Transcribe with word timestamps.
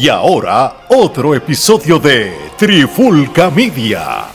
Y 0.00 0.08
ahora, 0.08 0.86
otro 0.88 1.34
episodio 1.34 1.98
de 1.98 2.32
Trifulca 2.56 3.50
Media. 3.50 4.28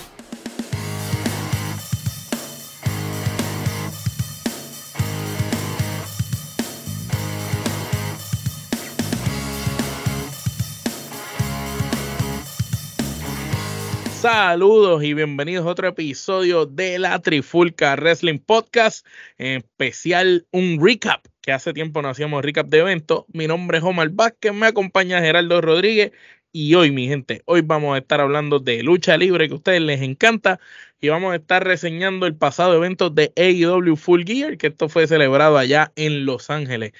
Saludos 14.21 15.04
y 15.04 15.16
bienvenidos 15.16 15.66
a 15.66 15.70
otro 15.70 15.88
episodio 15.88 16.68
de 16.68 17.00
la 17.00 17.18
Trifulca 17.18 17.95
Wrestling 17.95 18.38
Podcast, 18.38 19.04
en 19.39 19.57
especial 19.57 20.45
un 20.52 20.77
recap, 20.79 21.25
que 21.46 21.52
hace 21.52 21.73
tiempo 21.73 22.02
no 22.02 22.09
hacíamos 22.09 22.43
recap 22.43 22.66
de 22.68 22.80
eventos. 22.80 23.25
Mi 23.32 23.46
nombre 23.46 23.78
es 23.78 23.84
Omar 23.84 24.09
Vázquez, 24.09 24.51
me 24.51 24.65
acompaña 24.65 25.21
Gerardo 25.21 25.61
Rodríguez 25.61 26.11
y 26.52 26.74
hoy, 26.74 26.89
mi 26.89 27.07
gente, 27.07 27.43
hoy 27.46 27.61
vamos 27.61 27.93
a 27.93 28.00
estar 28.00 28.19
hablando 28.19 28.57
de 28.57 28.82
lucha 28.82 29.15
libre 29.15 29.47
que 29.47 29.54
a 29.54 29.57
ustedes 29.57 29.82
les 29.82 30.02
encanta 30.02 30.60
y 31.00 31.10
vamos 31.10 31.33
a 31.33 31.36
estar 31.36 31.64
reseñando 31.64 32.25
el 32.25 32.36
pasado 32.36 32.73
evento 32.73 33.11
de 33.11 33.31
AEW 33.36 33.95
Full 33.95 34.23
Gear, 34.25 34.58
que 34.58 34.67
esto 34.67 34.89
fue 34.89 35.05
celebrado 35.05 35.59
allá 35.59 35.92
en 35.95 36.25
Los 36.25 36.50
Ángeles. 36.50 36.94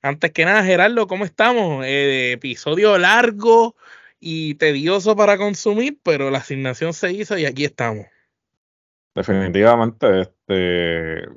Antes 0.00 0.30
que 0.30 0.46
nada, 0.46 0.64
Gerardo, 0.64 1.06
¿cómo 1.06 1.26
estamos? 1.26 1.84
Eh, 1.84 2.32
episodio 2.32 2.96
largo 2.96 3.76
y 4.18 4.54
tedioso 4.54 5.14
para 5.14 5.36
consumir, 5.36 5.98
pero 6.02 6.30
la 6.30 6.38
asignación 6.38 6.94
se 6.94 7.12
hizo 7.12 7.36
y 7.36 7.44
aquí 7.44 7.66
estamos. 7.66 8.06
Definitivamente, 9.14 10.22
este, 10.22 11.28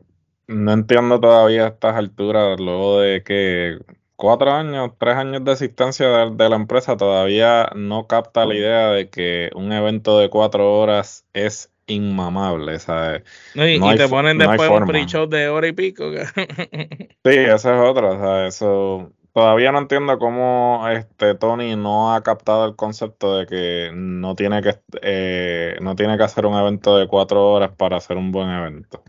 no 0.54 0.74
entiendo 0.74 1.20
todavía 1.20 1.66
a 1.66 1.68
estas 1.70 1.96
alturas, 1.96 2.60
luego 2.60 3.00
de 3.00 3.24
que 3.24 3.80
cuatro 4.16 4.52
años, 4.52 4.92
tres 4.98 5.16
años 5.16 5.44
de 5.44 5.52
existencia 5.52 6.08
de, 6.30 6.50
la 6.50 6.56
empresa, 6.56 6.96
todavía 6.98 7.70
no 7.76 8.08
capta 8.08 8.46
la 8.46 8.56
idea 8.56 8.88
de 8.90 9.10
que 9.10 9.50
un 9.56 9.72
evento 9.72 10.20
de 10.20 10.30
cuatro 10.30 10.80
horas 10.80 11.26
es 11.34 11.72
inmamable, 11.88 12.80
¿sabes? 12.80 13.24
y, 13.56 13.96
te 13.98 14.08
ponen 14.08 14.38
después 14.38 14.70
un 14.70 14.88
pre-show 14.88 15.28
de 15.28 15.50
hora 15.50 15.68
y 15.68 15.74
pico. 15.74 16.06
sí, 16.14 17.20
esa 17.24 17.56
es 17.56 17.90
otra, 17.90 18.12
o 18.12 18.20
sea, 18.20 18.48
eso 18.48 19.12
Todavía 19.34 19.72
no 19.72 19.80
entiendo 19.80 20.20
cómo 20.20 20.88
este 20.90 21.34
Tony 21.34 21.76
no 21.76 22.14
ha 22.14 22.22
captado 22.22 22.68
el 22.68 22.76
concepto 22.76 23.40
de 23.40 23.48
que 23.48 23.92
no 23.92 24.36
tiene 24.36 24.62
que 24.62 24.80
eh, 25.02 25.76
no 25.82 25.96
tiene 25.96 26.18
que 26.18 26.24
hacer 26.24 26.46
un 26.46 26.56
evento 26.56 27.00
de 27.00 27.08
cuatro 27.08 27.52
horas 27.52 27.72
para 27.76 27.98
hacer 27.98 28.16
un 28.18 28.32
buen 28.32 28.50
evento. 28.50 29.04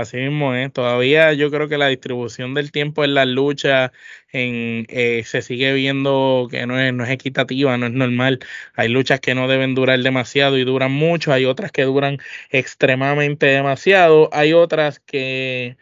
Así 0.00 0.16
mismo 0.16 0.54
es, 0.54 0.72
todavía 0.72 1.32
yo 1.34 1.50
creo 1.50 1.68
que 1.68 1.78
la 1.78 1.88
distribución 1.88 2.54
del 2.54 2.72
tiempo 2.72 3.04
en 3.04 3.14
las 3.14 3.26
luchas 3.26 3.90
en, 4.32 4.86
eh, 4.88 5.22
se 5.24 5.42
sigue 5.42 5.72
viendo 5.74 6.48
que 6.50 6.66
no 6.66 6.80
es, 6.80 6.92
no 6.94 7.04
es 7.04 7.10
equitativa, 7.10 7.76
no 7.76 7.86
es 7.86 7.92
normal. 7.92 8.40
Hay 8.74 8.88
luchas 8.88 9.20
que 9.20 9.34
no 9.34 9.48
deben 9.48 9.74
durar 9.74 9.98
demasiado 10.00 10.58
y 10.58 10.64
duran 10.64 10.92
mucho, 10.92 11.32
hay 11.32 11.44
otras 11.44 11.72
que 11.72 11.82
duran 11.84 12.18
extremadamente 12.50 13.46
demasiado, 13.46 14.30
hay 14.32 14.52
otras 14.52 15.00
que 15.00 15.76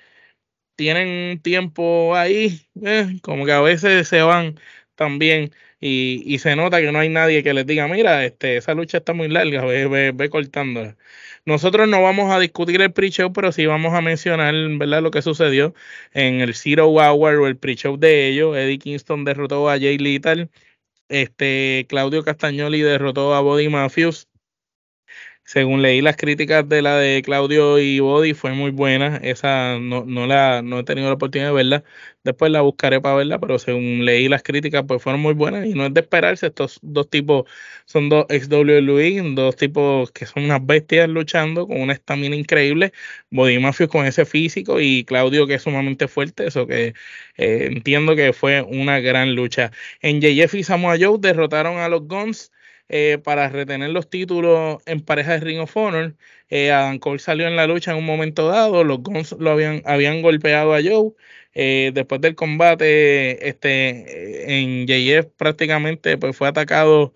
tienen 0.77 1.41
tiempo 1.43 2.15
ahí, 2.17 2.69
eh, 2.85 3.19
como 3.23 3.45
que 3.47 3.53
a 3.53 3.61
veces 3.61 4.09
se 4.09 4.23
van 4.23 4.61
también 4.95 5.53
y, 5.81 6.23
y, 6.27 6.39
se 6.39 6.57
nota 6.57 6.81
que 6.81 6.93
no 6.93 6.99
hay 7.01 7.09
nadie 7.09 7.43
que 7.43 7.55
les 7.55 7.67
diga, 7.67 7.89
mira, 7.89 8.25
este, 8.25 8.57
esa 8.59 8.75
lucha 8.75 8.99
está 8.99 9.13
muy 9.15 9.29
larga, 9.29 9.65
ve, 9.65 9.87
ve, 9.89 10.13
ve 10.13 10.31
cortándola. 10.31 10.97
Nosotros 11.49 11.89
no 11.89 12.03
vamos 12.03 12.31
a 12.31 12.39
discutir 12.39 12.83
el 12.83 12.93
pre-show, 12.93 13.33
pero 13.33 13.53
sí 13.53 13.65
vamos 13.65 13.95
a 13.95 14.03
mencionar 14.03 14.55
¿verdad? 14.77 15.01
lo 15.03 15.11
que 15.11 15.23
sucedió 15.23 15.75
en 16.13 16.43
el 16.43 16.55
Zero 16.55 16.89
Hour 16.89 17.37
o 17.37 17.47
el 17.47 17.57
pre-show 17.57 17.97
de 17.97 18.29
ellos. 18.29 18.55
Eddie 18.55 18.79
Kingston 18.79 19.25
derrotó 19.25 19.71
a 19.71 19.79
Jay 19.79 19.97
Little. 19.97 20.51
Este, 21.09 21.87
Claudio 21.89 22.23
Castagnoli 22.23 22.83
derrotó 22.83 23.35
a 23.35 23.41
Body 23.41 23.71
Mafios 23.71 24.28
según 25.49 25.81
leí 25.81 26.03
las 26.03 26.17
críticas 26.19 26.69
de 26.69 26.83
la 26.83 26.99
de 26.99 27.23
Claudio 27.23 27.79
y 27.79 28.01
Body, 28.01 28.35
fue 28.35 28.53
muy 28.53 28.71
buena. 28.71 29.17
Esa 29.23 29.79
no, 29.81 30.05
no, 30.05 30.27
la, 30.27 30.61
no 30.61 30.81
he 30.81 30.85
tenido 30.85 31.09
la 31.09 31.15
oportunidad 31.15 31.49
de 31.49 31.55
verla. 31.55 31.85
Después 32.23 32.53
la 32.53 32.61
buscaré 32.61 33.01
para 33.01 33.15
verla, 33.15 33.39
pero 33.39 33.59
según 33.59 34.05
leí 34.05 34.29
las 34.29 34.43
críticas, 34.43 34.85
pues 34.87 35.03
fueron 35.03 35.23
muy 35.23 35.33
buenas. 35.33 35.65
Y 35.65 35.73
no 35.73 35.87
es 35.87 35.95
de 35.95 36.01
esperarse. 36.03 36.49
Estos 36.49 36.79
dos 36.83 37.09
tipos 37.09 37.45
son 37.87 38.11
dos 38.11 38.27
ex 38.29 38.47
WWE, 38.51 39.23
dos 39.35 39.57
tipos 39.57 40.13
que 40.13 40.27
son 40.27 40.45
unas 40.45 40.67
bestias 40.67 41.09
luchando 41.09 41.67
con 41.67 41.81
una 41.81 41.95
estamina 41.95 42.37
increíble. 42.37 42.93
Body 43.31 43.59
Mafia 43.59 43.89
con 43.89 44.05
ese 44.05 44.27
físico 44.27 44.81
y 44.81 45.05
Claudio 45.05 45.47
que 45.47 45.55
es 45.55 45.63
sumamente 45.63 46.09
fuerte. 46.09 46.47
Eso 46.47 46.67
que 46.67 46.89
eh, 47.39 47.69
entiendo 47.73 48.15
que 48.17 48.35
fue 48.35 48.61
una 48.61 49.01
gran 49.01 49.35
lucha. 49.35 49.71
En 50.03 50.21
JF 50.21 50.57
y 50.57 50.65
Samoa 50.65 50.99
Joe 51.01 51.17
derrotaron 51.19 51.79
a 51.79 51.89
los 51.89 52.07
Guns 52.07 52.53
eh, 52.89 53.19
para 53.23 53.49
retener 53.49 53.91
los 53.91 54.09
títulos 54.09 54.83
en 54.87 55.01
pareja 55.03 55.33
de 55.33 55.41
Ring 55.41 55.61
of 55.61 55.77
Honor. 55.77 56.17
Eh, 56.49 56.71
Adam 56.73 56.99
Cole 56.99 57.19
salió 57.19 57.47
en 57.47 57.57
la 57.57 57.67
lucha 57.67 57.93
en 57.93 57.99
un 57.99 58.07
momento 58.07 58.49
dado, 58.49 58.85
los 58.85 59.03
Guns 59.03 59.33
lo 59.39 59.51
habían, 59.51 59.83
habían 59.85 60.23
golpeado 60.23 60.75
a 60.75 60.81
Joe. 60.83 61.13
Eh, 61.55 61.91
después 61.95 62.21
del 62.21 62.35
combate, 62.35 63.49
este, 63.49 64.61
en 64.61 64.87
JF 64.87 65.27
prácticamente 65.37 66.17
pues, 66.19 66.37
fue 66.37 66.49
atacado 66.49 67.15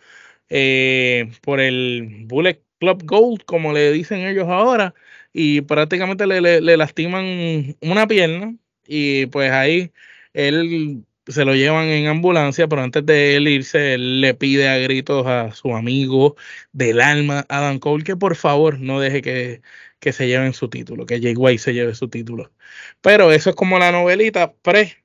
por 1.42 1.60
el 1.60 2.24
Bullet 2.26 2.62
Club 2.78 3.02
Gold, 3.04 3.44
como 3.44 3.72
le 3.72 3.92
dicen 3.92 4.20
ellos 4.26 4.48
ahora, 4.48 4.94
y 5.32 5.62
prácticamente 5.62 6.26
le, 6.26 6.60
le 6.60 6.76
lastiman 6.76 7.76
una 7.80 8.06
pierna. 8.06 8.54
Y 8.86 9.26
pues 9.26 9.50
ahí 9.52 9.92
él 10.34 11.04
se 11.26 11.44
lo 11.44 11.54
llevan 11.54 11.86
en 11.86 12.06
ambulancia, 12.08 12.68
pero 12.68 12.82
antes 12.82 13.04
de 13.06 13.36
él 13.36 13.48
irse, 13.48 13.94
él 13.94 14.20
le 14.20 14.34
pide 14.34 14.68
a 14.68 14.78
gritos 14.78 15.26
a 15.26 15.52
su 15.52 15.74
amigo 15.76 16.36
del 16.72 17.00
alma, 17.00 17.46
Adam 17.48 17.78
Cole, 17.78 18.04
que 18.04 18.16
por 18.16 18.36
favor 18.36 18.80
no 18.80 19.00
deje 19.00 19.22
que, 19.22 19.62
que 20.00 20.12
se 20.12 20.26
lleven 20.28 20.52
su 20.54 20.68
título, 20.68 21.06
que 21.06 21.20
Jay 21.20 21.34
White 21.36 21.58
se 21.62 21.74
lleve 21.74 21.94
su 21.94 22.08
título. 22.08 22.52
Pero 23.00 23.32
eso 23.32 23.50
es 23.50 23.56
como 23.56 23.78
la 23.78 23.92
novelita 23.92 24.54
pre 24.54 25.04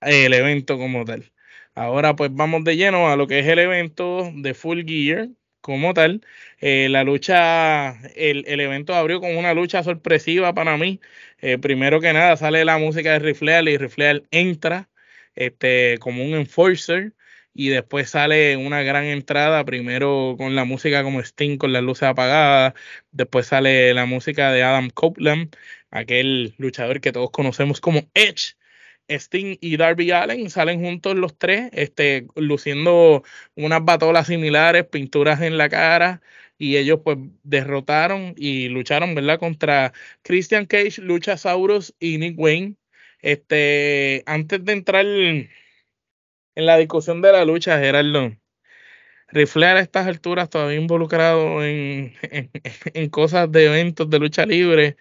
el 0.00 0.34
evento 0.34 0.78
como 0.78 1.04
tal. 1.04 1.32
Ahora 1.74 2.16
pues 2.16 2.30
vamos 2.34 2.64
de 2.64 2.76
lleno 2.76 3.10
a 3.10 3.16
lo 3.16 3.26
que 3.26 3.40
es 3.40 3.46
el 3.46 3.58
evento 3.58 4.30
de 4.34 4.54
Full 4.54 4.82
Gear 4.86 5.28
como 5.60 5.94
tal. 5.94 6.22
Eh, 6.58 6.88
la 6.90 7.04
lucha, 7.04 7.92
el, 8.16 8.44
el, 8.46 8.60
evento 8.60 8.94
abrió 8.94 9.20
con 9.20 9.36
una 9.36 9.54
lucha 9.54 9.82
sorpresiva 9.82 10.54
para 10.54 10.76
mí. 10.76 11.00
Eh, 11.38 11.58
primero 11.58 12.00
que 12.00 12.12
nada 12.12 12.36
sale 12.36 12.64
la 12.64 12.78
música 12.78 13.12
de 13.12 13.18
Rifleal 13.20 13.68
y 13.68 13.78
Rifleal 13.78 14.26
entra 14.30 14.89
este, 15.40 15.98
como 15.98 16.24
un 16.24 16.34
enforcer 16.34 17.14
y 17.54 17.68
después 17.70 18.10
sale 18.10 18.56
una 18.56 18.82
gran 18.82 19.04
entrada, 19.04 19.64
primero 19.64 20.36
con 20.38 20.54
la 20.54 20.64
música 20.64 21.02
como 21.02 21.20
Sting 21.20 21.58
con 21.58 21.72
las 21.72 21.82
luces 21.82 22.04
apagadas, 22.04 22.74
después 23.12 23.46
sale 23.46 23.94
la 23.94 24.06
música 24.06 24.52
de 24.52 24.62
Adam 24.62 24.90
Copeland, 24.90 25.56
aquel 25.90 26.54
luchador 26.58 27.00
que 27.00 27.12
todos 27.12 27.30
conocemos 27.30 27.80
como 27.80 28.08
Edge. 28.14 28.56
Sting 29.08 29.56
y 29.60 29.76
Darby 29.76 30.12
Allen 30.12 30.50
salen 30.50 30.80
juntos 30.80 31.16
los 31.16 31.36
tres, 31.36 31.70
este, 31.72 32.26
luciendo 32.36 33.24
unas 33.56 33.84
batolas 33.84 34.28
similares, 34.28 34.86
pinturas 34.86 35.40
en 35.42 35.58
la 35.58 35.68
cara, 35.68 36.22
y 36.58 36.76
ellos 36.76 37.00
pues 37.04 37.18
derrotaron 37.42 38.34
y 38.36 38.68
lucharon, 38.68 39.14
¿verdad? 39.14 39.38
Contra 39.40 39.92
Christian 40.22 40.66
Cage, 40.66 41.00
Luchasaurus 41.00 41.94
y 41.98 42.18
Nick 42.18 42.38
Wayne. 42.38 42.76
Este, 43.22 44.22
antes 44.26 44.64
de 44.64 44.72
entrar 44.72 45.06
en 45.06 45.50
la 46.54 46.76
discusión 46.78 47.22
de 47.22 47.32
la 47.32 47.44
lucha, 47.44 47.78
Gerardo, 47.78 48.32
Riflear 49.32 49.76
a 49.76 49.80
estas 49.80 50.06
alturas 50.06 50.50
todavía 50.50 50.80
involucrado 50.80 51.64
en, 51.64 52.14
en, 52.94 53.10
cosas 53.10 53.50
de 53.52 53.66
eventos 53.66 54.10
de 54.10 54.18
lucha 54.18 54.46
libre. 54.46 54.96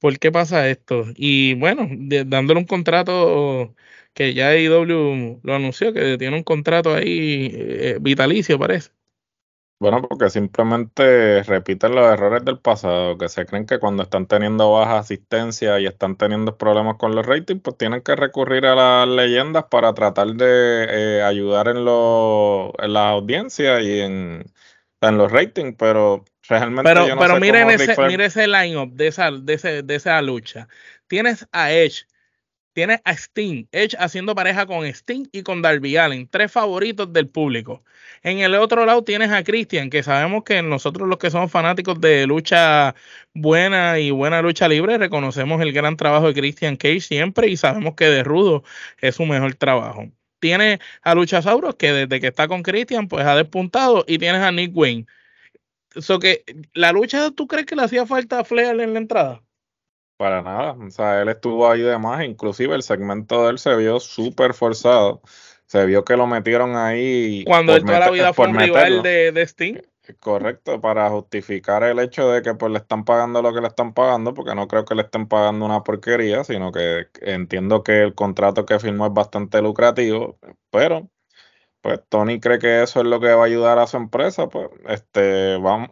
¿Por 0.00 0.18
qué 0.18 0.32
pasa 0.32 0.68
esto? 0.70 1.06
Y 1.16 1.54
bueno, 1.54 1.88
dándole 2.26 2.60
un 2.60 2.66
contrato 2.66 3.74
que 4.14 4.34
ya 4.34 4.56
IW 4.56 5.40
lo 5.42 5.54
anunció, 5.54 5.92
que 5.92 6.18
tiene 6.18 6.36
un 6.36 6.44
contrato 6.44 6.94
ahí 6.94 7.50
eh, 7.54 7.98
vitalicio, 8.00 8.58
parece. 8.58 8.90
Bueno, 9.82 10.00
porque 10.00 10.30
simplemente 10.30 11.42
repiten 11.42 11.96
los 11.96 12.06
errores 12.06 12.44
del 12.44 12.60
pasado, 12.60 13.18
que 13.18 13.28
se 13.28 13.44
creen 13.46 13.66
que 13.66 13.80
cuando 13.80 14.04
están 14.04 14.28
teniendo 14.28 14.70
baja 14.70 14.98
asistencia 14.98 15.80
y 15.80 15.86
están 15.86 16.14
teniendo 16.14 16.56
problemas 16.56 16.98
con 16.98 17.16
los 17.16 17.26
ratings, 17.26 17.62
pues 17.62 17.76
tienen 17.78 18.00
que 18.00 18.14
recurrir 18.14 18.64
a 18.64 18.76
las 18.76 19.08
leyendas 19.08 19.64
para 19.68 19.92
tratar 19.92 20.28
de 20.34 20.86
eh, 20.88 21.22
ayudar 21.24 21.66
en, 21.66 21.84
lo, 21.84 22.72
en 22.78 22.92
la 22.92 23.08
audiencia 23.08 23.80
y 23.80 24.02
en, 24.02 24.44
en 25.00 25.18
los 25.18 25.32
ratings, 25.32 25.74
pero 25.76 26.24
realmente 26.48 26.88
pero, 26.88 27.08
yo 27.08 27.16
no 27.16 27.20
pero 27.20 27.40
miren 27.40 27.68
ese, 27.70 28.00
miren 28.02 28.20
ese 28.20 28.46
line-up 28.46 28.92
de 28.92 29.08
esa, 29.08 29.32
de, 29.32 29.54
ese, 29.54 29.82
de 29.82 29.94
esa 29.96 30.22
lucha. 30.22 30.68
Tienes 31.08 31.48
a 31.50 31.72
Edge, 31.72 32.06
tienes 32.72 33.00
a 33.04 33.12
Sting, 33.12 33.66
Edge 33.72 33.96
haciendo 33.98 34.34
pareja 34.34 34.66
con 34.66 34.84
Sting 34.84 35.26
y 35.32 35.42
con 35.42 35.62
Darby 35.62 35.96
Allen, 35.96 36.28
tres 36.28 36.50
favoritos 36.52 37.12
del 37.12 37.28
público. 37.28 37.84
En 38.22 38.38
el 38.38 38.54
otro 38.54 38.86
lado 38.86 39.04
tienes 39.04 39.30
a 39.30 39.42
Christian, 39.44 39.90
que 39.90 40.02
sabemos 40.02 40.44
que 40.44 40.62
nosotros 40.62 41.08
los 41.08 41.18
que 41.18 41.30
somos 41.30 41.50
fanáticos 41.50 42.00
de 42.00 42.26
lucha 42.26 42.94
buena 43.34 43.98
y 43.98 44.10
buena 44.10 44.42
lucha 44.42 44.68
libre, 44.68 44.98
reconocemos 44.98 45.60
el 45.62 45.72
gran 45.72 45.96
trabajo 45.96 46.28
de 46.28 46.34
Christian 46.34 46.76
Cage 46.76 47.00
siempre 47.00 47.48
y 47.48 47.56
sabemos 47.56 47.94
que 47.94 48.06
de 48.06 48.24
rudo 48.24 48.64
es 49.00 49.16
su 49.16 49.26
mejor 49.26 49.54
trabajo. 49.54 50.10
tienes 50.40 50.80
a 51.02 51.14
Luchasaurus 51.14 51.76
que 51.76 51.92
desde 51.92 52.20
que 52.20 52.28
está 52.28 52.48
con 52.48 52.62
Christian 52.62 53.08
pues 53.08 53.24
ha 53.26 53.36
despuntado 53.36 54.04
y 54.08 54.18
tienes 54.18 54.42
a 54.42 54.52
Nick 54.52 54.76
Wayne. 54.76 55.06
So 55.96 56.18
que 56.18 56.44
la 56.74 56.92
lucha, 56.92 57.30
¿tú 57.32 57.46
crees 57.46 57.66
que 57.66 57.76
le 57.76 57.82
hacía 57.82 58.06
falta 58.06 58.40
a 58.40 58.44
Flair 58.44 58.80
en 58.80 58.92
la 58.94 58.98
entrada? 58.98 59.42
Para 60.22 60.40
nada, 60.40 60.76
o 60.80 60.88
sea, 60.92 61.20
él 61.20 61.30
estuvo 61.30 61.68
ahí 61.68 61.80
de 61.80 61.98
más, 61.98 62.24
inclusive 62.24 62.76
el 62.76 62.84
segmento 62.84 63.42
de 63.42 63.50
él 63.50 63.58
se 63.58 63.74
vio 63.74 63.98
súper 63.98 64.54
forzado, 64.54 65.20
se 65.66 65.84
vio 65.84 66.04
que 66.04 66.16
lo 66.16 66.28
metieron 66.28 66.76
ahí. 66.76 67.42
Cuando 67.44 67.74
él 67.74 67.84
toda 67.84 67.98
la 67.98 68.10
vida 68.10 68.32
fue 68.32 68.46
un 68.46 68.56
rival 68.56 69.02
de, 69.02 69.32
de 69.32 69.42
Sting. 69.42 69.78
Correcto, 70.20 70.80
para 70.80 71.10
justificar 71.10 71.82
el 71.82 71.98
hecho 71.98 72.30
de 72.30 72.40
que 72.40 72.54
pues 72.54 72.70
le 72.70 72.78
están 72.78 73.04
pagando 73.04 73.42
lo 73.42 73.52
que 73.52 73.62
le 73.62 73.66
están 73.66 73.94
pagando, 73.94 74.32
porque 74.32 74.54
no 74.54 74.68
creo 74.68 74.84
que 74.84 74.94
le 74.94 75.02
estén 75.02 75.26
pagando 75.26 75.66
una 75.66 75.82
porquería, 75.82 76.44
sino 76.44 76.70
que 76.70 77.08
entiendo 77.22 77.82
que 77.82 78.02
el 78.02 78.14
contrato 78.14 78.64
que 78.64 78.78
firmó 78.78 79.06
es 79.06 79.12
bastante 79.12 79.60
lucrativo, 79.60 80.38
pero 80.70 81.10
pues 81.82 82.00
Tony 82.08 82.40
cree 82.40 82.60
que 82.60 82.82
eso 82.82 83.00
es 83.00 83.06
lo 83.06 83.20
que 83.20 83.34
va 83.34 83.42
a 83.42 83.46
ayudar 83.46 83.78
a 83.78 83.88
su 83.88 83.96
empresa, 83.96 84.48
pues 84.48 84.68
este, 84.88 85.56
vamos, 85.58 85.90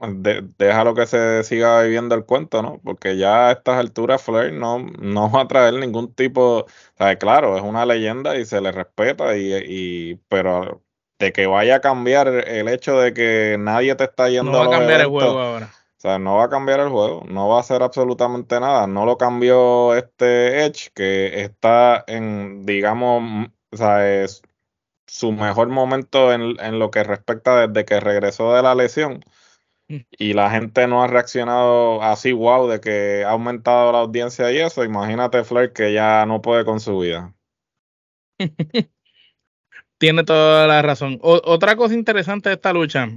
déjalo 0.56 0.94
que 0.94 1.06
se 1.06 1.42
siga 1.42 1.82
viviendo 1.82 2.14
el 2.14 2.24
cuento, 2.24 2.62
¿no? 2.62 2.80
Porque 2.84 3.16
ya 3.16 3.48
a 3.48 3.52
estas 3.52 3.78
alturas 3.78 4.22
Flair 4.22 4.52
no, 4.52 4.78
no 4.78 5.30
va 5.30 5.42
a 5.42 5.48
traer 5.48 5.74
ningún 5.74 6.14
tipo, 6.14 6.60
o 6.60 6.66
sea, 6.96 7.18
claro, 7.18 7.56
es 7.56 7.62
una 7.62 7.84
leyenda 7.84 8.36
y 8.36 8.46
se 8.46 8.60
le 8.60 8.70
respeta, 8.70 9.36
y, 9.36 9.52
y 9.52 10.14
pero 10.28 10.80
de 11.18 11.32
que 11.32 11.46
vaya 11.46 11.76
a 11.76 11.80
cambiar 11.80 12.28
el 12.28 12.68
hecho 12.68 12.98
de 12.98 13.12
que 13.12 13.56
nadie 13.58 13.94
te 13.96 14.04
está 14.04 14.28
yendo 14.28 14.52
no 14.52 14.58
va 14.58 14.66
a 14.66 14.78
cambiar 14.78 15.00
el 15.02 15.08
juego 15.08 15.38
ahora. 15.38 15.70
O 15.98 16.00
sea, 16.00 16.18
no 16.18 16.36
va 16.36 16.44
a 16.44 16.48
cambiar 16.48 16.80
el 16.80 16.88
juego, 16.88 17.24
no 17.28 17.48
va 17.48 17.58
a 17.58 17.60
hacer 17.60 17.82
absolutamente 17.82 18.58
nada. 18.58 18.86
No 18.86 19.04
lo 19.04 19.18
cambió 19.18 19.94
este 19.94 20.64
Edge, 20.64 20.90
que 20.94 21.42
está 21.42 22.02
en, 22.06 22.64
digamos, 22.64 23.50
o 23.70 23.76
sea, 23.76 24.22
es, 24.22 24.40
su 25.10 25.32
mejor 25.32 25.68
momento 25.68 26.32
en, 26.32 26.78
lo 26.78 26.92
que 26.92 27.02
respecta 27.02 27.66
desde 27.66 27.84
que 27.84 27.98
regresó 27.98 28.54
de 28.54 28.62
la 28.62 28.76
lesión 28.76 29.24
mm. 29.88 29.96
y 30.12 30.34
la 30.34 30.50
gente 30.50 30.86
no 30.86 31.02
ha 31.02 31.08
reaccionado 31.08 32.00
así, 32.00 32.30
wow, 32.30 32.68
de 32.68 32.80
que 32.80 33.24
ha 33.24 33.30
aumentado 33.30 33.90
la 33.90 33.98
audiencia 33.98 34.52
y 34.52 34.58
eso, 34.58 34.84
imagínate 34.84 35.42
Flair 35.42 35.72
que 35.72 35.92
ya 35.92 36.24
no 36.26 36.40
puede 36.40 36.64
con 36.64 36.78
su 36.78 37.00
vida. 37.00 37.34
Tiene 39.98 40.22
toda 40.22 40.68
la 40.68 40.80
razón. 40.80 41.18
otra 41.22 41.74
cosa 41.74 41.94
interesante 41.94 42.48
de 42.48 42.54
esta 42.54 42.72
lucha, 42.72 43.08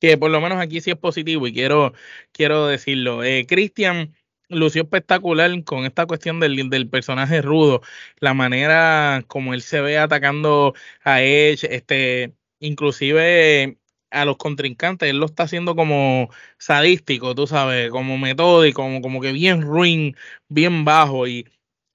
que 0.00 0.18
por 0.18 0.32
lo 0.32 0.40
menos 0.40 0.58
aquí 0.58 0.80
sí 0.80 0.90
es 0.90 0.98
positivo 0.98 1.46
y 1.46 1.52
quiero, 1.52 1.92
quiero 2.32 2.66
decirlo, 2.66 3.22
eh, 3.22 3.46
Christian 3.48 4.14
lució 4.48 4.82
espectacular 4.82 5.50
con 5.64 5.84
esta 5.84 6.06
cuestión 6.06 6.40
del, 6.40 6.70
del, 6.70 6.88
personaje 6.88 7.42
rudo, 7.42 7.82
la 8.20 8.34
manera 8.34 9.24
como 9.28 9.54
él 9.54 9.62
se 9.62 9.80
ve 9.80 9.98
atacando 9.98 10.74
a 11.04 11.22
Edge, 11.22 11.66
este, 11.70 12.34
inclusive 12.60 13.78
a 14.10 14.24
los 14.24 14.36
contrincantes, 14.38 15.08
él 15.10 15.18
lo 15.18 15.26
está 15.26 15.44
haciendo 15.44 15.76
como 15.76 16.30
sadístico, 16.58 17.34
tú 17.34 17.46
sabes, 17.46 17.90
como 17.90 18.18
metódico, 18.18 18.82
como, 18.82 19.02
como 19.02 19.20
que 19.20 19.32
bien 19.32 19.62
ruin, 19.62 20.16
bien 20.48 20.84
bajo 20.84 21.26
y, 21.26 21.46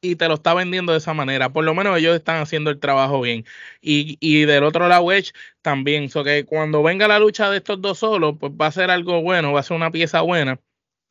y 0.01 0.15
te 0.17 0.27
lo 0.27 0.35
está 0.35 0.53
vendiendo 0.53 0.91
de 0.91 0.99
esa 0.99 1.13
manera. 1.13 1.51
Por 1.53 1.65
lo 1.65 1.73
menos 1.73 1.97
ellos 1.97 2.15
están 2.15 2.41
haciendo 2.41 2.69
el 2.69 2.79
trabajo 2.79 3.21
bien. 3.21 3.45
Y, 3.81 4.17
y 4.19 4.45
del 4.45 4.63
otro 4.63 4.87
lado, 4.87 5.11
Edge 5.11 5.31
también. 5.61 6.09
So 6.09 6.23
que 6.23 6.45
cuando 6.45 6.83
venga 6.83 7.07
la 7.07 7.19
lucha 7.19 7.49
de 7.49 7.57
estos 7.57 7.81
dos 7.81 7.99
solos, 7.99 8.35
pues 8.39 8.51
va 8.53 8.67
a 8.67 8.71
ser 8.71 8.91
algo 8.91 9.21
bueno, 9.21 9.53
va 9.53 9.61
a 9.61 9.63
ser 9.63 9.77
una 9.77 9.91
pieza 9.91 10.21
buena 10.21 10.59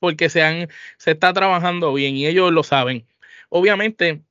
porque 0.03 0.29
se, 0.31 0.43
han, 0.43 0.69
se 0.99 1.13
está 1.13 1.33
trabajando 1.33 1.93
bien 1.95 2.17
y 2.17 2.27
ellos 2.27 2.51
lo 2.53 2.65
saben. 2.65 3.07
Obviamente, 3.51 4.25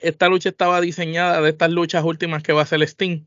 esta 0.00 0.28
lucha 0.28 0.48
estaba 0.50 0.80
diseñada 0.80 1.40
de 1.40 1.50
estas 1.50 1.70
luchas 1.70 2.04
últimas 2.04 2.42
que 2.42 2.52
va 2.52 2.62
a 2.62 2.66
ser 2.66 2.82
Sting. 2.82 3.26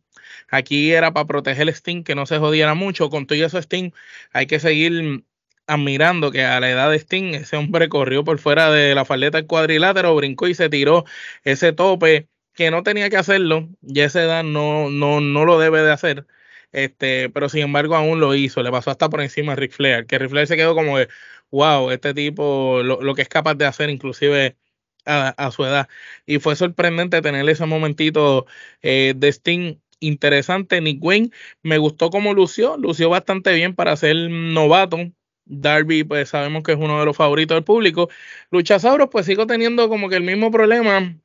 Aquí 0.50 0.92
era 0.92 1.14
para 1.14 1.28
proteger 1.28 1.64
el 1.64 1.70
Sting, 1.74 2.04
que 2.04 2.16
no 2.16 2.26
se 2.26 2.40
jodiera 2.40 2.74
mucho. 2.76 3.10
Con 3.10 3.26
todo 3.28 3.38
eso 3.46 3.58
Sting, 3.58 3.92
hay 4.34 4.48
que 4.48 4.60
seguir 4.60 5.24
admirando 5.68 6.32
que 6.32 6.44
a 6.44 6.60
la 6.60 6.70
edad 6.70 6.92
de 6.92 7.00
Sting, 7.00 7.36
ese 7.36 7.56
hombre 7.58 7.90
corrió 7.90 8.26
por 8.26 8.40
fuera 8.40 8.70
de 8.72 8.94
la 8.96 9.06
faldeta 9.06 9.38
del 9.38 9.48
cuadrilátero, 9.48 10.16
brincó 10.16 10.48
y 10.50 10.56
se 10.56 10.70
tiró 10.70 11.06
ese 11.46 11.72
tope 11.74 12.28
que 12.54 12.72
no 12.72 12.84
tenía 12.84 13.10
que 13.10 13.18
hacerlo. 13.18 13.70
Y 13.82 14.02
esa 14.02 14.24
edad 14.24 14.44
no, 14.44 14.90
no, 14.90 15.22
no 15.22 15.46
lo 15.46 15.60
debe 15.60 15.84
de 15.84 15.92
hacer. 15.94 16.28
Este, 16.72 17.30
pero 17.30 17.50
sin 17.50 17.64
embargo 17.64 17.96
aún 17.96 18.20
lo 18.20 18.34
hizo, 18.36 18.64
le 18.64 18.72
pasó 18.72 18.92
hasta 18.92 19.10
por 19.10 19.22
encima 19.22 19.54
a 19.54 19.56
Ric 19.56 19.74
Flair, 19.74 20.06
que 20.06 20.18
Ric 20.18 20.30
Flair 20.30 20.48
se 20.48 20.56
quedó 20.56 20.74
como 20.74 20.98
de, 20.98 21.10
wow, 21.52 21.92
este 21.92 22.14
tipo, 22.14 22.82
lo, 22.84 23.16
que 23.16 23.22
es 23.24 23.30
capaz 23.30 23.56
de 23.56 23.66
hacer 23.66 23.90
inclusive 23.90 24.58
a, 25.06 25.52
su 25.52 25.66
edad. 25.66 25.90
Y 26.26 26.40
fue 26.40 26.56
sorprendente 26.56 27.22
tener 27.22 27.48
ese 27.50 27.66
momentito 27.66 28.46
eh, 28.82 29.14
de 29.16 29.28
Sting 29.30 29.78
interesante. 30.00 30.82
Nick 30.82 31.04
Wayne 31.04 31.32
me 31.64 31.78
gustó 31.78 32.10
como 32.10 32.34
lució, 32.34 32.78
lució 32.78 33.10
bastante 33.10 33.54
bien 33.54 33.76
para 33.76 33.96
ser 33.98 34.16
novato. 34.30 34.98
Darby, 35.46 36.04
pues 36.04 36.30
sabemos 36.30 36.64
que 36.64 36.74
es 36.74 36.78
uno 36.78 37.00
de 37.00 37.06
los 37.06 37.18
favoritos 37.18 37.56
del 37.56 37.64
público. 37.64 38.10
Luchasauros, 38.52 39.10
pues 39.12 39.26
sigo 39.26 39.48
teniendo 39.48 39.90
como 39.90 40.10
que 40.10 40.16
el 40.18 40.24
mismo 40.24 40.52
problema 40.52 41.16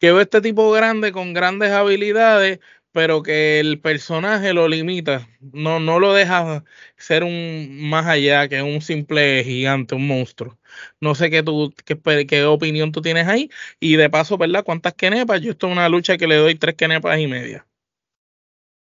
que 0.00 0.10
veo 0.12 0.20
este 0.20 0.40
tipo 0.40 0.70
grande 0.72 1.12
con 1.12 1.34
grandes 1.34 1.70
habilidades, 1.70 2.60
pero 2.92 3.22
que 3.22 3.60
el 3.60 3.80
personaje 3.80 4.52
lo 4.52 4.68
limita, 4.68 5.28
no, 5.40 5.80
no 5.80 5.98
lo 6.00 6.12
deja 6.12 6.64
ser 6.96 7.24
un 7.24 7.88
más 7.88 8.06
allá 8.06 8.48
que 8.48 8.62
un 8.62 8.80
simple 8.82 9.44
gigante, 9.44 9.94
un 9.94 10.06
monstruo. 10.06 10.58
No 11.00 11.14
sé 11.14 11.30
qué, 11.30 11.42
tú, 11.42 11.72
qué, 11.84 12.26
qué 12.26 12.44
opinión 12.44 12.92
tú 12.92 13.02
tienes 13.02 13.26
ahí. 13.28 13.50
Y 13.80 13.96
de 13.96 14.10
paso, 14.10 14.38
¿verdad? 14.38 14.64
¿Cuántas 14.64 14.94
kenepas? 14.94 15.40
Yo 15.40 15.52
esto 15.52 15.66
es 15.68 15.72
una 15.72 15.88
lucha 15.88 16.16
que 16.18 16.26
le 16.26 16.36
doy 16.36 16.54
tres 16.56 16.74
kenepas 16.76 17.18
y 17.18 17.26
media. 17.26 17.66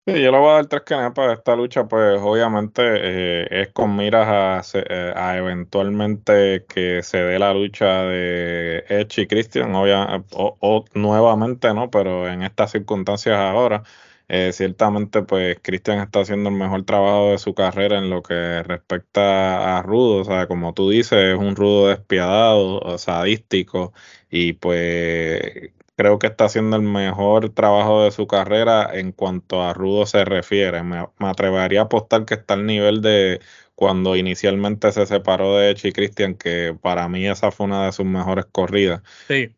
Sí, 0.08 0.22
yo 0.22 0.32
le 0.32 0.38
voy 0.38 0.50
a 0.50 0.54
dar 0.54 0.68
tres 0.68 0.84
kenepas. 0.84 1.36
Esta 1.40 1.56
lucha, 1.56 1.88
pues 1.88 2.20
obviamente 2.22 2.84
eh, 2.86 3.48
es 3.64 3.70
con 3.74 3.96
miras 3.96 4.28
a, 4.76 4.80
eh, 4.80 5.12
a, 5.16 5.36
eventualmente 5.38 6.64
que 6.70 7.02
se 7.02 7.18
dé 7.18 7.40
la 7.40 7.52
lucha 7.56 8.04
de 8.04 8.86
Edge 8.88 9.24
y 9.24 9.28
Christian, 9.28 9.72
o, 9.74 10.86
nuevamente, 10.94 11.74
¿no? 11.74 11.90
Pero 11.90 12.28
en 12.28 12.44
estas 12.44 12.72
circunstancias 12.72 13.36
ahora, 13.36 13.82
eh, 14.28 14.52
ciertamente, 14.54 15.24
pues 15.24 15.58
Christian 15.64 15.98
está 15.98 16.20
haciendo 16.20 16.50
el 16.50 16.56
mejor 16.56 16.84
trabajo 16.86 17.32
de 17.32 17.40
su 17.40 17.56
carrera 17.56 17.98
en 17.98 18.12
lo 18.12 18.22
que 18.22 18.62
respecta 18.62 19.80
a 19.80 19.82
Rudo. 19.82 20.22
O 20.22 20.24
sea, 20.24 20.48
como 20.48 20.76
tú 20.76 20.92
dices, 20.92 21.34
es 21.34 21.38
un 21.40 21.56
Rudo 21.56 21.88
despiadado, 21.88 22.96
sadístico, 23.00 23.92
y 24.30 24.54
pues 24.54 25.72
creo 25.96 26.20
que 26.20 26.28
está 26.28 26.46
haciendo 26.46 26.76
el 26.76 26.82
mejor 26.82 27.50
trabajo 27.50 28.04
de 28.04 28.12
su 28.12 28.28
carrera 28.28 28.90
en 28.94 29.12
cuanto 29.12 29.64
a 29.64 29.74
Rudo 29.74 30.06
se 30.06 30.26
refiere. 30.26 30.84
Me, 30.84 31.08
atrevería 31.20 31.82
a 31.82 31.84
apostar 31.84 32.26
que 32.26 32.36
está 32.36 32.56
al 32.56 32.66
nivel 32.66 33.02
de 33.02 33.40
cuando 33.76 34.16
inicialmente 34.16 34.92
se 34.92 35.06
separó 35.06 35.58
de 35.58 35.72
Echi 35.72 35.92
Christian, 35.92 36.36
que 36.36 36.76
para 36.82 37.08
mí 37.08 37.28
esa 37.28 37.52
fue 37.52 37.66
una 37.66 37.86
de 37.86 37.92
sus 37.92 38.06
mejores 38.06 38.46
corridas. 38.46 39.02
Sí. 39.28 39.52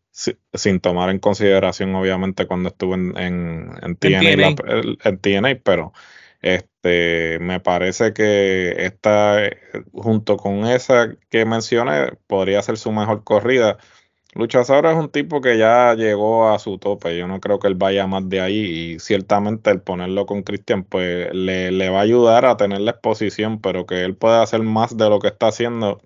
sin 0.54 0.80
tomar 0.80 1.10
en 1.12 1.20
consideración, 1.20 1.94
obviamente, 1.96 2.48
cuando 2.48 2.70
estuve 2.70 2.96
en, 2.96 3.14
en, 3.18 3.96
TNA, 3.96 4.56
en 5.04 5.20
TNA, 5.20 5.60
pero 5.64 5.94
este 6.42 7.38
me 7.40 7.60
parece 7.60 8.14
que 8.14 8.86
esta, 8.86 9.40
junto 9.92 10.38
con 10.38 10.66
esa 10.66 11.16
que 11.30 11.46
mencioné, 11.46 12.14
podría 12.28 12.62
ser 12.62 12.78
su 12.78 12.92
mejor 12.92 13.24
corrida 13.24 13.78
Luchasaurus 14.38 14.92
es 14.92 14.98
un 14.98 15.10
tipo 15.10 15.42
que 15.42 15.58
ya 15.58 15.96
llegó 15.96 16.50
a 16.50 16.60
su 16.60 16.78
tope. 16.78 17.18
Yo 17.18 17.28
no 17.28 17.40
creo 17.40 17.60
que 17.60 17.68
él 17.68 17.76
vaya 17.76 18.08
más 18.08 18.30
de 18.30 18.40
ahí. 18.40 18.94
Y 18.94 19.00
ciertamente 19.00 19.72
el 19.72 19.82
ponerlo 19.82 20.26
con 20.26 20.44
Christian, 20.44 20.84
pues 20.84 21.34
le, 21.34 21.90
va 21.90 22.00
a 22.00 22.02
ayudar 22.04 22.46
a 22.46 22.58
tener 22.58 22.82
la 22.82 22.92
exposición, 22.92 23.60
pero 23.62 23.86
que 23.86 24.04
él 24.04 24.16
pueda 24.16 24.44
hacer 24.44 24.62
más 24.62 24.96
de 24.96 25.10
lo 25.10 25.20
que 25.20 25.30
está 25.30 25.48
haciendo, 25.48 26.02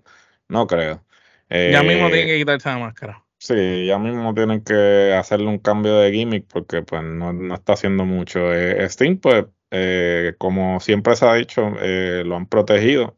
no 0.48 0.68
creo. 0.68 1.04
ya 1.50 1.84
mismo 1.84 2.10
tiene 2.10 2.26
que 2.28 2.38
quitarse 2.40 2.70
la 2.70 2.78
máscara. 2.78 3.24
Sí, 3.42 3.88
ya 3.88 3.98
mismo 3.98 4.36
tienen 4.36 4.64
que 4.64 5.16
hacerle 5.16 5.48
un 5.48 5.58
cambio 5.58 5.96
de 5.98 6.12
gimmick 6.12 6.46
porque 6.48 6.84
pues 6.84 7.02
no, 7.02 7.56
está 7.56 7.74
haciendo 7.74 8.06
mucho. 8.06 8.54
Eh, 8.54 8.88
Steam, 8.88 9.18
pues, 9.18 9.46
eh, 9.72 10.36
como 10.38 10.80
siempre 10.80 11.16
se 11.16 11.26
ha 11.26 11.34
dicho, 11.34 11.74
eh, 11.82 12.22
lo 12.24 12.36
han 12.36 12.46
protegido. 12.46 13.18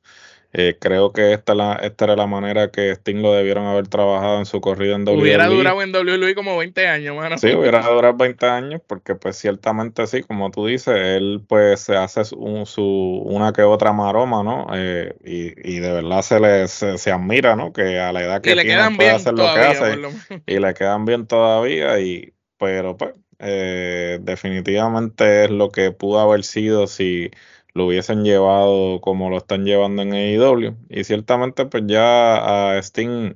Eh, 0.55 0.77
creo 0.79 1.11
que 1.11 1.33
esta, 1.33 1.55
la, 1.55 1.73
esta 1.81 2.05
era 2.05 2.15
la 2.15 2.27
manera 2.27 2.69
que 2.69 2.91
Sting 2.91 3.23
lo 3.23 3.33
debieron 3.33 3.65
haber 3.65 3.87
trabajado 3.87 4.37
en 4.37 4.45
su 4.45 4.61
corrida 4.61 4.95
en 4.95 5.03
WWE. 5.03 5.21
Hubiera 5.21 5.47
durado 5.47 5.81
en 5.81 5.91
WWE 5.91 6.35
como 6.35 6.55
20 6.55 6.87
años, 6.87 7.15
mano. 7.15 7.39
Sí, 7.39 7.53
hubiera 7.55 7.81
durado 7.81 8.15
20 8.15 8.45
años, 8.45 8.81
porque 8.85 9.15
pues 9.15 9.35
ciertamente 9.35 10.05
sí, 10.05 10.21
como 10.21 10.51
tú 10.51 10.67
dices, 10.67 10.95
él 10.95 11.41
pues 11.47 11.79
se 11.79 11.97
hace 11.97 12.23
su, 12.23 13.23
una 13.25 13.51
que 13.51 13.63
otra 13.63 13.93
maroma, 13.93 14.43
¿no? 14.43 14.67
Eh, 14.75 15.15
y, 15.25 15.75
y, 15.75 15.79
de 15.79 15.91
verdad 15.91 16.21
se 16.21 16.39
le 16.39 16.67
se, 16.67 17.11
admira, 17.11 17.55
¿no? 17.55 17.73
Que 17.73 17.99
a 17.99 18.13
la 18.13 18.21
edad 18.21 18.41
que 18.41 18.53
tiene 18.53 18.95
puede 18.95 19.09
hacer 19.09 19.33
lo 19.33 19.51
que 19.55 19.59
hace. 19.59 19.99
y 20.45 20.59
le 20.59 20.73
quedan 20.75 21.05
bien 21.05 21.25
todavía, 21.25 21.99
y 21.99 22.31
pero 22.59 22.95
pues 22.95 23.15
eh, 23.39 24.19
definitivamente 24.21 25.45
es 25.45 25.49
lo 25.49 25.69
que 25.69 25.91
pudo 25.91 26.19
haber 26.19 26.43
sido 26.43 26.85
si 26.85 27.31
lo 27.73 27.87
hubiesen 27.87 28.23
llevado 28.23 29.01
como 29.01 29.29
lo 29.29 29.37
están 29.37 29.65
llevando 29.65 30.01
en 30.01 30.13
AEW. 30.13 30.75
Y 30.89 31.03
ciertamente, 31.03 31.65
pues 31.65 31.83
ya 31.87 32.75
a 32.75 32.77
Sting 32.79 33.35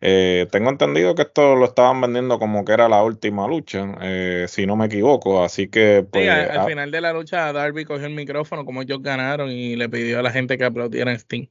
Eh, 0.00 0.46
tengo 0.52 0.68
entendido 0.70 1.14
que 1.14 1.22
esto 1.22 1.56
lo 1.56 1.64
estaban 1.64 2.00
vendiendo 2.00 2.38
como 2.38 2.64
que 2.64 2.72
era 2.72 2.88
la 2.88 3.02
última 3.02 3.48
lucha, 3.48 3.96
eh, 4.02 4.44
si 4.46 4.66
no 4.66 4.76
me 4.76 4.86
equivoco, 4.86 5.42
así 5.42 5.68
que 5.68 6.06
pues, 6.08 6.28
al, 6.28 6.66
final 6.66 6.90
de 6.90 7.00
la 7.00 7.14
lucha 7.14 7.50
Darby 7.50 7.86
cogió 7.86 8.06
el 8.06 8.14
micrófono 8.14 8.66
como 8.66 8.82
ellos 8.82 9.02
ganaron 9.02 9.50
y 9.50 9.74
le 9.74 9.88
pidió 9.88 10.18
a 10.18 10.22
la 10.22 10.30
gente 10.30 10.58
que 10.58 10.64
aplaudiera 10.66 11.12
en 11.12 11.18
Steam. 11.18 11.48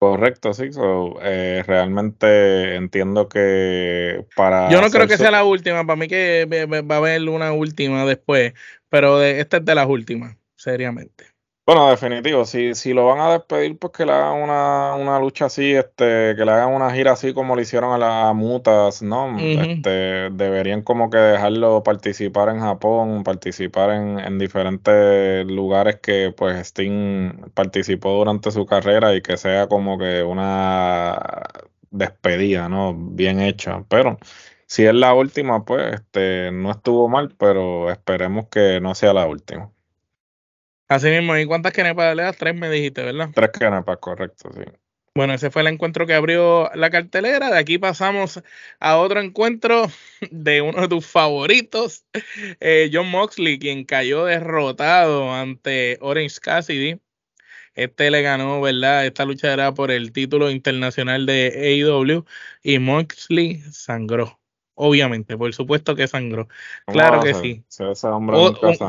Correcto, 0.00 0.52
sí. 0.52 0.68
Eh, 1.22 1.62
realmente 1.66 2.74
entiendo 2.74 3.28
que 3.28 4.26
para. 4.36 4.68
Yo 4.70 4.82
no 4.82 4.90
creo 4.90 5.06
que 5.06 5.16
sea 5.16 5.30
la 5.30 5.44
última. 5.44 5.86
Para 5.86 5.96
mí 5.96 6.08
que 6.08 6.46
va 6.46 6.94
a 6.96 6.98
haber 6.98 7.26
una 7.26 7.52
última 7.52 8.04
después. 8.04 8.52
Pero 8.90 9.22
esta 9.22 9.58
es 9.58 9.64
de 9.64 9.74
las 9.74 9.86
últimas, 9.86 10.36
seriamente. 10.56 11.33
Bueno, 11.66 11.88
definitivo, 11.88 12.44
si, 12.44 12.74
si 12.74 12.92
lo 12.92 13.06
van 13.06 13.20
a 13.20 13.32
despedir, 13.32 13.78
pues 13.78 13.90
que 13.94 14.04
le 14.04 14.12
hagan 14.12 14.42
una, 14.42 14.94
una 14.96 15.18
lucha 15.18 15.46
así, 15.46 15.72
este, 15.72 16.36
que 16.36 16.44
le 16.44 16.50
hagan 16.50 16.74
una 16.74 16.90
gira 16.92 17.12
así 17.12 17.32
como 17.32 17.56
le 17.56 17.62
hicieron 17.62 17.94
a 17.94 17.96
las 17.96 18.34
mutas, 18.34 19.00
¿no? 19.00 19.48
Este, 19.56 20.28
deberían 20.30 20.82
como 20.82 21.08
que 21.08 21.16
dejarlo 21.16 21.82
participar 21.82 22.50
en 22.50 22.60
Japón, 22.60 23.24
participar 23.24 23.90
en, 23.92 24.18
en 24.18 24.38
diferentes 24.38 25.46
lugares 25.46 26.00
que 26.02 26.34
pues 26.36 26.54
Sting 26.68 27.50
participó 27.54 28.10
durante 28.12 28.50
su 28.50 28.66
carrera 28.66 29.14
y 29.14 29.22
que 29.22 29.38
sea 29.38 29.66
como 29.66 29.96
que 29.96 30.22
una 30.22 31.18
despedida, 31.90 32.68
¿no? 32.68 32.94
Bien 32.94 33.40
hecha. 33.40 33.84
Pero 33.88 34.18
si 34.66 34.84
es 34.84 34.94
la 34.94 35.14
última, 35.14 35.64
pues 35.64 35.94
este, 35.94 36.50
no 36.52 36.70
estuvo 36.72 37.08
mal, 37.08 37.34
pero 37.38 37.90
esperemos 37.90 38.48
que 38.48 38.80
no 38.82 38.94
sea 38.94 39.14
la 39.14 39.26
última. 39.26 39.73
Así 40.88 41.08
mismo, 41.08 41.36
¿y 41.36 41.46
cuántas 41.46 41.72
canepas 41.72 42.14
le 42.14 42.22
das? 42.22 42.36
Tres 42.36 42.54
me 42.54 42.70
dijiste, 42.70 43.02
¿verdad? 43.02 43.30
Tres 43.34 43.50
canepas, 43.50 43.98
correcto, 43.98 44.50
sí. 44.52 44.62
Bueno, 45.16 45.32
ese 45.32 45.50
fue 45.50 45.62
el 45.62 45.68
encuentro 45.68 46.06
que 46.08 46.14
abrió 46.14 46.70
la 46.74 46.90
cartelera. 46.90 47.48
De 47.48 47.58
aquí 47.58 47.78
pasamos 47.78 48.42
a 48.80 48.96
otro 48.98 49.20
encuentro 49.20 49.86
de 50.32 50.60
uno 50.60 50.82
de 50.82 50.88
tus 50.88 51.06
favoritos, 51.06 52.04
eh, 52.60 52.90
John 52.92 53.10
Moxley, 53.10 53.60
quien 53.60 53.84
cayó 53.84 54.24
derrotado 54.24 55.32
ante 55.32 55.98
Orange 56.00 56.40
Cassidy. 56.40 57.00
Este 57.74 58.10
le 58.10 58.22
ganó, 58.22 58.60
¿verdad? 58.60 59.06
Esta 59.06 59.24
lucha 59.24 59.52
era 59.52 59.72
por 59.72 59.90
el 59.92 60.12
título 60.12 60.50
internacional 60.50 61.26
de 61.26 61.82
AEW 61.84 62.24
y 62.62 62.78
Moxley 62.80 63.60
sangró. 63.72 64.40
Obviamente, 64.76 65.36
por 65.36 65.54
supuesto 65.54 65.94
que 65.94 66.08
sangró. 66.08 66.48
Claro 66.86 67.20
que 67.22 67.34
sí. 67.34 67.64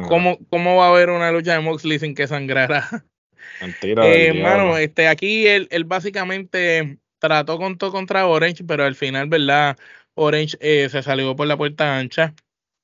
¿cómo, 0.08 0.40
¿cómo, 0.50 0.78
va 0.78 0.88
a 0.88 0.90
haber 0.90 1.12
una 1.12 1.32
lucha 1.32 1.54
de 1.54 1.60
Moxley 1.60 2.00
sin 2.00 2.16
que 2.16 2.28
sangrara? 2.28 2.88
Mentira. 3.62 4.06
Eh, 4.08 4.30
hermano, 4.30 4.78
este, 4.78 5.08
aquí 5.08 5.46
él, 5.48 5.68
él, 5.70 5.86
básicamente 5.86 6.98
trató 7.20 7.58
con 7.58 7.78
todo 7.78 7.92
contra 7.92 8.26
Orange, 8.26 8.64
pero 8.64 8.84
al 8.84 8.96
final, 8.96 9.28
¿verdad? 9.28 9.78
Orange 10.16 10.58
eh, 10.60 10.90
se 10.90 11.04
salió 11.04 11.36
por 11.36 11.48
la 11.48 11.58
puerta 11.58 11.98
ancha. 11.98 12.34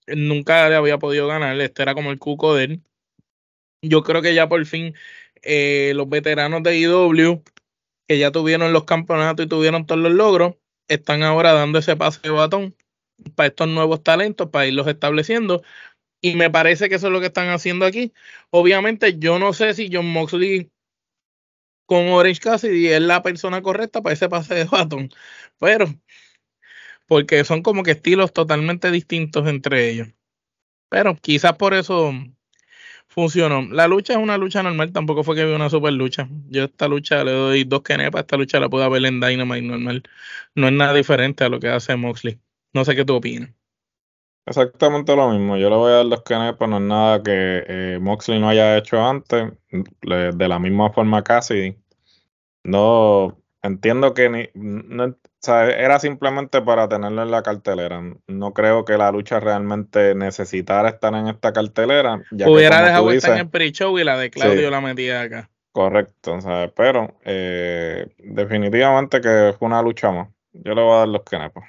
Nunca 0.08 0.70
le 0.70 0.75
había 0.75 1.00
podido 1.00 1.27
ganar. 1.27 1.60
Este 1.60 1.81
era 1.81 1.96
como 1.96 2.12
el 2.12 2.20
cuco 2.20 2.53
de 2.55 2.63
él. 2.65 2.81
Yo 3.81 4.03
creo 4.03 4.22
que 4.22 4.36
ya 4.36 4.48
por 4.48 4.63
fin 4.65 4.93
eh, 5.41 5.93
los 5.96 6.08
veteranos 6.08 6.62
de 6.62 6.77
IW, 6.77 7.41
que 8.08 8.20
ya 8.20 8.31
tuvieron 8.31 8.74
los 8.74 8.84
campeonatos 8.84 9.46
y 9.46 9.50
tuvieron 9.50 9.88
todos 9.88 10.01
los 10.01 10.12
logros, 10.12 10.55
están 10.88 11.24
ahora 11.24 11.53
dando 11.53 11.79
ese 11.79 11.96
pase 11.96 12.20
de 12.22 12.29
batón 12.29 12.75
para 13.36 13.48
estos 13.48 13.68
nuevos 13.68 14.04
talentos, 14.04 14.50
para 14.50 14.68
irlos 14.68 14.88
estableciendo. 14.88 15.63
Y 16.22 16.36
me 16.36 16.50
parece 16.50 16.90
que 16.90 16.96
eso 16.96 17.08
es 17.08 17.13
lo 17.13 17.20
que 17.20 17.28
están 17.28 17.50
haciendo 17.50 17.86
aquí. 17.86 18.13
Obviamente, 18.51 19.18
yo 19.20 19.40
no 19.40 19.54
sé 19.54 19.74
si 19.74 19.90
John 19.92 20.08
Moxley 20.08 20.72
con 21.86 22.08
Orange 22.08 22.40
Cassidy 22.40 22.88
es 22.88 23.01
la 23.01 23.22
persona 23.24 23.62
correcta 23.62 24.01
para 24.01 24.13
ese 24.13 24.30
pase 24.30 24.56
de 24.56 24.63
batón, 24.66 25.10
pero 25.60 25.88
porque 27.08 27.44
son 27.44 27.62
como 27.63 27.84
que 27.84 27.92
estilos 27.92 28.32
totalmente 28.34 28.92
distintos 28.92 29.48
entre 29.48 29.90
ellos. 29.90 30.08
Pero 30.90 31.16
quizás 31.18 31.58
por 31.58 31.74
eso 31.74 32.13
funcionó. 33.08 33.63
La 33.63 33.88
lucha 33.88 34.13
es 34.13 34.20
una 34.20 34.38
lucha 34.38 34.63
normal, 34.63 34.94
tampoco 34.94 35.24
fue 35.24 35.36
que 35.36 35.46
vi 35.46 35.54
una 35.54 35.70
super 35.70 35.94
lucha. 35.94 36.30
Yo 36.50 36.66
esta 36.66 36.88
lucha 36.88 37.24
le 37.24 37.32
doy 37.34 37.63
dos 37.66 37.82
kenepas, 37.84 38.22
esta 38.22 38.38
lucha 38.38 38.60
la 38.60 38.70
puedo 38.70 38.90
ver 38.90 39.06
en 39.06 39.20
Dynamite 39.20 39.62
normal. 39.68 40.04
No 40.56 40.68
es 40.68 40.74
nada 40.74 40.94
diferente 40.94 41.44
a 41.44 41.50
lo 41.50 41.60
que 41.60 41.70
hace 41.70 41.96
Moxley. 41.98 42.40
No 42.74 42.86
sé 42.86 42.96
qué 42.96 43.06
tú 43.06 43.16
opinas. 43.16 43.50
Exactamente 44.46 45.16
lo 45.16 45.30
mismo. 45.30 45.58
Yo 45.58 45.70
le 45.70 45.75
voy 45.75 45.92
a 45.92 45.96
dar 45.98 46.06
los 46.06 46.24
pero 46.24 46.68
no 46.68 46.78
es 46.78 46.84
nada 46.84 47.24
que 47.24 47.63
eh, 47.68 48.00
Moxley 48.01 48.40
no 48.40 48.50
haya 48.50 48.78
hecho 48.78 49.04
antes, 49.04 49.51
de 50.01 50.48
la 50.48 50.60
misma 50.60 50.92
forma 50.92 51.24
casi. 51.24 51.78
No 52.63 53.38
entiendo 53.62 54.13
que 54.13 54.30
ni, 54.30 54.50
no, 54.54 55.16
era 55.48 56.00
simplemente 56.00 56.62
para 56.62 56.90
tenerlo 56.90 57.22
en 57.22 57.32
la 57.32 57.44
cartelera. 57.44 58.01
No 58.28 58.54
creo 58.54 58.84
que 58.86 58.98
la 58.98 59.12
lucha 59.12 59.40
realmente 59.40 60.16
necesitara 60.16 60.90
estar 60.90 61.13
en 61.13 61.28
esta 61.28 61.54
cartelera. 61.54 62.22
Hubiera 62.32 62.82
dejado 62.84 63.12
estar 63.12 63.34
en 63.34 63.40
el 63.40 63.50
pre-show 63.50 63.98
y 64.00 64.04
la 64.04 64.18
de 64.18 64.32
Claudio 64.32 64.70
la 64.70 64.82
metía 64.82 65.22
acá. 65.22 65.50
Correcto, 65.72 66.38
pero 66.75 67.18
eh, 67.24 68.06
definitivamente 68.18 69.22
que 69.22 69.54
fue 69.58 69.68
una 69.68 69.82
lucha 69.82 70.12
más. 70.12 70.28
Yo 70.51 70.75
le 70.75 70.82
voy 70.82 70.94
a 70.94 70.98
dar 71.00 71.08
los 71.08 71.24
canepos. 71.24 71.63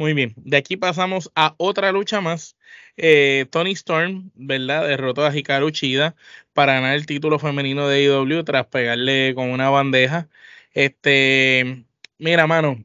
Muy 0.00 0.14
bien, 0.14 0.32
de 0.38 0.56
aquí 0.56 0.78
pasamos 0.78 1.30
a 1.34 1.54
otra 1.58 1.92
lucha 1.92 2.22
más. 2.22 2.56
Eh, 2.96 3.44
Tony 3.50 3.72
Storm, 3.72 4.30
¿verdad? 4.34 4.88
Derrotó 4.88 5.26
a 5.26 5.36
Hikaru 5.36 5.70
Chida 5.72 6.16
para 6.54 6.72
ganar 6.72 6.94
el 6.96 7.04
título 7.04 7.38
femenino 7.38 7.86
de 7.86 8.04
IW 8.04 8.42
tras 8.44 8.66
pegarle 8.68 9.34
con 9.34 9.50
una 9.50 9.68
bandeja. 9.68 10.30
Este, 10.72 11.84
mira, 12.18 12.46
mano, 12.46 12.82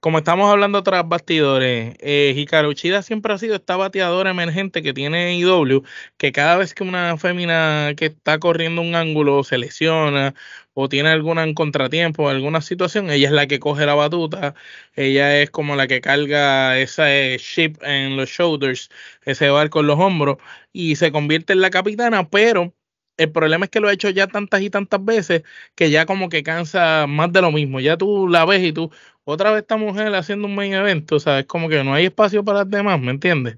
como 0.00 0.18
estamos 0.18 0.50
hablando 0.50 0.82
tras 0.82 1.06
bastidores, 1.08 1.94
eh, 2.00 2.32
Hikaru 2.36 2.74
siempre 2.74 3.32
ha 3.34 3.38
sido 3.38 3.56
esta 3.56 3.76
bateadora 3.76 4.30
emergente 4.30 4.82
que 4.82 4.94
tiene 4.94 5.36
IW, 5.38 5.82
que 6.16 6.32
cada 6.32 6.56
vez 6.56 6.74
que 6.74 6.82
una 6.84 7.16
fémina 7.18 7.92
que 7.96 8.06
está 8.06 8.38
corriendo 8.38 8.80
un 8.82 8.94
ángulo 8.94 9.44
se 9.44 9.58
lesiona 9.58 10.34
o 10.72 10.88
tiene 10.88 11.10
algún 11.10 11.52
contratiempo, 11.54 12.28
alguna 12.30 12.62
situación, 12.62 13.10
ella 13.10 13.28
es 13.28 13.32
la 13.34 13.46
que 13.46 13.60
coge 13.60 13.84
la 13.86 13.94
batuta, 13.94 14.54
ella 14.94 15.40
es 15.42 15.50
como 15.50 15.76
la 15.76 15.86
que 15.86 16.00
carga 16.00 16.78
ese 16.78 17.36
ship 17.38 17.74
en 17.82 18.16
los 18.16 18.30
shoulders, 18.30 18.90
ese 19.24 19.50
barco 19.50 19.80
en 19.80 19.86
los 19.88 19.98
hombros, 19.98 20.38
y 20.72 20.96
se 20.96 21.12
convierte 21.12 21.52
en 21.52 21.60
la 21.60 21.70
capitana, 21.70 22.28
pero 22.30 22.74
el 23.16 23.30
problema 23.32 23.66
es 23.66 23.70
que 23.70 23.80
lo 23.80 23.88
ha 23.88 23.92
hecho 23.92 24.08
ya 24.10 24.26
tantas 24.28 24.62
y 24.62 24.70
tantas 24.70 25.04
veces 25.04 25.42
que 25.74 25.90
ya 25.90 26.06
como 26.06 26.28
que 26.30 26.42
cansa 26.42 27.06
más 27.06 27.30
de 27.32 27.42
lo 27.42 27.52
mismo. 27.52 27.78
Ya 27.80 27.96
tú 27.98 28.28
la 28.28 28.44
ves 28.46 28.62
y 28.62 28.72
tú, 28.72 28.90
otra 29.24 29.50
vez 29.52 29.62
esta 29.62 29.76
mujer 29.76 30.14
haciendo 30.14 30.46
un 30.48 30.54
main 30.54 30.72
evento, 30.72 31.16
o 31.16 31.20
sea, 31.20 31.38
es 31.40 31.46
como 31.46 31.68
que 31.68 31.84
no 31.84 31.94
hay 31.94 32.06
espacio 32.06 32.44
para 32.44 32.60
las 32.60 32.70
demás, 32.70 33.00
¿me 33.00 33.10
entiendes? 33.12 33.56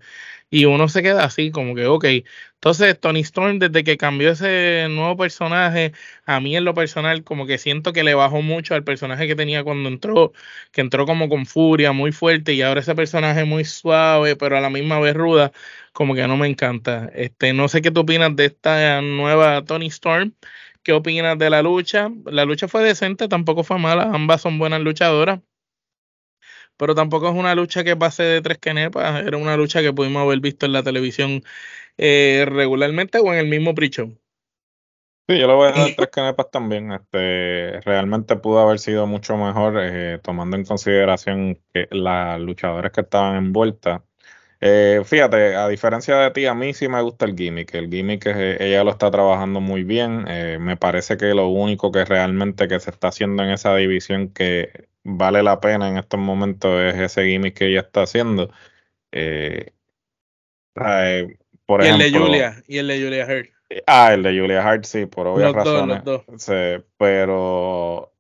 Y 0.51 0.67
uno 0.67 0.89
se 0.89 1.03
queda 1.03 1.25
así, 1.25 1.51
como 1.51 1.75
que, 1.75 1.87
ok. 1.87 2.05
Entonces, 2.55 2.99
Tony 3.01 3.21
Storm, 3.21 3.59
desde 3.59 3.85
que 3.85 3.97
cambió 3.97 4.31
ese 4.33 4.87
nuevo 4.91 5.17
personaje, 5.17 5.93
a 6.27 6.41
mí 6.41 6.57
en 6.57 6.65
lo 6.65 6.75
personal, 6.75 7.25
como 7.25 7.47
que 7.47 7.59
siento 7.59 7.93
que 7.93 8.05
le 8.05 8.15
bajó 8.15 8.43
mucho 8.43 8.75
al 8.75 8.85
personaje 8.85 9.27
que 9.27 9.35
tenía 9.35 9.65
cuando 9.65 9.89
entró, 9.89 10.33
que 10.73 10.81
entró 10.83 11.07
como 11.07 11.29
con 11.29 11.47
furia, 11.47 11.93
muy 11.93 12.13
fuerte, 12.13 12.53
y 12.55 12.63
ahora 12.63 12.81
ese 12.81 12.95
personaje 12.95 13.45
muy 13.45 13.65
suave, 13.65 14.37
pero 14.37 14.57
a 14.59 14.61
la 14.61 14.71
misma 14.71 15.01
vez 15.01 15.15
ruda, 15.15 15.53
como 15.93 16.15
que 16.15 16.27
no 16.29 16.37
me 16.37 16.49
encanta. 16.49 17.11
Este, 17.15 17.53
no 17.53 17.69
sé 17.69 17.83
qué 17.83 17.91
tú 17.91 18.01
opinas 18.01 18.37
de 18.37 18.47
esta 18.47 19.01
nueva 19.03 19.65
Tony 19.65 19.87
Storm. 19.87 20.35
¿Qué 20.83 20.93
opinas 20.93 21.39
de 21.39 21.49
la 21.51 21.63
lucha? 21.63 22.11
La 22.27 22.45
lucha 22.45 22.69
fue 22.69 22.83
decente, 22.83 23.29
tampoco 23.29 23.65
fue 23.65 23.79
mala, 23.79 24.11
ambas 24.13 24.43
son 24.43 24.59
buenas 24.59 24.81
luchadoras 24.81 25.41
pero 26.77 26.95
tampoco 26.95 27.29
es 27.29 27.35
una 27.35 27.55
lucha 27.55 27.85
que 27.85 27.97
pase 27.97 28.23
de 28.23 28.43
tres 28.43 28.59
kenepas, 28.59 29.25
era 29.25 29.37
una 29.37 29.57
lucha 29.57 29.83
que 29.83 29.93
pudimos 29.93 30.23
haber 30.23 30.41
visto 30.41 30.67
en 30.67 30.73
la 30.73 30.83
televisión 30.83 31.43
eh, 31.99 32.45
regularmente 32.49 33.19
o 33.19 33.33
en 33.33 33.39
el 33.39 33.47
mismo 33.49 33.75
pre-show. 33.75 34.19
Sí, 35.29 35.39
yo 35.39 35.47
le 35.47 35.55
voy 35.55 35.69
a 35.69 35.73
dar 35.73 35.91
tres 35.97 36.09
canepas 36.11 36.51
también. 36.51 36.93
Este, 36.93 37.81
realmente 37.83 38.37
pudo 38.37 38.59
haber 38.61 38.79
sido 38.79 39.07
mucho 39.07 39.37
mejor, 39.37 39.79
eh, 39.81 40.19
tomando 40.23 40.57
en 40.57 40.65
consideración 40.65 41.61
que 41.73 41.87
las 41.91 42.41
luchadoras 42.41 42.93
que 42.93 43.03
estaban 43.03 43.37
envueltas. 43.37 44.03
Eh, 44.61 45.03
fíjate, 45.05 45.57
a 45.57 45.69
diferencia 45.69 46.17
de 46.17 46.31
ti, 46.33 46.47
a 46.47 46.55
mí 46.55 46.75
sí 46.75 46.89
me 46.89 47.01
gusta 47.03 47.25
el 47.27 47.37
gimmick. 47.37 47.75
El 47.75 47.89
gimmick 47.91 48.27
ella 48.27 48.85
lo 48.85 48.91
está 48.91 49.11
trabajando 49.11 49.61
muy 49.61 49.85
bien. 49.85 50.25
me 50.61 50.77
parece 50.77 51.17
que 51.17 51.35
lo 51.35 51.49
único 51.49 51.93
que 51.93 52.05
realmente 52.05 52.69
que 52.69 52.81
se 52.81 52.91
está 52.91 53.09
haciendo 53.09 53.43
en 53.45 53.51
esa 53.51 53.75
división 53.77 54.29
que 54.29 54.89
vale 55.05 55.43
la 55.43 55.61
pena 55.61 55.89
en 55.89 55.99
estos 55.99 56.21
momentos 56.21 56.81
es 56.81 56.95
ese 56.97 57.25
gimmick 57.27 57.55
que 57.57 57.69
ella 57.69 57.81
está 57.81 58.03
haciendo. 58.03 58.51
Eh, 59.11 59.73
eh, 60.75 61.37
por 61.67 61.85
y 61.85 61.89
el 61.89 61.99
de 61.99 62.19
Julia, 62.19 62.63
y 62.67 62.79
el 62.79 62.89
de 62.89 63.03
Julia 63.03 63.25
Hart. 63.25 63.49
Ah, 63.87 64.13
el 64.13 64.23
de 64.23 64.39
Julia 64.39 64.67
Hart, 64.67 64.85
sí, 64.85 65.07
por 65.07 65.27
obvias 65.27 65.53
razones. 65.53 66.03
pero 66.99 68.13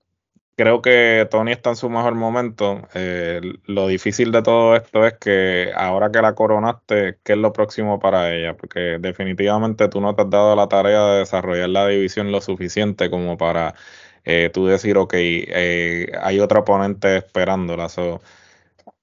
creo 0.57 0.83
que 0.83 1.27
Tony 1.31 1.53
está 1.53 1.71
en 1.71 1.77
su 1.77 1.91
mejor 1.91 2.15
momento. 2.15 2.89
Eh, 2.95 3.41
lo 3.67 3.87
difícil 3.87 4.33
de 4.33 4.43
todo 4.43 4.77
esto 4.77 5.07
es 5.07 5.15
que 5.15 5.73
ahora 5.75 6.11
que 6.11 6.23
la 6.23 6.35
coronaste, 6.35 7.19
¿qué 7.25 7.33
es 7.33 7.39
lo 7.39 7.53
próximo 7.53 7.99
para 7.99 8.35
ella? 8.35 8.57
Porque 8.57 8.99
definitivamente 9.01 9.89
tú 9.89 10.01
no 10.01 10.15
te 10.15 10.23
has 10.23 10.31
dado 10.31 10.55
la 10.57 10.69
tarea 10.69 11.05
de 11.07 11.19
desarrollar 11.21 11.69
la 11.69 11.87
división 11.89 12.33
lo 12.33 12.41
suficiente 12.41 13.11
como 13.11 13.37
para 13.37 13.75
eh, 14.25 14.50
tú 14.52 14.67
decir, 14.67 14.97
ok, 14.99 15.14
eh, 15.14 16.12
hay 16.21 16.41
otro 16.41 16.61
oponente 16.61 17.17
esperándola. 17.17 17.88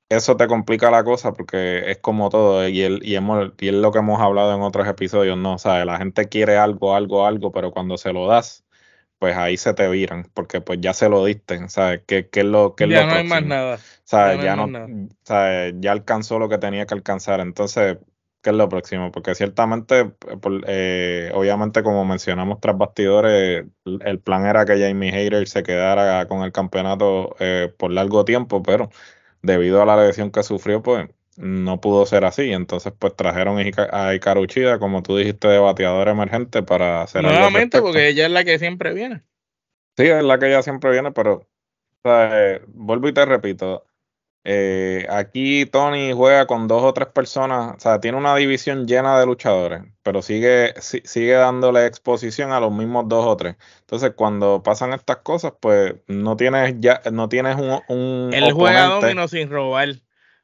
eso 0.09 0.37
te 0.37 0.47
complica 0.47 0.91
la 0.91 1.03
cosa 1.03 1.33
porque 1.33 1.91
es 1.91 1.97
como 1.99 2.29
todo 2.29 2.67
y, 2.67 2.81
el, 2.81 2.99
y, 3.03 3.15
hemos, 3.15 3.51
y 3.59 3.67
es 3.69 3.73
lo 3.73 3.91
que 3.91 3.99
hemos 3.99 4.21
hablado 4.21 4.55
en 4.55 4.61
otros 4.61 4.87
episodios, 4.87 5.37
¿no? 5.37 5.55
O 5.55 5.57
sea, 5.57 5.85
la 5.85 5.97
gente 5.97 6.29
quiere 6.29 6.57
algo, 6.57 6.95
algo, 6.95 7.25
algo, 7.25 7.51
pero 7.51 7.71
cuando 7.71 7.97
se 7.97 8.13
lo 8.13 8.27
das, 8.27 8.65
pues 9.19 9.35
ahí 9.35 9.57
se 9.57 9.73
te 9.73 9.87
viran, 9.89 10.25
porque 10.33 10.61
pues 10.61 10.79
ya 10.81 10.93
se 10.93 11.09
lo 11.09 11.25
diste, 11.25 11.67
¿sabes? 11.69 12.01
¿Qué, 12.07 12.29
qué 12.29 12.39
es 12.39 12.45
lo, 12.45 12.75
qué 12.75 12.85
es 12.85 12.89
ya 12.91 13.05
no 13.05 13.13
hay 13.13 13.27
más 13.27 13.43
nada. 13.43 13.79
¿Sabes? 14.05 14.43
Ya, 14.43 14.55
no, 14.55 14.67
¿sabes? 15.23 15.75
ya 15.79 15.91
alcanzó 15.91 16.39
lo 16.39 16.49
que 16.49 16.57
tenía 16.57 16.85
que 16.85 16.95
alcanzar. 16.95 17.41
Entonces, 17.41 17.97
¿qué 18.41 18.51
es 18.51 18.55
lo 18.55 18.69
próximo? 18.69 19.11
Porque 19.11 19.35
ciertamente, 19.35 20.13
eh, 20.67 21.31
obviamente, 21.33 21.83
como 21.83 22.05
mencionamos 22.05 22.59
tras 22.59 22.77
bastidores, 22.77 23.65
el 23.85 24.19
plan 24.19 24.45
era 24.45 24.65
que 24.65 24.79
Jamie 24.79 25.13
Hayter 25.13 25.47
se 25.47 25.63
quedara 25.63 26.27
con 26.27 26.43
el 26.43 26.51
campeonato 26.51 27.35
eh, 27.39 27.73
por 27.77 27.91
largo 27.91 28.25
tiempo, 28.25 28.63
pero 28.63 28.89
debido 29.41 29.81
a 29.81 29.85
la 29.85 29.97
lesión 29.97 30.31
que 30.31 30.43
sufrió, 30.43 30.81
pues 30.81 31.09
no 31.37 31.79
pudo 31.79 32.05
ser 32.05 32.25
así. 32.25 32.51
Entonces, 32.51 32.93
pues 32.97 33.15
trajeron 33.15 33.57
a 33.59 34.13
Hikaru 34.13 34.45
como 34.79 35.03
tú 35.03 35.17
dijiste, 35.17 35.47
de 35.47 35.59
bateador 35.59 36.09
emergente 36.09 36.63
para 36.63 37.01
hacer 37.01 37.23
Nuevamente, 37.23 37.81
porque 37.81 38.09
ella 38.09 38.25
es 38.25 38.31
la 38.31 38.43
que 38.43 38.59
siempre 38.59 38.93
viene. 38.93 39.23
Sí, 39.97 40.05
es 40.05 40.23
la 40.23 40.39
que 40.39 40.47
ella 40.47 40.61
siempre 40.61 40.91
viene, 40.91 41.11
pero 41.11 41.47
eh, 42.03 42.61
vuelvo 42.67 43.07
y 43.09 43.13
te 43.13 43.25
repito. 43.25 43.85
Eh, 44.43 45.05
aquí 45.09 45.65
Tony 45.65 46.13
juega 46.13 46.47
con 46.47 46.67
dos 46.67 46.81
o 46.83 46.93
tres 46.93 47.09
personas, 47.09 47.75
o 47.75 47.79
sea, 47.79 47.99
tiene 47.99 48.17
una 48.17 48.35
división 48.35 48.87
llena 48.87 49.19
de 49.19 49.25
luchadores, 49.25 49.83
pero 50.01 50.21
sigue, 50.21 50.73
sigue 50.79 51.33
dándole 51.33 51.85
exposición 51.85 52.51
a 52.51 52.59
los 52.59 52.71
mismos 52.71 53.05
dos 53.07 53.25
o 53.25 53.35
tres. 53.35 53.57
Entonces, 53.81 54.13
cuando 54.15 54.63
pasan 54.63 54.93
estas 54.93 55.17
cosas, 55.17 55.53
pues 55.59 55.95
no 56.07 56.37
tienes 56.37 56.75
ya, 56.79 57.01
no 57.11 57.27
tienes 57.27 57.57
un, 57.57 57.81
un 57.89 58.33
Él 58.33 58.51
juega 58.53 58.85
domino 58.85 59.27
sin 59.27 59.49
robar 59.49 59.95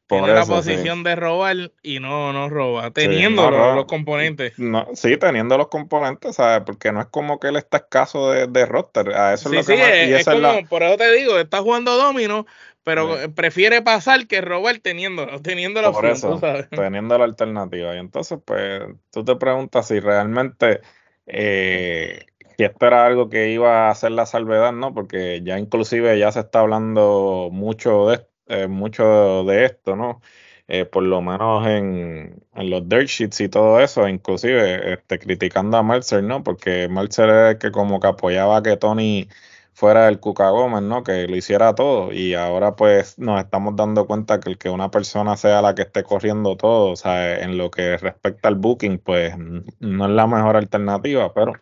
tiene 0.07 0.33
la 0.33 0.45
posición 0.45 1.03
de 1.03 1.15
robar 1.15 1.71
y 1.81 1.99
no, 1.99 2.31
no 2.31 2.47
roba, 2.47 2.91
teniendo 2.91 3.49
los, 3.49 3.85
componentes. 3.85 4.53
No, 4.57 4.87
sí, 4.93 5.17
teniendo 5.17 5.57
los 5.57 5.67
componentes, 5.69 6.35
¿sabes? 6.35 6.61
Porque 6.63 6.91
no 6.91 7.01
es 7.01 7.07
como 7.07 7.39
que 7.39 7.47
él 7.47 7.55
está 7.55 7.77
escaso 7.77 8.31
de, 8.31 8.45
de 8.45 8.65
roster. 8.67 9.09
A 9.13 9.33
eso 9.33 9.49
es 9.49 9.55
lo 9.55 9.73
que 9.73 9.77
sí, 9.77 10.13
es, 10.13 10.25
como, 10.25 10.67
por 10.67 10.83
eso 10.83 10.97
te 10.97 11.11
digo, 11.11 11.39
está 11.39 11.61
jugando 11.61 11.97
domino, 11.97 12.45
pero 12.85 13.33
prefiere 13.33 13.81
pasar 13.81 14.27
que 14.27 14.41
robar 14.41 14.77
teniendo, 14.77 15.25
teniendo 15.41 15.81
la 15.81 15.91
por 15.91 16.05
eso, 16.05 16.39
teniendo 16.69 17.17
la 17.17 17.25
alternativa. 17.25 17.95
Y 17.95 17.97
entonces, 17.97 18.39
pues, 18.45 18.83
tú 19.11 19.25
te 19.25 19.35
preguntas 19.35 19.87
si 19.87 19.99
realmente 19.99 20.81
eh, 21.25 22.27
si 22.55 22.63
esto 22.63 22.85
era 22.85 23.07
algo 23.07 23.27
que 23.27 23.49
iba 23.49 23.87
a 23.87 23.89
hacer 23.89 24.11
la 24.11 24.27
salvedad, 24.27 24.71
¿no? 24.71 24.93
Porque 24.93 25.41
ya 25.43 25.57
inclusive 25.57 26.17
ya 26.19 26.31
se 26.31 26.41
está 26.41 26.59
hablando 26.59 27.49
mucho 27.51 28.07
de 28.07 28.25
eh, 28.47 28.67
mucho 28.67 29.43
de 29.45 29.65
esto, 29.65 29.95
¿no? 29.95 30.21
Eh, 30.67 30.85
por 30.85 31.03
lo 31.03 31.21
menos 31.21 31.67
en, 31.67 32.43
los 32.53 32.87
dirt 32.87 33.07
sheets 33.07 33.41
y 33.41 33.49
todo 33.49 33.79
eso, 33.79 34.07
inclusive 34.07 34.93
este, 34.93 35.19
criticando 35.19 35.77
a 35.77 35.83
Mercer, 35.83 36.23
¿no? 36.23 36.43
Porque 36.43 36.87
Mercer 36.89 37.29
es 37.29 37.51
el 37.53 37.57
que 37.57 37.71
como 37.71 37.99
que 37.99 38.07
apoyaba 38.07 38.61
que 38.63 38.77
Tony 38.77 39.27
fuera 39.75 40.07
el 40.07 40.19
Cuca 40.19 40.49
Gómez, 40.49 40.81
¿no? 40.81 41.03
Que 41.03 41.27
lo 41.27 41.35
hiciera 41.35 41.75
todo. 41.75 42.11
Y 42.11 42.33
ahora 42.33 42.75
pues 42.75 43.19
nos 43.19 43.39
estamos 43.43 43.75
dando 43.75 44.07
cuenta 44.07 44.39
que 44.39 44.49
el 44.49 44.57
que 44.57 44.69
una 44.69 44.89
persona 44.89 45.37
sea 45.37 45.61
la 45.61 45.75
que 45.75 45.83
esté 45.83 46.03
corriendo 46.03 46.57
todo, 46.57 46.91
o 46.91 46.95
sea, 46.95 47.39
en 47.41 47.57
lo 47.57 47.69
que 47.69 47.97
respecta 47.97 48.47
al 48.47 48.55
booking, 48.55 48.99
pues 48.99 49.35
no 49.79 50.05
es 50.05 50.11
la 50.11 50.27
mejor 50.27 50.57
alternativa, 50.57 51.33
pero 51.33 51.53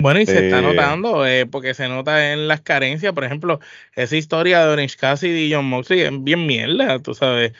bueno, 0.00 0.20
y 0.20 0.26
se 0.26 0.46
está 0.46 0.58
este 0.58 0.62
notando, 0.62 1.26
eh, 1.26 1.46
porque 1.46 1.74
se 1.74 1.88
nota 1.88 2.32
en 2.32 2.48
las 2.48 2.60
carencias, 2.62 3.12
por 3.12 3.24
ejemplo, 3.24 3.60
esa 3.94 4.16
historia 4.16 4.64
de 4.64 4.72
Orange 4.72 4.96
Cassidy 4.96 5.46
y 5.46 5.52
John 5.52 5.66
Moxley 5.66 6.00
es 6.00 6.10
bien 6.24 6.46
mierda, 6.46 6.98
tú 6.98 7.14
sabes, 7.14 7.52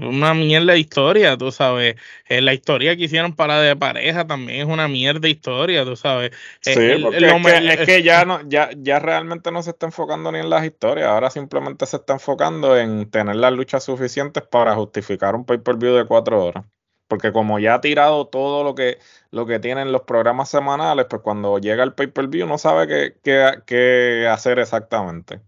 una 0.00 0.34
mierda 0.34 0.72
de 0.72 0.78
historia, 0.78 1.36
tú 1.36 1.52
sabes, 1.52 1.96
eh, 2.28 2.40
la 2.40 2.54
historia 2.54 2.96
que 2.96 3.04
hicieron 3.04 3.34
para 3.34 3.60
de 3.60 3.76
pareja 3.76 4.26
también 4.26 4.60
es 4.60 4.66
una 4.66 4.88
mierda 4.88 5.20
de 5.20 5.30
historia, 5.30 5.84
tú 5.84 5.96
sabes. 5.96 6.30
Eh, 6.64 6.96
sí, 6.96 7.02
porque 7.02 7.26
es, 7.72 7.86
que, 7.86 8.02
ya 8.02 8.24
no, 8.24 8.40
ya, 8.48 8.70
ya 8.76 8.98
realmente 8.98 9.50
no 9.52 9.62
se 9.62 9.70
está 9.70 9.86
enfocando 9.86 10.32
ni 10.32 10.38
en 10.38 10.50
las 10.50 10.64
historias, 10.64 11.08
ahora 11.08 11.30
simplemente 11.30 11.86
se 11.86 11.96
está 11.96 12.14
enfocando 12.14 12.76
en 12.76 13.10
tener 13.10 13.36
las 13.36 13.52
luchas 13.52 13.84
suficientes 13.84 14.42
para 14.42 14.74
justificar 14.74 15.34
un 15.34 15.44
pay-per-view 15.44 15.94
de 15.94 16.06
cuatro 16.06 16.44
horas 16.44 16.64
porque 17.08 17.32
como 17.32 17.58
ya 17.58 17.74
ha 17.74 17.80
tirado 17.80 18.26
todo 18.28 18.64
lo 18.64 18.74
que, 18.74 18.98
lo 19.30 19.46
que 19.46 19.58
tienen 19.58 19.92
los 19.92 20.02
programas 20.02 20.48
semanales, 20.48 21.06
pues 21.08 21.22
cuando 21.22 21.58
llega 21.58 21.84
el 21.84 21.94
pay-per-view 21.94 22.46
no 22.46 22.58
sabe 22.58 22.86
qué, 23.22 23.62
qué, 23.66 24.28
hacer 24.28 24.58
exactamente. 24.58 25.40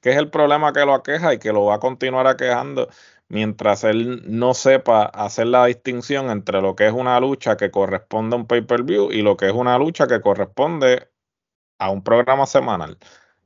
Que 0.00 0.10
es 0.10 0.16
el 0.18 0.30
problema 0.30 0.72
que 0.72 0.84
lo 0.84 0.94
aqueja 0.94 1.34
y 1.34 1.38
que 1.38 1.52
lo 1.52 1.64
va 1.64 1.76
a 1.76 1.80
continuar 1.80 2.26
aquejando 2.26 2.88
mientras 3.28 3.84
él 3.84 4.22
no 4.26 4.54
sepa 4.54 5.04
hacer 5.04 5.48
la 5.48 5.66
distinción 5.66 6.30
entre 6.30 6.60
lo 6.60 6.76
que 6.76 6.86
es 6.86 6.92
una 6.92 7.18
lucha 7.20 7.56
que 7.56 7.70
corresponde 7.70 8.36
a 8.36 8.38
un 8.38 8.46
pay-per-view 8.46 9.10
y 9.12 9.22
lo 9.22 9.36
que 9.36 9.46
es 9.46 9.52
una 9.52 9.78
lucha 9.78 10.06
que 10.06 10.20
corresponde 10.20 11.08
a 11.78 11.90
un 11.90 12.02
programa 12.02 12.46
semanal. 12.46 12.98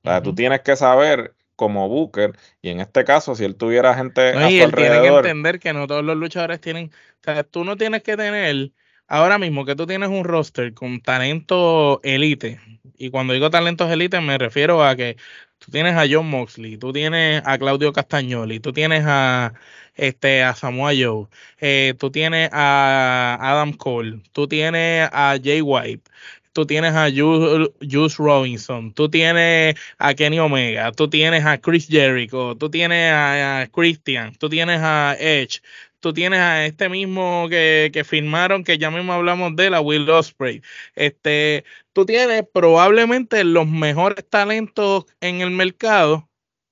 O 0.03 0.09
sea, 0.09 0.23
tú 0.23 0.35
tienes 0.35 0.61
que 0.61 0.77
saber 0.77 1.35
como 1.57 1.91
Booker, 1.91 2.33
y 2.63 2.71
en 2.71 2.81
este 2.81 3.05
caso, 3.05 3.35
si 3.35 3.45
él 3.45 3.55
tuviera 3.55 3.95
gente 3.95 4.31
a 4.31 4.33
su 4.33 4.65
alrededor, 4.65 4.73
tiene 4.73 5.01
que 5.03 5.17
entender 5.17 5.61
que 5.61 5.75
no 5.75 5.87
todos 5.87 6.03
los 6.03 6.17
luchadores 6.17 6.59
tienen, 6.59 6.87
o 6.87 7.23
sea, 7.23 7.45
tú 7.45 7.65
no 7.65 7.77
tienes 7.77 8.03
que 8.03 8.17
tener, 8.17 8.73
ahora 9.07 9.37
mismo 9.37 9.67
que 9.67 9.77
tú 9.77 9.87
tienes 9.87 10.09
un 10.09 10.25
roster 10.25 10.73
con 10.73 11.03
talento 11.03 12.01
elite, 12.03 12.59
y 13.01 13.11
cuando 13.11 13.33
digo 13.33 13.51
talentos 13.51 13.91
elite 13.91 14.21
me 14.21 14.39
refiero 14.39 14.85
a 14.85 14.95
que 14.95 15.17
tú 15.59 15.71
tienes 15.73 15.97
a 15.97 16.05
John 16.11 16.29
Moxley, 16.29 16.77
tú 16.77 16.93
tienes 16.93 17.43
a 17.47 17.59
Claudio 17.59 17.93
Castagnoli, 17.93 18.61
tú 18.61 18.73
tienes 18.73 19.05
a 19.07 19.55
este 19.97 20.43
a 20.43 20.55
Samoa 20.55 20.93
Joe, 20.97 21.27
eh, 21.61 21.95
tú 21.99 22.11
tienes 22.11 22.51
a 22.53 23.39
Adam 23.41 23.73
Cole, 23.73 24.21
tú 24.33 24.47
tienes 24.49 25.09
a 25.13 25.37
Jay 25.43 25.63
White, 25.63 26.11
tú 26.53 26.67
tienes 26.67 26.95
a 26.95 27.09
Juice 27.11 28.17
Robinson, 28.19 28.93
tú 28.93 29.09
tienes 29.09 29.77
a 29.99 30.15
Kenny 30.15 30.39
Omega, 30.39 30.93
tú 30.93 31.09
tienes 31.09 31.45
a 31.47 31.59
Chris 31.59 31.87
Jericho, 31.89 32.57
tú 32.57 32.71
tienes 32.71 33.13
a, 33.15 33.69
Christian, 33.73 34.35
tú 34.35 34.49
tienes 34.49 34.81
a 34.83 35.17
Edge, 35.19 35.63
tú 36.01 36.13
tienes 36.13 36.41
a 36.41 36.67
este 36.67 36.89
mismo 36.89 37.47
que, 37.49 37.91
que 37.93 38.05
firmaron, 38.05 38.65
que 38.65 38.79
ya 38.79 38.91
mismo 38.91 39.13
hablamos 39.13 39.57
de 39.57 39.71
la 39.71 39.81
Will 39.81 40.09
Ospreay. 40.11 40.63
Este, 40.95 41.65
tú 41.93 42.07
tienes 42.07 42.45
probablemente 42.53 43.45
los 43.45 43.67
mejores 43.67 44.29
talentos 44.29 45.07
en 45.21 45.41
el 45.41 45.51
mercado 45.51 46.29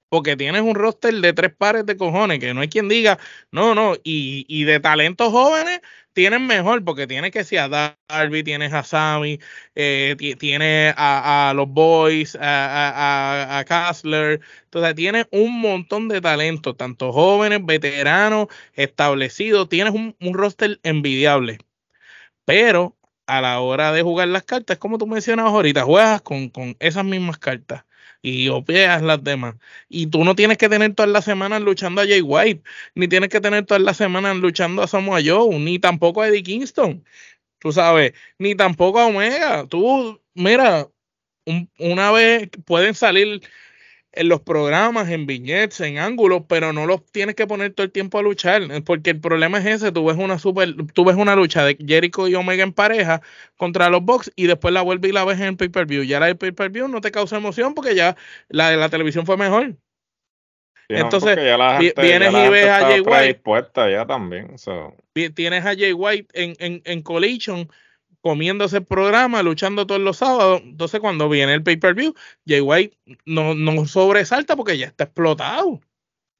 porque 0.08 0.36
tienes 0.36 0.62
un 0.62 0.74
roster 0.74 1.14
de 1.14 1.32
tres 1.32 1.54
pares 1.54 1.86
de 1.86 1.96
cojones, 1.96 2.38
que 2.38 2.54
no 2.54 2.62
hay 2.62 2.68
quien 2.68 2.88
diga, 2.88 3.18
no, 3.52 3.74
no, 3.74 3.94
y, 4.04 4.44
y 4.48 4.64
de 4.64 4.80
talentos 4.80 5.30
jóvenes 5.30 5.80
tienes 6.18 6.40
mejor, 6.40 6.84
porque 6.84 7.06
tienes 7.06 7.30
que 7.30 7.44
ser 7.44 7.60
a 7.60 7.96
Darby, 8.08 8.42
tienes 8.42 8.72
a 8.72 8.82
Sammy, 8.82 9.38
eh, 9.76 10.16
tienes 10.36 10.92
a, 10.96 11.52
los 11.54 11.68
Boys, 11.68 12.34
a, 12.34 12.38
a, 12.40 13.58
a 13.60 13.64
Kassler, 13.64 14.40
entonces 14.64 14.96
tienes 14.96 15.26
un 15.30 15.60
montón 15.60 16.08
de 16.08 16.20
talentos, 16.20 16.76
tanto 16.76 17.12
jóvenes, 17.12 17.64
veteranos, 17.64 18.48
establecidos, 18.74 19.68
tienes 19.68 19.94
un, 19.94 20.16
un 20.20 20.34
roster 20.34 20.80
envidiable, 20.82 21.58
pero 22.44 22.96
a 23.26 23.40
la 23.40 23.60
hora 23.60 23.92
de 23.92 24.02
jugar 24.02 24.26
las 24.26 24.42
cartas, 24.42 24.76
como 24.78 24.98
tú 24.98 25.06
mencionabas 25.06 25.52
ahorita, 25.52 25.84
juegas 25.84 26.22
con, 26.22 26.48
con 26.48 26.76
esas 26.80 27.04
mismas 27.04 27.38
cartas 27.38 27.84
y 28.22 28.48
opeas 28.48 29.02
las 29.02 29.22
demás. 29.22 29.56
Y 29.88 30.08
tú 30.08 30.24
no 30.24 30.34
tienes 30.34 30.58
que 30.58 30.68
tener 30.68 30.94
todas 30.94 31.10
las 31.10 31.24
semanas 31.24 31.62
luchando 31.62 32.00
a 32.00 32.06
Jay 32.06 32.20
White, 32.22 32.62
ni 32.94 33.08
tienes 33.08 33.28
que 33.30 33.40
tener 33.40 33.64
todas 33.66 33.82
las 33.82 33.96
semanas 33.96 34.36
luchando 34.36 34.82
a 34.82 34.88
Samoa 34.88 35.20
Joe, 35.24 35.58
ni 35.58 35.78
tampoco 35.78 36.22
a 36.22 36.28
Eddie 36.28 36.42
Kingston, 36.42 37.04
tú 37.58 37.72
sabes, 37.72 38.14
ni 38.38 38.54
tampoco 38.54 39.00
a 39.00 39.06
Omega. 39.06 39.66
Tú, 39.68 40.20
mira, 40.34 40.88
una 41.78 42.12
vez 42.12 42.50
pueden 42.66 42.94
salir 42.94 43.40
en 44.18 44.28
los 44.28 44.40
programas, 44.40 45.08
en 45.10 45.26
viñetes, 45.26 45.80
en 45.80 45.98
ángulos, 45.98 46.42
pero 46.48 46.72
no 46.72 46.86
los 46.86 47.06
tienes 47.06 47.36
que 47.36 47.46
poner 47.46 47.72
todo 47.72 47.84
el 47.84 47.92
tiempo 47.92 48.18
a 48.18 48.22
luchar, 48.22 48.62
porque 48.84 49.10
el 49.10 49.20
problema 49.20 49.58
es 49.58 49.66
ese, 49.66 49.92
tú 49.92 50.04
ves 50.04 50.16
una 50.16 50.40
super, 50.40 50.74
tú 50.92 51.04
ves 51.04 51.14
una 51.14 51.36
lucha 51.36 51.64
de 51.64 51.76
Jericho 51.76 52.26
y 52.26 52.34
Omega 52.34 52.64
en 52.64 52.72
pareja 52.72 53.22
contra 53.56 53.88
los 53.90 54.02
Bucks 54.02 54.32
y 54.34 54.48
después 54.48 54.74
la 54.74 54.82
vuelves 54.82 55.10
y 55.10 55.14
la 55.14 55.24
ves 55.24 55.38
en 55.38 55.46
el 55.46 55.56
pay-per-view. 55.56 56.02
Ya 56.02 56.18
la 56.18 56.26
del 56.26 56.36
pay-per-view 56.36 56.88
no 56.88 57.00
te 57.00 57.12
causa 57.12 57.36
emoción 57.36 57.74
porque 57.74 57.94
ya 57.94 58.16
la 58.48 58.70
de 58.70 58.76
la 58.76 58.88
televisión 58.88 59.24
fue 59.24 59.36
mejor. 59.36 59.76
Entonces, 60.88 61.36
vienes 61.36 62.32
y 62.32 62.48
ves 62.48 62.68
a 62.68 62.80
Jay 62.80 63.00
White. 63.00 63.42
ya 63.76 64.04
también. 64.04 64.56
Tienes 65.34 65.64
a 65.64 65.76
Jay 65.76 65.92
White 65.92 66.28
en, 66.32 66.56
en, 66.58 66.82
en 66.84 67.02
Collision 67.02 67.68
comiéndose 68.20 68.78
el 68.78 68.86
programa, 68.86 69.42
luchando 69.42 69.86
todos 69.86 70.00
los 70.00 70.18
sábados. 70.18 70.62
Entonces, 70.64 71.00
cuando 71.00 71.28
viene 71.28 71.54
el 71.54 71.62
pay-per-view, 71.62 72.14
Jay 72.46 72.60
White 72.60 72.98
no, 73.26 73.54
no 73.54 73.86
sobresalta 73.86 74.56
porque 74.56 74.78
ya 74.78 74.86
está 74.86 75.04
explotado. 75.04 75.80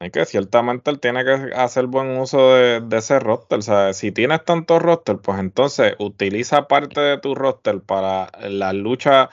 Es 0.00 0.12
que 0.12 0.24
ciertamente 0.26 0.90
él 0.92 1.00
tiene 1.00 1.24
que 1.24 1.52
hacer 1.56 1.86
buen 1.86 2.16
uso 2.18 2.54
de, 2.54 2.96
ese 2.96 3.18
roster. 3.18 3.58
O 3.58 3.62
sea, 3.62 3.92
si 3.92 4.12
tienes 4.12 4.44
tanto 4.44 4.78
roster, 4.78 5.18
pues 5.18 5.40
entonces 5.40 5.94
utiliza 5.98 6.68
parte 6.68 7.00
de 7.00 7.18
tu 7.18 7.34
roster 7.34 7.80
para 7.82 8.30
la 8.48 8.72
lucha 8.72 9.28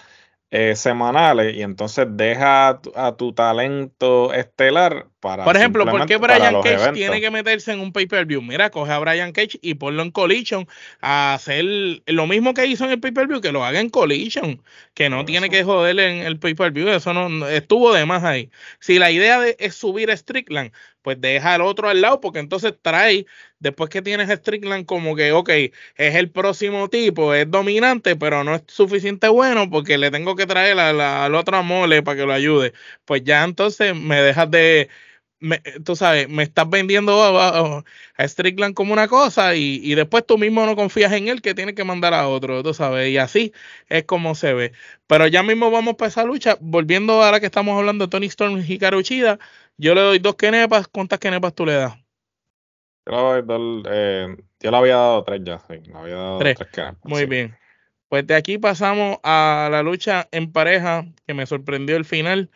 eh, 0.49 0.75
semanales 0.75 1.55
y 1.55 1.61
entonces 1.61 2.07
deja 2.11 2.79
a 2.95 3.15
tu, 3.17 3.33
talento 3.33 4.33
estelar 4.33 5.07
para. 5.25 5.43
Por 5.43 5.57
ejemplo, 5.57 5.85
¿por 5.85 6.05
qué 6.05 6.17
Brian 6.17 6.61
Cage 6.61 6.91
tiene 6.93 7.19
que 7.19 7.31
meterse 7.31 7.73
en 7.73 7.79
un 7.79 7.91
pay-per-view? 7.91 8.41
Mira, 8.41 8.69
coge 8.69 8.91
a 8.91 8.99
Brian 8.99 9.31
Cage 9.31 9.57
y 9.61 9.73
ponlo 9.73 10.03
en 10.03 10.11
Collision 10.11 10.67
a 11.01 11.33
hacer 11.33 11.65
lo 12.05 12.27
mismo 12.27 12.53
que 12.53 12.67
hizo 12.67 12.85
en 12.85 12.91
el 12.91 12.99
pay-per-view, 12.99 13.41
que 13.41 13.51
lo 13.51 13.65
haga 13.65 13.79
en 13.79 13.89
Collision, 13.89 14.61
que 14.93 15.09
no 15.09 15.25
tiene 15.25 15.49
que 15.49 15.63
joder 15.63 15.99
en 15.99 16.19
el 16.19 16.37
pay-per-view, 16.37 16.89
eso 16.89 17.13
no 17.13 17.47
estuvo 17.47 17.91
de 17.93 18.05
más 18.05 18.23
ahí. 18.23 18.51
Si 18.79 18.99
la 18.99 19.11
idea 19.11 19.39
de, 19.39 19.55
es 19.59 19.75
subir 19.75 20.11
a 20.11 20.17
Strickland, 20.17 20.71
pues 21.05 21.21
deja 21.21 21.53
al 21.53 21.61
otro 21.61 21.87
al 21.87 22.01
lado, 22.01 22.19
porque 22.19 22.39
entonces 22.39 22.73
trae, 22.81 23.27
después 23.59 23.91
que 23.91 24.01
tienes 24.01 24.27
a 24.29 24.35
Strickland, 24.37 24.87
como 24.87 25.15
que, 25.15 25.31
ok, 25.33 25.49
es 25.49 26.15
el 26.15 26.31
próximo 26.31 26.89
tipo, 26.89 27.35
es 27.35 27.49
dominante, 27.49 28.15
pero 28.15 28.43
no 28.43 28.55
es 28.55 28.63
suficiente 28.67 29.27
bueno 29.27 29.69
porque 29.69 29.99
le 29.99 30.09
tengo 30.09 30.35
que 30.35 30.47
traer 30.47 30.79
a 30.79 30.93
la, 30.93 31.25
al 31.25 31.35
otro 31.35 31.61
mole 31.61 32.01
para 32.01 32.17
que 32.17 32.25
lo 32.25 32.33
ayude. 32.33 32.73
Pues 33.05 33.23
ya 33.23 33.43
entonces 33.43 33.95
me 33.95 34.19
dejas 34.19 34.49
de, 34.49 34.89
tú 35.83 35.95
sabes, 35.95 36.29
me 36.29 36.43
estás 36.43 36.69
vendiendo 36.69 37.21
a, 37.21 37.83
Strickland 38.19 38.73
como 38.73 38.93
una 38.93 39.07
cosa 39.07 39.55
y, 39.55 39.79
y, 39.83 39.95
después 39.95 40.25
tú 40.25 40.37
mismo 40.37 40.65
no 40.65 40.75
confías 40.75 41.11
en 41.13 41.27
él 41.27 41.41
que 41.41 41.53
tiene 41.53 41.75
que 41.75 41.83
mandar 41.83 42.13
a 42.13 42.27
otro, 42.27 42.63
tú 42.63 42.73
sabes, 42.73 43.09
y 43.09 43.17
así 43.17 43.53
es 43.89 44.05
como 44.05 44.35
se 44.35 44.53
ve. 44.53 44.71
Pero 45.07 45.27
ya 45.27 45.43
mismo 45.43 45.71
vamos 45.71 45.95
para 45.95 46.09
esa 46.09 46.23
lucha, 46.23 46.57
volviendo 46.61 47.21
ahora 47.21 47.39
que 47.39 47.45
estamos 47.47 47.77
hablando 47.77 48.05
de 48.05 48.11
Tony 48.11 48.27
Storm 48.27 48.63
y 48.67 48.77
Karuchida, 48.77 49.39
yo 49.77 49.93
le 49.93 50.01
doy 50.01 50.19
dos 50.19 50.35
kenepas. 50.35 50.87
¿Cuántas 50.87 51.19
kenepas 51.19 51.53
tú 51.53 51.65
le 51.65 51.73
das? 51.73 51.95
Yo, 53.05 53.37
eh, 53.89 54.35
yo 54.59 54.71
le 54.71 54.77
había 54.77 54.95
dado 54.95 55.23
tres 55.23 55.41
ya. 55.43 55.59
Sí, 55.59 55.79
le 55.85 55.97
había 55.97 56.15
dado 56.15 56.39
tres, 56.39 56.57
kenepas. 56.71 57.03
Muy 57.03 57.25
bien. 57.25 57.55
Pues 58.07 58.25
de 58.25 58.35
aquí 58.35 58.57
pasamos 58.57 59.17
a 59.23 59.67
la 59.71 59.83
lucha 59.83 60.27
en 60.31 60.51
pareja 60.51 61.05
que 61.27 61.33
me 61.33 61.45
sorprendió 61.45 61.97
el 61.97 62.05
final. 62.05 62.49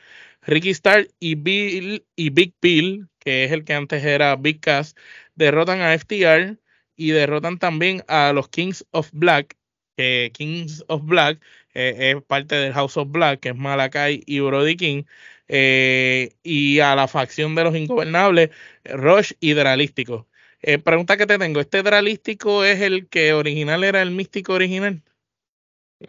Ricky 0.49 0.71
Starr 0.71 1.07
y, 1.19 1.35
Bill, 1.35 2.05
y 2.15 2.31
Big 2.31 2.55
Bill, 2.59 3.07
que 3.19 3.43
es 3.45 3.51
el 3.51 3.63
que 3.63 3.73
antes 3.73 4.03
era 4.03 4.35
Big 4.35 4.59
Cass, 4.59 4.95
derrotan 5.35 5.81
a 5.81 5.93
FTR 5.93 6.57
y 6.95 7.12
derrotan 7.12 7.59
también 7.59 8.03
a 8.07 8.33
los 8.33 8.49
Kings 8.49 8.83
of 8.91 9.09
Black, 9.13 9.55
que 9.95 10.31
Kings 10.33 10.83
of 10.88 11.03
Black 11.05 11.39
eh, 11.75 12.15
es 12.15 12.23
parte 12.23 12.55
del 12.55 12.73
House 12.73 12.97
of 12.97 13.12
Black, 13.12 13.41
que 13.41 13.49
es 13.49 13.55
Malakai 13.55 14.23
y 14.25 14.39
Brody 14.39 14.75
King. 14.75 15.03
Eh, 15.47 16.31
y 16.43 16.79
a 16.79 16.95
la 16.95 17.07
facción 17.07 17.55
de 17.55 17.63
los 17.63 17.75
ingobernables, 17.75 18.49
Rush 18.85 19.33
y 19.39 19.53
Dralístico. 19.53 20.27
Eh, 20.62 20.77
pregunta 20.79 21.17
que 21.17 21.25
te 21.25 21.38
tengo, 21.38 21.59
¿este 21.59 21.83
Dralístico 21.83 22.63
es 22.63 22.81
el 22.81 23.07
que 23.07 23.33
original 23.33 23.83
era 23.83 24.01
el 24.01 24.12
místico 24.12 24.53
original? 24.53 25.01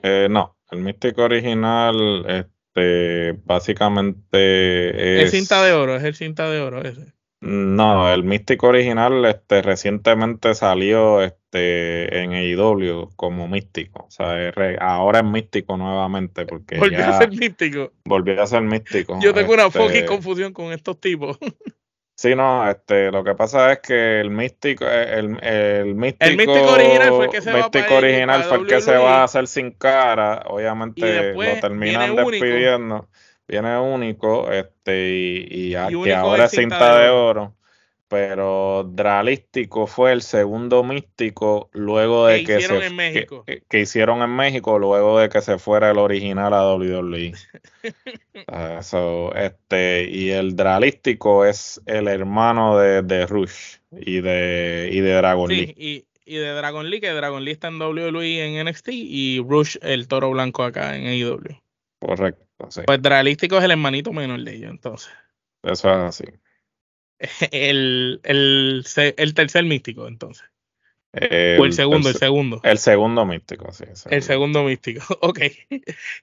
No, 0.02 0.56
el 0.70 0.78
místico 0.80 1.22
original, 1.22 2.48
este, 2.74 3.40
básicamente 3.44 5.22
es... 5.22 5.30
cinta 5.30 5.62
de 5.64 5.72
oro, 5.72 5.96
es 5.96 6.04
el 6.04 6.14
cinta 6.14 6.48
de 6.50 6.60
oro 6.60 6.82
ese. 6.82 7.12
No, 7.42 8.12
el 8.12 8.22
místico 8.22 8.68
original 8.68 9.24
este, 9.24 9.62
recientemente 9.62 10.54
salió 10.54 11.22
este, 11.22 12.22
en 12.22 12.32
AEW 12.32 13.08
como 13.16 13.48
místico. 13.48 14.04
O 14.04 14.10
sea, 14.10 14.52
ahora 14.78 15.20
es 15.20 15.24
místico 15.24 15.78
nuevamente 15.78 16.44
porque 16.44 16.76
volvió 16.76 17.06
a 17.06 17.16
ser 17.16 17.30
místico. 17.30 17.92
Volvió 18.04 18.42
a 18.42 18.46
ser 18.46 18.60
místico. 18.60 19.18
Yo 19.22 19.32
tengo 19.32 19.54
una 19.54 19.70
fucking 19.70 19.96
este 19.96 20.06
confusión 20.06 20.52
con 20.52 20.72
estos 20.72 21.00
tipos. 21.00 21.38
Sí, 22.20 22.34
no, 22.34 22.68
este, 22.68 23.10
lo 23.10 23.24
que 23.24 23.34
pasa 23.34 23.72
es 23.72 23.78
que 23.78 24.20
el 24.20 24.28
místico, 24.28 24.86
el, 24.86 25.42
el 25.42 25.94
místico, 25.94 26.26
el 26.26 26.36
místico 26.36 26.74
original 26.74 27.08
fue 27.14 27.24
el 27.24 27.30
que 27.30 27.40
se, 27.40 27.50
va, 27.50 27.70
original 27.96 28.44
fue 28.44 28.58
el 28.58 28.66
que 28.66 28.80
se 28.82 28.94
va 28.94 29.20
a 29.20 29.24
hacer 29.24 29.46
sin 29.46 29.70
cara, 29.70 30.42
obviamente 30.48 31.32
lo 31.32 31.60
terminan 31.62 32.14
despidiendo. 32.16 33.08
Viene 33.48 33.78
único, 33.78 34.52
este, 34.52 35.08
y, 35.08 35.68
y, 35.70 35.74
ahora 35.74 36.44
es 36.44 36.50
cinta 36.50 36.98
de 36.98 37.08
oro. 37.08 37.56
Pero 38.10 38.90
Dralístico 38.92 39.86
fue 39.86 40.10
el 40.10 40.22
segundo 40.22 40.82
místico 40.82 41.70
luego 41.72 42.26
de 42.26 42.42
que, 42.42 42.60
se 42.60 43.28
Que, 43.68 43.78
hicieron 43.78 44.22
en 44.22 44.34
México 44.34 44.80
luego 44.80 45.20
de 45.20 45.28
que 45.28 45.40
se 45.40 45.58
fuera 45.58 45.92
el 45.92 45.98
original 45.98 46.52
a 46.52 46.74
WWE. 46.74 47.32
este, 49.36 50.08
y 50.10 50.30
el 50.30 50.56
Dralístico 50.56 51.46
es 51.46 51.80
el 51.86 52.08
hermano 52.08 52.76
de, 52.78 53.02
de 53.02 53.26
Rush 53.26 53.76
y 53.92 54.20
de, 54.20 54.90
y 54.90 54.98
de 54.98 55.12
Dragon 55.12 55.48
Lee. 55.48 55.72
Y, 55.76 56.04
y 56.24 56.36
de 56.38 56.48
Dragon 56.48 56.90
Lee, 56.90 57.00
que 57.00 57.10
Dragon 57.10 57.44
Lee 57.44 57.52
está 57.52 57.68
en 57.68 57.80
WWE 57.80 58.44
en 58.44 58.66
NXT 58.66 58.88
y 58.88 59.38
Rush 59.38 59.76
el 59.82 60.08
toro 60.08 60.32
blanco 60.32 60.64
acá 60.64 60.96
en 60.96 61.06
AEW. 61.06 61.60
Correcto. 62.00 62.44
Pues 62.86 63.00
Dralístico 63.00 63.58
es 63.58 63.62
el 63.62 63.70
hermanito 63.70 64.12
menor 64.12 64.42
de 64.42 64.56
ellos, 64.56 64.70
entonces. 64.72 65.12
Eso 65.62 65.88
es 65.92 65.96
así. 65.96 66.24
El, 67.50 68.20
el, 68.24 68.84
el 69.16 69.34
tercer 69.34 69.64
místico, 69.64 70.08
entonces. 70.08 70.44
o 71.12 71.64
el 71.64 71.72
segundo, 71.72 72.08
el, 72.08 72.14
segundo. 72.14 72.60
El 72.62 72.78
segundo 72.78 73.26
místico, 73.26 73.72
sí. 73.72 73.84
El 74.10 74.22
segundo. 74.22 74.64
místico, 74.64 75.02
ok. 75.20 75.40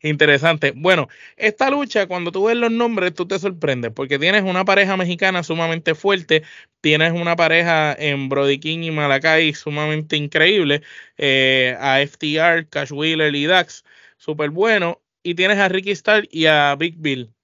Interesante. 0.01 0.73
Bueno, 0.75 1.07
esta 1.36 1.69
lucha, 1.69 2.07
cuando 2.07 2.31
tú 2.31 2.45
ves 2.45 2.57
los 2.57 2.71
nombres, 2.71 3.13
tú 3.13 3.27
te 3.27 3.38
sorprendes, 3.38 3.91
porque 3.91 4.17
tienes 4.17 4.43
una 4.43 4.65
pareja 4.65 4.97
mexicana 4.97 5.43
sumamente 5.43 5.93
fuerte, 5.93 6.43
tienes 6.81 7.12
una 7.12 7.36
pareja 7.36 7.93
en 7.93 8.29
Brody 8.29 8.60
King 8.60 8.79
y 8.79 8.91
Malakai 8.91 9.53
sumamente 9.53 10.17
increíble, 10.17 10.81
eh, 11.17 11.75
a 11.79 11.99
FTR, 11.99 12.67
Cash 12.69 12.91
Wheeler 12.91 13.36
y 13.36 13.45
Dax, 13.45 13.83
súper 14.17 14.49
bueno, 14.49 15.01
y 15.21 15.36
tienes 15.36 15.57
a 15.60 15.69
Ricky 15.69 15.91
Starr 15.91 16.27
y 16.31 16.45
a 16.45 16.75
Big 16.75 16.95
Bill. 16.97 17.37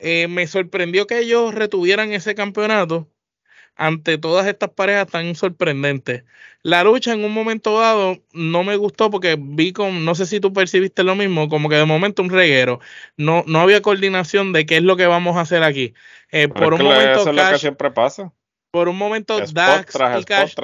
Eh, 0.00 0.28
me 0.28 0.46
sorprendió 0.46 1.06
que 1.06 1.18
ellos 1.18 1.54
retuvieran 1.54 2.12
ese 2.12 2.34
campeonato 2.34 3.08
ante 3.76 4.18
todas 4.18 4.46
estas 4.46 4.70
parejas 4.70 5.08
tan 5.08 5.34
sorprendentes. 5.34 6.24
La 6.62 6.84
lucha 6.84 7.12
en 7.12 7.24
un 7.24 7.32
momento 7.32 7.80
dado 7.80 8.18
no 8.32 8.62
me 8.64 8.76
gustó 8.76 9.10
porque 9.10 9.36
vi 9.38 9.72
con, 9.72 10.04
no 10.04 10.14
sé 10.14 10.26
si 10.26 10.40
tú 10.40 10.52
percibiste 10.52 11.02
lo 11.02 11.14
mismo, 11.14 11.48
como 11.48 11.68
que 11.68 11.76
de 11.76 11.84
momento 11.86 12.22
un 12.22 12.30
reguero. 12.30 12.80
No, 13.16 13.44
no 13.46 13.60
había 13.60 13.80
coordinación 13.80 14.52
de 14.52 14.66
qué 14.66 14.78
es 14.78 14.82
lo 14.82 14.96
que 14.96 15.06
vamos 15.06 15.36
a 15.36 15.42
hacer 15.42 15.62
aquí. 15.62 15.94
Eh, 16.30 16.48
por 16.48 16.74
un 16.74 16.82
momento, 16.82 17.20
eso 17.20 17.30
es 17.30 17.36
lo 17.36 17.50
que 17.50 17.58
siempre 17.58 17.90
pasa. 17.90 18.32
Por 18.70 18.88
un 18.88 18.98
momento, 18.98 19.40
Dax 19.40 19.94
y 20.18 20.24
Cash 20.24 20.54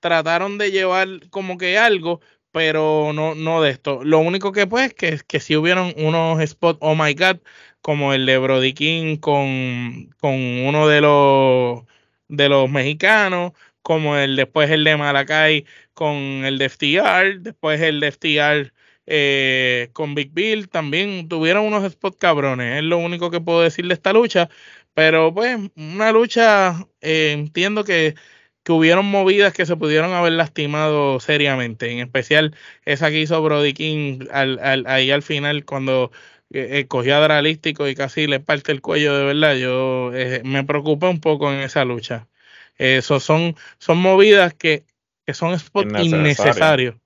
trataron 0.00 0.58
de 0.58 0.70
llevar 0.70 1.08
como 1.30 1.56
que 1.56 1.78
algo, 1.78 2.20
pero 2.50 3.12
no, 3.14 3.34
no 3.34 3.62
de 3.62 3.70
esto. 3.70 4.04
Lo 4.04 4.18
único 4.18 4.52
que 4.52 4.66
pues 4.66 4.92
que, 4.92 5.20
que 5.26 5.40
si 5.40 5.56
hubieron 5.56 5.94
unos 5.96 6.46
spots, 6.46 6.78
oh 6.82 6.94
my 6.94 7.14
god, 7.14 7.38
como 7.82 8.14
el 8.14 8.26
de 8.26 8.38
Brody 8.38 8.72
King 8.74 9.16
con, 9.18 10.10
con 10.20 10.34
uno 10.34 10.88
de 10.88 11.00
los 11.02 11.84
de 12.28 12.48
los 12.48 12.70
mexicanos, 12.70 13.52
como 13.82 14.16
el 14.16 14.36
después 14.36 14.70
el 14.70 14.84
de 14.84 14.96
Malacay 14.96 15.66
con 15.94 16.16
el 16.16 16.58
de 16.58 16.66
FTR, 16.66 17.40
después 17.40 17.80
el 17.80 18.00
de 18.00 18.08
FTR 18.12 18.72
eh, 19.06 19.90
con 19.92 20.14
Big 20.14 20.32
Bill, 20.32 20.68
también 20.68 21.28
tuvieron 21.28 21.64
unos 21.66 21.90
spots 21.92 22.16
cabrones, 22.18 22.78
es 22.78 22.84
lo 22.84 22.98
único 22.98 23.30
que 23.30 23.40
puedo 23.40 23.62
decir 23.62 23.86
de 23.86 23.94
esta 23.94 24.12
lucha, 24.12 24.48
pero 24.94 25.34
pues 25.34 25.58
una 25.76 26.12
lucha, 26.12 26.86
eh, 27.00 27.32
entiendo 27.32 27.84
que 27.84 28.14
que 28.62 28.72
hubieron 28.72 29.06
movidas 29.06 29.52
que 29.52 29.66
se 29.66 29.76
pudieron 29.76 30.12
haber 30.12 30.32
lastimado 30.34 31.18
seriamente, 31.20 31.90
en 31.90 31.98
especial 32.00 32.54
esa 32.84 33.10
que 33.10 33.20
hizo 33.20 33.42
Brody 33.42 33.72
King 33.74 34.26
al, 34.30 34.84
ahí 34.86 35.10
al 35.10 35.22
final 35.22 35.64
cuando 35.64 36.12
eh, 36.52 36.80
eh, 36.80 36.86
cogió 36.86 37.16
a 37.16 37.20
Dralístico 37.20 37.88
y 37.88 37.94
casi 37.94 38.26
le 38.26 38.40
parte 38.40 38.72
el 38.72 38.80
cuello 38.80 39.16
de 39.16 39.24
verdad, 39.24 39.54
yo 39.56 40.12
eh, 40.14 40.42
me 40.44 40.64
preocupé 40.64 41.06
un 41.08 41.20
poco 41.20 41.52
en 41.52 41.60
esa 41.60 41.84
lucha. 41.84 42.28
Eso 42.76 43.20
son, 43.20 43.56
son 43.78 43.98
movidas 43.98 44.54
que, 44.54 44.84
que 45.26 45.34
son 45.34 45.58
innecesarios, 45.74 46.96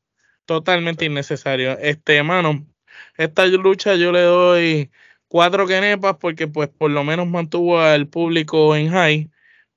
totalmente 0.47 1.05
innecesarios. 1.05 1.79
Este, 1.81 2.17
hermano, 2.17 2.67
esta 3.17 3.47
lucha 3.47 3.95
yo 3.95 4.13
le 4.13 4.23
doy 4.23 4.91
cuatro 5.29 5.67
quenepas 5.67 6.17
porque 6.21 6.49
pues 6.49 6.69
por 6.69 6.91
lo 6.91 7.05
menos 7.05 7.27
mantuvo 7.29 7.81
al 7.81 8.09
público 8.09 8.75
en 8.77 8.91
high 8.91 9.31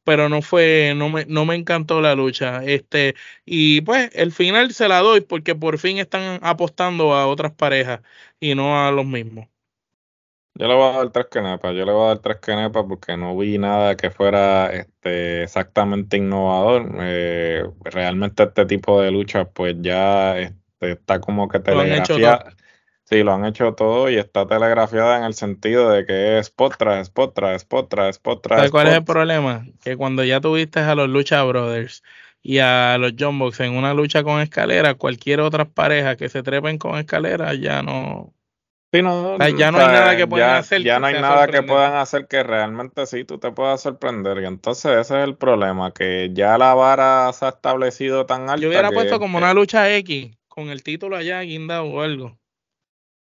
pero 0.09 0.27
no 0.27 0.41
fue, 0.41 0.93
no 0.95 1.09
me, 1.09 1.25
no 1.25 1.45
me 1.45 1.53
encantó 1.55 2.01
la 2.01 2.15
lucha. 2.15 2.63
Este, 2.65 3.13
y 3.45 3.81
pues 3.81 4.09
el 4.15 4.31
final 4.31 4.73
se 4.73 4.87
la 4.87 4.99
doy 5.01 5.21
porque 5.21 5.53
por 5.53 5.77
fin 5.77 5.99
están 5.99 6.39
apostando 6.41 7.13
a 7.13 7.27
otras 7.27 7.51
parejas 7.53 8.01
y 8.39 8.55
no 8.55 8.87
a 8.87 8.91
los 8.91 9.05
mismos. 9.05 9.47
Yo 10.59 10.67
le 10.67 10.73
voy 10.73 10.93
a 10.93 10.97
dar 10.97 11.09
tres 11.11 11.27
canepas, 11.31 11.73
yo 11.73 11.85
le 11.85 11.93
voy 11.93 12.03
a 12.03 12.07
dar 12.09 12.19
tres 12.19 12.37
canepas 12.41 12.83
porque 12.85 13.15
no 13.15 13.37
vi 13.37 13.57
nada 13.57 13.95
que 13.95 14.11
fuera 14.11 14.69
este, 14.73 15.43
exactamente 15.43 16.17
innovador. 16.17 16.97
Eh, 16.99 17.63
realmente 17.85 18.43
este 18.43 18.65
tipo 18.65 19.01
de 19.01 19.09
lucha 19.09 19.45
pues 19.45 19.77
ya 19.79 20.37
este, 20.37 20.91
está 20.91 21.21
como 21.21 21.47
que 21.47 21.61
telegrafía. 21.61 22.43
Sí, 23.05 23.23
lo 23.23 23.33
han 23.33 23.45
hecho 23.45 23.73
todo 23.73 24.09
y 24.09 24.17
está 24.17 24.45
telegrafiada 24.47 25.19
en 25.19 25.23
el 25.23 25.33
sentido 25.33 25.91
de 25.91 26.05
que 26.05 26.37
es 26.37 26.47
spot 26.47 26.75
tras 26.77 27.07
spot 27.07 27.33
tras 27.33 27.55
spot 27.61 27.89
tras 27.89 28.09
spot 28.17 28.41
tras 28.43 28.69
¿Cuál 28.69 28.87
es 28.87 28.95
el 28.95 29.05
problema? 29.05 29.65
Que 29.81 29.95
cuando 29.95 30.25
ya 30.25 30.41
tuviste 30.41 30.81
a 30.81 30.93
los 30.93 31.07
Lucha 31.07 31.41
Brothers 31.43 32.03
y 32.43 32.57
a 32.57 32.97
los 32.97 33.13
John 33.17 33.39
Box 33.39 33.61
en 33.61 33.77
una 33.77 33.93
lucha 33.93 34.23
con 34.23 34.41
escalera, 34.41 34.95
cualquier 34.95 35.39
otra 35.39 35.63
pareja 35.63 36.17
que 36.17 36.27
se 36.27 36.43
trepen 36.43 36.77
con 36.77 36.99
escalera 36.99 37.53
ya 37.53 37.81
no, 37.81 38.33
Sí, 38.91 39.03
no, 39.03 39.37
ya 39.37 39.71
no 39.71 39.77
hay 39.77 39.87
nada 39.87 40.17
que 40.17 40.25
puedan 40.25 40.55
hacer. 40.55 40.81
Ya 40.81 40.99
no 40.99 41.05
hay 41.05 41.21
nada 41.21 41.47
que 41.47 41.61
puedan 41.61 41.95
hacer 41.95 42.27
que 42.27 42.41
realmente 42.41 43.05
sí 43.05 43.23
tú 43.23 43.37
te 43.37 43.51
puedas 43.51 43.81
sorprender. 43.81 44.41
Y 44.41 44.45
entonces 44.45 44.91
ese 44.93 45.19
es 45.21 45.27
el 45.27 45.35
problema, 45.35 45.93
que 45.93 46.31
ya 46.33 46.57
la 46.57 46.73
vara 46.73 47.31
se 47.33 47.45
ha 47.45 47.49
establecido 47.49 48.25
tan 48.25 48.49
alta. 48.49 48.61
Yo 48.61 48.69
hubiera 48.69 48.89
puesto 48.89 49.19
como 49.19 49.37
una 49.37 49.53
lucha 49.53 49.95
X 49.97 50.35
con 50.47 50.69
el 50.69 50.81
título 50.81 51.15
allá 51.15 51.39
guinda 51.41 51.83
o 51.83 52.01
algo. 52.01 52.39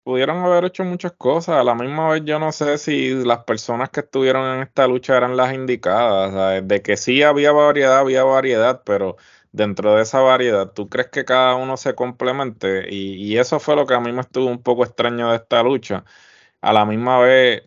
Pudieron 0.02 0.38
haber 0.38 0.64
hecho 0.64 0.84
muchas 0.84 1.12
cosas. 1.12 1.56
A 1.56 1.64
la 1.64 1.76
misma 1.76 2.10
vez 2.10 2.22
yo 2.24 2.40
no 2.40 2.50
sé 2.50 2.76
si 2.76 3.14
las 3.24 3.44
personas 3.44 3.90
que 3.90 4.00
estuvieron 4.00 4.56
en 4.56 4.62
esta 4.62 4.88
lucha 4.88 5.16
eran 5.16 5.36
las 5.36 5.54
indicadas. 5.54 6.66
De 6.66 6.82
que 6.82 6.96
sí 6.96 7.22
había 7.22 7.52
variedad, 7.52 8.00
había 8.00 8.24
variedad, 8.24 8.82
pero 8.84 9.16
dentro 9.54 9.94
de 9.94 10.02
esa 10.02 10.20
variedad, 10.20 10.72
¿tú 10.72 10.88
crees 10.88 11.08
que 11.10 11.24
cada 11.24 11.54
uno 11.54 11.76
se 11.76 11.94
complemente? 11.94 12.86
Y, 12.92 13.38
eso 13.38 13.60
fue 13.60 13.76
lo 13.76 13.86
que 13.86 13.94
a 13.94 14.00
mí 14.00 14.12
me 14.12 14.20
estuvo 14.22 14.46
un 14.46 14.62
poco 14.62 14.84
extraño 14.84 15.30
de 15.30 15.36
esta 15.36 15.62
lucha. 15.62 16.04
A 16.60 16.72
la 16.72 16.84
misma 16.86 17.20
vez, 17.20 17.64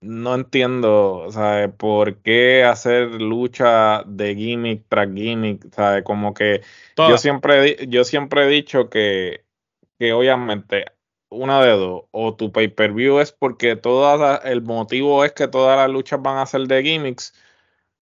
no 0.00 0.34
entiendo, 0.34 1.28
¿sabes? 1.30 1.70
¿Por 1.76 2.22
qué 2.22 2.64
hacer 2.64 3.22
lucha 3.22 4.02
de 4.06 4.34
gimmick 4.34 4.86
tras 4.88 5.08
gimmick? 5.14 5.72
¿Sabes? 5.74 6.04
Como 6.04 6.34
que 6.34 6.62
yo 6.96 7.18
siempre, 7.18 7.86
yo 7.88 8.04
siempre 8.04 8.44
he 8.44 8.48
dicho 8.48 8.90
que, 8.90 9.44
que 9.98 10.12
obviamente 10.12 10.86
una 11.30 11.62
de 11.64 11.72
dos, 11.72 12.04
o 12.12 12.34
tu 12.36 12.52
pay-per-view 12.52 13.20
es 13.20 13.32
porque 13.32 13.76
toda 13.76 14.38
el 14.38 14.62
motivo 14.62 15.24
es 15.24 15.32
que 15.32 15.48
todas 15.48 15.76
las 15.76 15.90
luchas 15.90 16.22
van 16.22 16.38
a 16.38 16.46
ser 16.46 16.62
de 16.62 16.82
gimmicks, 16.82 17.34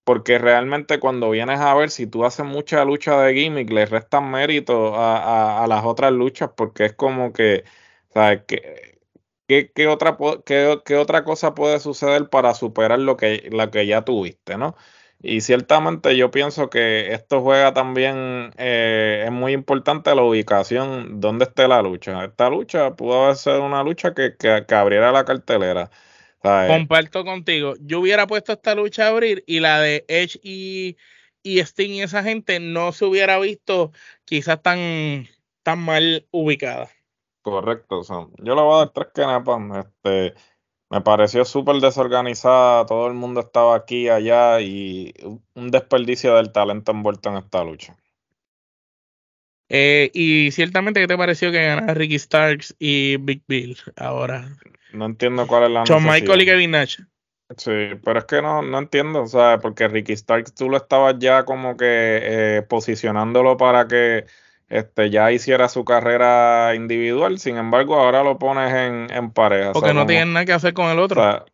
porque 0.04 0.38
realmente 0.38 0.98
cuando 1.00 1.30
vienes 1.30 1.60
a 1.60 1.74
ver, 1.74 1.90
si 1.90 2.06
tú 2.06 2.24
haces 2.24 2.44
mucha 2.46 2.84
lucha 2.84 3.20
de 3.22 3.34
gimmick, 3.34 3.70
le 3.70 3.86
restan 3.86 4.30
mérito 4.30 4.94
a, 4.96 5.64
las 5.68 5.84
otras 5.84 6.12
luchas, 6.12 6.50
porque 6.56 6.86
es 6.86 6.94
como 6.94 7.32
que, 7.32 7.64
¿sabes? 8.12 8.42
¿Qué, 8.46 9.70
qué, 9.74 9.86
otra, 9.88 10.16
qué, 10.44 10.96
otra 10.96 11.24
cosa 11.24 11.54
puede 11.54 11.78
suceder 11.80 12.28
para 12.30 12.54
superar 12.54 12.98
lo 12.98 13.16
que, 13.16 13.48
lo 13.52 13.70
que 13.70 13.86
ya 13.86 14.02
tuviste, 14.04 14.56
¿no? 14.56 14.76
Y 15.20 15.40
ciertamente 15.42 16.16
yo 16.16 16.30
pienso 16.30 16.68
que 16.68 17.12
esto 17.12 17.42
juega 17.42 17.72
también, 17.74 18.52
eh, 18.56 19.22
es 19.26 19.30
muy 19.32 19.52
importante 19.52 20.14
la 20.14 20.22
ubicación, 20.22 21.20
donde 21.20 21.44
esté 21.44 21.68
la 21.68 21.80
lucha. 21.82 22.24
Esta 22.24 22.50
lucha 22.50 22.96
pudo 22.96 23.24
haber 23.24 23.36
sido 23.36 23.64
una 23.64 23.84
lucha 23.84 24.14
que, 24.14 24.36
que 24.36 24.74
abriera 24.74 25.12
la 25.12 25.24
cartelera. 25.24 25.90
Comparto 26.42 27.24
contigo. 27.24 27.74
Yo 27.80 28.00
hubiera 28.00 28.26
puesto 28.26 28.52
esta 28.52 28.74
lucha 28.74 29.06
a 29.06 29.08
abrir 29.10 29.44
y 29.46 29.60
la 29.60 29.80
de 29.80 30.04
Edge 30.08 30.40
y, 30.42 30.96
y 31.42 31.60
Sting 31.60 31.92
y 31.92 32.02
esa 32.02 32.22
gente 32.22 32.58
no 32.58 32.92
se 32.92 33.04
hubiera 33.04 33.38
visto 33.38 33.92
quizás 34.24 34.60
tan, 34.60 35.28
tan 35.62 35.78
mal 35.78 36.26
ubicada. 36.30 36.90
Correcto. 37.42 38.02
yo 38.38 38.54
le 38.54 38.62
voy 38.62 38.74
a 38.74 38.78
dar 38.78 38.90
tres 38.90 39.08
canepas. 39.14 39.86
Este, 39.86 40.34
me 40.90 41.00
pareció 41.00 41.44
súper 41.44 41.76
desorganizada. 41.76 42.86
Todo 42.86 43.06
el 43.06 43.14
mundo 43.14 43.40
estaba 43.40 43.76
aquí, 43.76 44.08
allá 44.08 44.60
y 44.60 45.14
un 45.54 45.70
desperdicio 45.70 46.34
del 46.36 46.52
talento 46.52 46.92
envuelto 46.92 47.30
en 47.30 47.36
esta 47.36 47.64
lucha. 47.64 47.96
Eh, 49.74 50.10
y 50.12 50.50
ciertamente, 50.50 51.00
¿qué 51.00 51.06
te 51.06 51.16
pareció 51.16 51.50
que 51.50 51.64
ganara 51.64 51.94
Ricky 51.94 52.18
Starks 52.18 52.76
y 52.78 53.16
Big 53.16 53.42
Bill 53.48 53.78
ahora? 53.96 54.46
No 54.92 55.06
entiendo 55.06 55.46
cuál 55.46 55.64
es 55.64 55.70
la 55.70 55.84
John 55.88 56.04
Michael 56.04 56.42
y 56.42 56.44
Kevin 56.44 56.72
Nash. 56.72 56.98
Sí, 57.56 57.70
pero 58.04 58.18
es 58.18 58.26
que 58.26 58.42
no, 58.42 58.60
no 58.60 58.78
entiendo, 58.78 59.26
¿sabes? 59.26 59.60
Porque 59.62 59.88
Ricky 59.88 60.14
Starks 60.14 60.54
tú 60.54 60.68
lo 60.68 60.76
estabas 60.76 61.16
ya 61.18 61.46
como 61.46 61.78
que 61.78 61.86
eh, 61.86 62.62
posicionándolo 62.68 63.56
para 63.56 63.88
que 63.88 64.26
este, 64.68 65.08
ya 65.08 65.32
hiciera 65.32 65.70
su 65.70 65.86
carrera 65.86 66.74
individual, 66.74 67.38
sin 67.38 67.56
embargo 67.56 67.96
ahora 67.96 68.22
lo 68.22 68.38
pones 68.38 68.74
en, 68.74 69.10
en 69.10 69.30
pareja. 69.30 69.72
Porque 69.72 69.94
no 69.94 70.04
tienen 70.04 70.34
nada 70.34 70.44
que 70.44 70.52
hacer 70.52 70.74
con 70.74 70.90
el 70.90 70.98
otro. 70.98 71.22
sí, 71.22 71.28
e, 71.28 71.51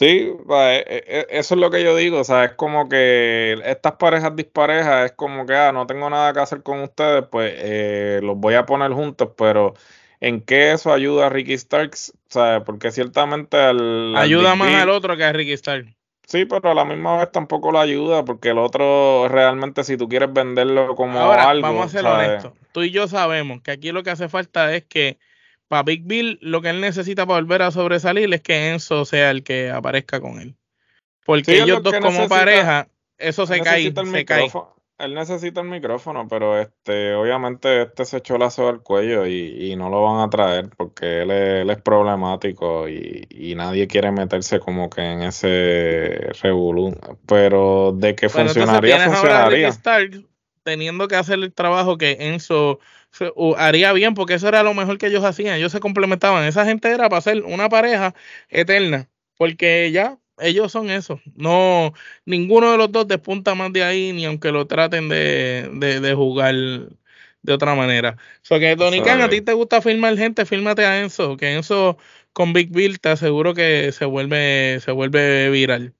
e, 0.00 1.26
eso 1.30 1.54
es 1.54 1.60
lo 1.60 1.70
que 1.70 1.82
yo 1.82 1.96
digo, 1.96 2.20
o 2.20 2.24
sea, 2.24 2.44
es 2.44 2.52
como 2.52 2.88
que 2.88 3.56
estas 3.64 3.92
parejas 3.92 4.34
disparejas 4.34 5.06
es 5.06 5.12
como 5.12 5.46
que, 5.46 5.54
ah, 5.54 5.72
no 5.72 5.86
tengo 5.86 6.10
nada 6.10 6.32
que 6.32 6.40
hacer 6.40 6.62
con 6.62 6.80
ustedes, 6.80 7.24
pues 7.30 7.52
eh, 7.56 8.20
los 8.22 8.36
voy 8.36 8.54
a 8.54 8.66
poner 8.66 8.92
juntos, 8.92 9.30
pero 9.36 9.74
en 10.20 10.40
qué 10.40 10.72
eso 10.72 10.92
ayuda 10.92 11.26
a 11.26 11.28
Ricky 11.28 11.56
Starks, 11.56 12.14
¿sabes? 12.28 12.62
Porque 12.64 12.90
ciertamente 12.90 13.56
al, 13.56 14.16
ayuda 14.16 14.54
más 14.54 14.74
al 14.74 14.90
otro 14.90 15.16
que 15.16 15.24
a 15.24 15.32
Ricky 15.32 15.56
Starks. 15.56 15.92
Sí, 16.26 16.46
pero 16.46 16.70
a 16.70 16.74
la 16.74 16.86
misma 16.86 17.18
vez 17.18 17.30
tampoco 17.30 17.70
lo 17.70 17.78
ayuda, 17.78 18.24
porque 18.24 18.48
el 18.48 18.58
otro 18.58 19.28
realmente, 19.28 19.84
si 19.84 19.96
tú 19.96 20.08
quieres 20.08 20.32
venderlo 20.32 20.94
como 20.96 21.18
Ahora, 21.18 21.50
algo. 21.50 21.62
Vamos 21.62 21.86
a 21.86 21.88
ser 21.90 22.06
honestos. 22.06 22.52
Tú 22.72 22.82
y 22.82 22.90
yo 22.90 23.06
sabemos 23.06 23.60
que 23.62 23.70
aquí 23.70 23.92
lo 23.92 24.02
que 24.02 24.10
hace 24.10 24.28
falta 24.28 24.74
es 24.74 24.84
que 24.84 25.18
para 25.74 25.82
Big 25.82 26.04
Bill 26.04 26.38
lo 26.40 26.62
que 26.62 26.70
él 26.70 26.80
necesita 26.80 27.26
para 27.26 27.40
volver 27.40 27.62
a 27.62 27.72
sobresalir 27.72 28.32
es 28.32 28.42
que 28.42 28.70
Enzo 28.70 29.04
sea 29.04 29.32
el 29.32 29.42
que 29.42 29.72
aparezca 29.72 30.20
con 30.20 30.38
él. 30.38 30.54
Porque 31.26 31.62
ellos 31.62 31.82
dos 31.82 31.96
como 31.98 32.28
pareja, 32.28 32.86
eso 33.18 33.44
se 33.44 33.58
cae, 33.60 33.92
se 33.92 34.24
cae 34.24 34.48
él 34.98 35.14
necesita 35.16 35.62
el 35.62 35.66
micrófono, 35.66 36.28
pero 36.28 36.56
este, 36.60 37.12
obviamente 37.14 37.82
este 37.82 38.04
se 38.04 38.18
echó 38.18 38.38
lazo 38.38 38.68
al 38.68 38.82
cuello 38.82 39.26
y, 39.26 39.74
no 39.74 39.90
lo 39.90 40.00
van 40.04 40.20
a 40.20 40.30
traer 40.30 40.70
porque 40.76 41.22
él 41.22 41.32
es, 41.68 41.82
problemático 41.82 42.88
y, 42.88 43.54
nadie 43.56 43.88
quiere 43.88 44.12
meterse 44.12 44.60
como 44.60 44.88
que 44.88 45.00
en 45.02 45.22
ese 45.22 46.30
revolú. 46.40 46.96
Pero 47.26 47.90
de 47.92 48.14
que 48.14 48.28
funcionaría, 48.28 49.10
funcionaría. 49.10 49.72
Teniendo 50.64 51.08
que 51.08 51.16
hacer 51.16 51.38
el 51.38 51.52
trabajo 51.52 51.98
que 51.98 52.16
Enzo 52.20 52.80
haría 53.56 53.92
bien, 53.92 54.14
porque 54.14 54.34
eso 54.34 54.48
era 54.48 54.62
lo 54.62 54.74
mejor 54.74 54.98
que 54.98 55.06
ellos 55.06 55.24
hacían. 55.24 55.56
Ellos 55.56 55.72
se 55.72 55.80
complementaban. 55.80 56.44
Esa 56.44 56.64
gente 56.64 56.90
era 56.90 57.08
para 57.08 57.22
ser 57.22 57.44
una 57.44 57.68
pareja 57.68 58.14
eterna. 58.48 59.08
Porque 59.36 59.90
ya 59.92 60.18
ellos 60.38 60.72
son 60.72 60.90
eso. 60.90 61.20
No, 61.34 61.92
ninguno 62.24 62.72
de 62.72 62.78
los 62.78 62.90
dos 62.90 63.06
despunta 63.06 63.54
más 63.54 63.72
de 63.72 63.84
ahí, 63.84 64.12
ni 64.12 64.24
aunque 64.24 64.50
lo 64.52 64.66
traten 64.66 65.08
de, 65.08 65.70
de, 65.72 66.14
jugar 66.14 66.54
de 66.54 67.52
otra 67.52 67.74
manera. 67.74 68.16
O 68.42 68.46
sea 68.46 68.58
que 68.58 68.76
Tony 68.76 69.00
Khan, 69.02 69.20
a 69.20 69.28
ti 69.28 69.40
te 69.42 69.52
gusta 69.52 69.82
filmar 69.82 70.16
gente, 70.16 70.44
fílmate 70.46 70.84
a 70.84 71.00
Enzo, 71.00 71.36
que 71.36 71.54
Enzo 71.54 71.98
con 72.32 72.52
Big 72.52 72.70
Bill 72.70 73.00
te 73.00 73.10
aseguro 73.10 73.54
que 73.54 73.92
se 73.92 74.04
vuelve, 74.06 74.80
se 74.80 74.92
vuelve 74.92 75.50
viral. 75.50 75.94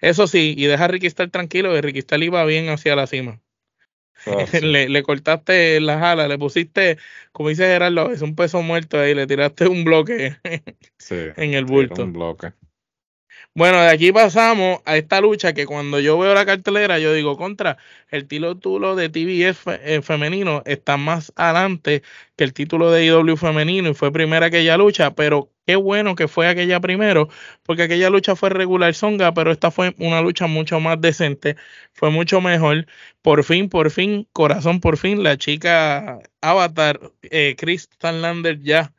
Eso 0.00 0.26
sí, 0.26 0.54
y 0.56 0.66
deja 0.66 0.84
a 0.84 0.88
Ricky 0.88 1.06
estar 1.06 1.30
tranquilo, 1.30 1.72
que 1.72 1.82
Ricky 1.82 2.00
Star 2.00 2.22
iba 2.22 2.44
bien 2.44 2.68
hacia 2.68 2.96
la 2.96 3.06
cima. 3.06 3.40
Ah, 4.52 4.58
le, 4.60 4.88
le, 4.88 5.02
cortaste 5.04 5.80
las 5.80 6.02
alas, 6.02 6.28
le 6.28 6.36
pusiste, 6.36 6.98
como 7.30 7.48
dice 7.48 7.64
Gerardo, 7.64 8.10
es 8.10 8.22
un 8.22 8.34
peso 8.34 8.60
muerto 8.60 8.98
ahí, 8.98 9.14
le 9.14 9.26
tiraste 9.26 9.68
un 9.68 9.84
bloque 9.84 10.36
en 11.10 11.54
el 11.54 11.64
bulto. 11.64 12.02
Un 12.02 12.12
bloque. 12.12 12.52
Bueno, 13.54 13.80
de 13.80 13.88
aquí 13.88 14.12
pasamos 14.12 14.80
a 14.84 14.98
esta 14.98 15.20
lucha 15.20 15.54
que 15.54 15.64
cuando 15.64 15.98
yo 15.98 16.18
veo 16.18 16.34
la 16.34 16.44
cartelera, 16.44 16.98
yo 16.98 17.14
digo, 17.14 17.38
contra, 17.38 17.78
el 18.10 18.28
título 18.28 18.96
de 18.96 19.08
TBS 19.08 19.80
eh, 19.82 20.02
femenino 20.02 20.62
está 20.66 20.96
más 20.98 21.32
adelante 21.36 22.02
que 22.36 22.44
el 22.44 22.52
título 22.52 22.90
de 22.90 23.06
IW 23.06 23.36
femenino 23.36 23.88
y 23.88 23.94
fue 23.94 24.12
primera 24.12 24.46
aquella 24.46 24.76
lucha, 24.76 25.14
pero 25.14 25.50
qué 25.66 25.76
bueno 25.76 26.14
que 26.14 26.28
fue 26.28 26.48
aquella 26.48 26.80
primero, 26.80 27.28
porque 27.64 27.82
aquella 27.84 28.10
lucha 28.10 28.36
fue 28.36 28.50
regular 28.50 28.94
songa, 28.94 29.34
pero 29.34 29.50
esta 29.52 29.70
fue 29.70 29.94
una 29.98 30.20
lucha 30.22 30.46
mucho 30.46 30.80
más 30.80 31.00
decente, 31.00 31.56
fue 31.92 32.10
mucho 32.10 32.40
mejor. 32.40 32.86
Por 33.22 33.44
fin, 33.44 33.68
por 33.68 33.90
fin, 33.90 34.28
corazón, 34.32 34.80
por 34.80 34.96
fin, 34.96 35.22
la 35.22 35.36
chica 35.38 36.20
Avatar, 36.40 37.00
eh, 37.22 37.56
Chris 37.58 37.88
Lander 38.02 38.60
ya 38.62 38.94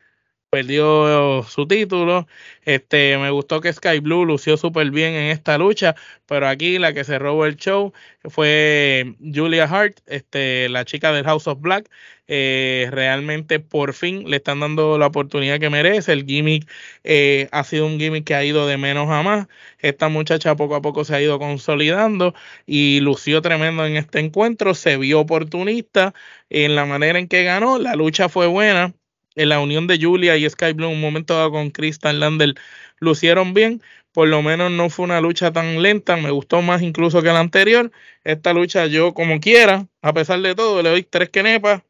perdió 0.49 1.43
su 1.43 1.67
título. 1.67 2.27
Este, 2.63 3.17
me 3.17 3.29
gustó 3.31 3.61
que 3.61 3.71
Sky 3.73 3.99
Blue 3.99 4.25
lució 4.25 4.57
súper 4.57 4.91
bien 4.91 5.13
en 5.13 5.31
esta 5.31 5.57
lucha, 5.57 5.95
pero 6.25 6.47
aquí 6.47 6.79
la 6.79 6.93
que 6.93 7.03
se 7.03 7.19
robó 7.19 7.45
el 7.45 7.57
show 7.57 7.93
fue 8.23 9.15
Julia 9.21 9.65
Hart, 9.65 9.99
este, 10.05 10.69
la 10.69 10.85
chica 10.85 11.11
del 11.11 11.25
House 11.25 11.47
of 11.47 11.59
Black. 11.61 11.89
Eh, 12.29 12.89
realmente 12.91 13.59
por 13.59 13.93
fin 13.93 14.29
le 14.29 14.37
están 14.37 14.59
dando 14.59 14.97
la 14.97 15.07
oportunidad 15.07 15.59
que 15.59 15.69
merece. 15.69 16.13
El 16.13 16.25
gimmick 16.25 16.69
eh, 17.03 17.47
ha 17.51 17.63
sido 17.63 17.85
un 17.85 17.99
gimmick 17.99 18.25
que 18.25 18.35
ha 18.35 18.43
ido 18.43 18.67
de 18.67 18.77
menos 18.77 19.09
a 19.09 19.23
más. 19.23 19.47
Esta 19.79 20.09
muchacha 20.09 20.55
poco 20.55 20.75
a 20.75 20.81
poco 20.81 21.03
se 21.05 21.15
ha 21.15 21.21
ido 21.21 21.39
consolidando 21.39 22.33
y 22.65 22.99
lució 23.01 23.41
tremendo 23.41 23.85
en 23.85 23.97
este 23.97 24.19
encuentro. 24.19 24.73
Se 24.75 24.97
vio 24.97 25.19
oportunista 25.21 26.13
en 26.49 26.75
la 26.75 26.85
manera 26.85 27.19
en 27.19 27.27
que 27.27 27.43
ganó. 27.43 27.79
La 27.79 27.95
lucha 27.95 28.29
fue 28.29 28.47
buena 28.47 28.93
en 29.37 29.49
la 29.49 29.59
unión 29.59 29.87
de 29.87 29.99
Julia 30.01 30.37
y 30.37 30.49
Sky 30.49 30.73
Blue, 30.73 30.89
un 30.89 31.01
momento 31.01 31.35
dado 31.35 31.51
con 31.51 31.71
Kristen 31.71 32.19
Lander, 32.19 32.55
lucieron 32.99 33.53
bien. 33.53 33.81
Por 34.11 34.27
lo 34.29 34.41
menos 34.41 34.71
no 34.71 34.89
fue 34.89 35.05
una 35.05 35.21
lucha 35.21 35.51
tan 35.53 35.81
lenta, 35.81 36.17
me 36.17 36.31
gustó 36.31 36.61
más 36.61 36.81
incluso 36.81 37.21
que 37.21 37.29
la 37.29 37.39
anterior. 37.39 37.91
Esta 38.23 38.53
lucha 38.53 38.87
yo 38.87 39.13
como 39.13 39.39
quiera, 39.39 39.87
a 40.01 40.13
pesar 40.13 40.41
de 40.41 40.55
todo, 40.55 40.81
le 40.83 40.89
doy 40.89 41.03
tres 41.03 41.29
quenepas, 41.29 41.83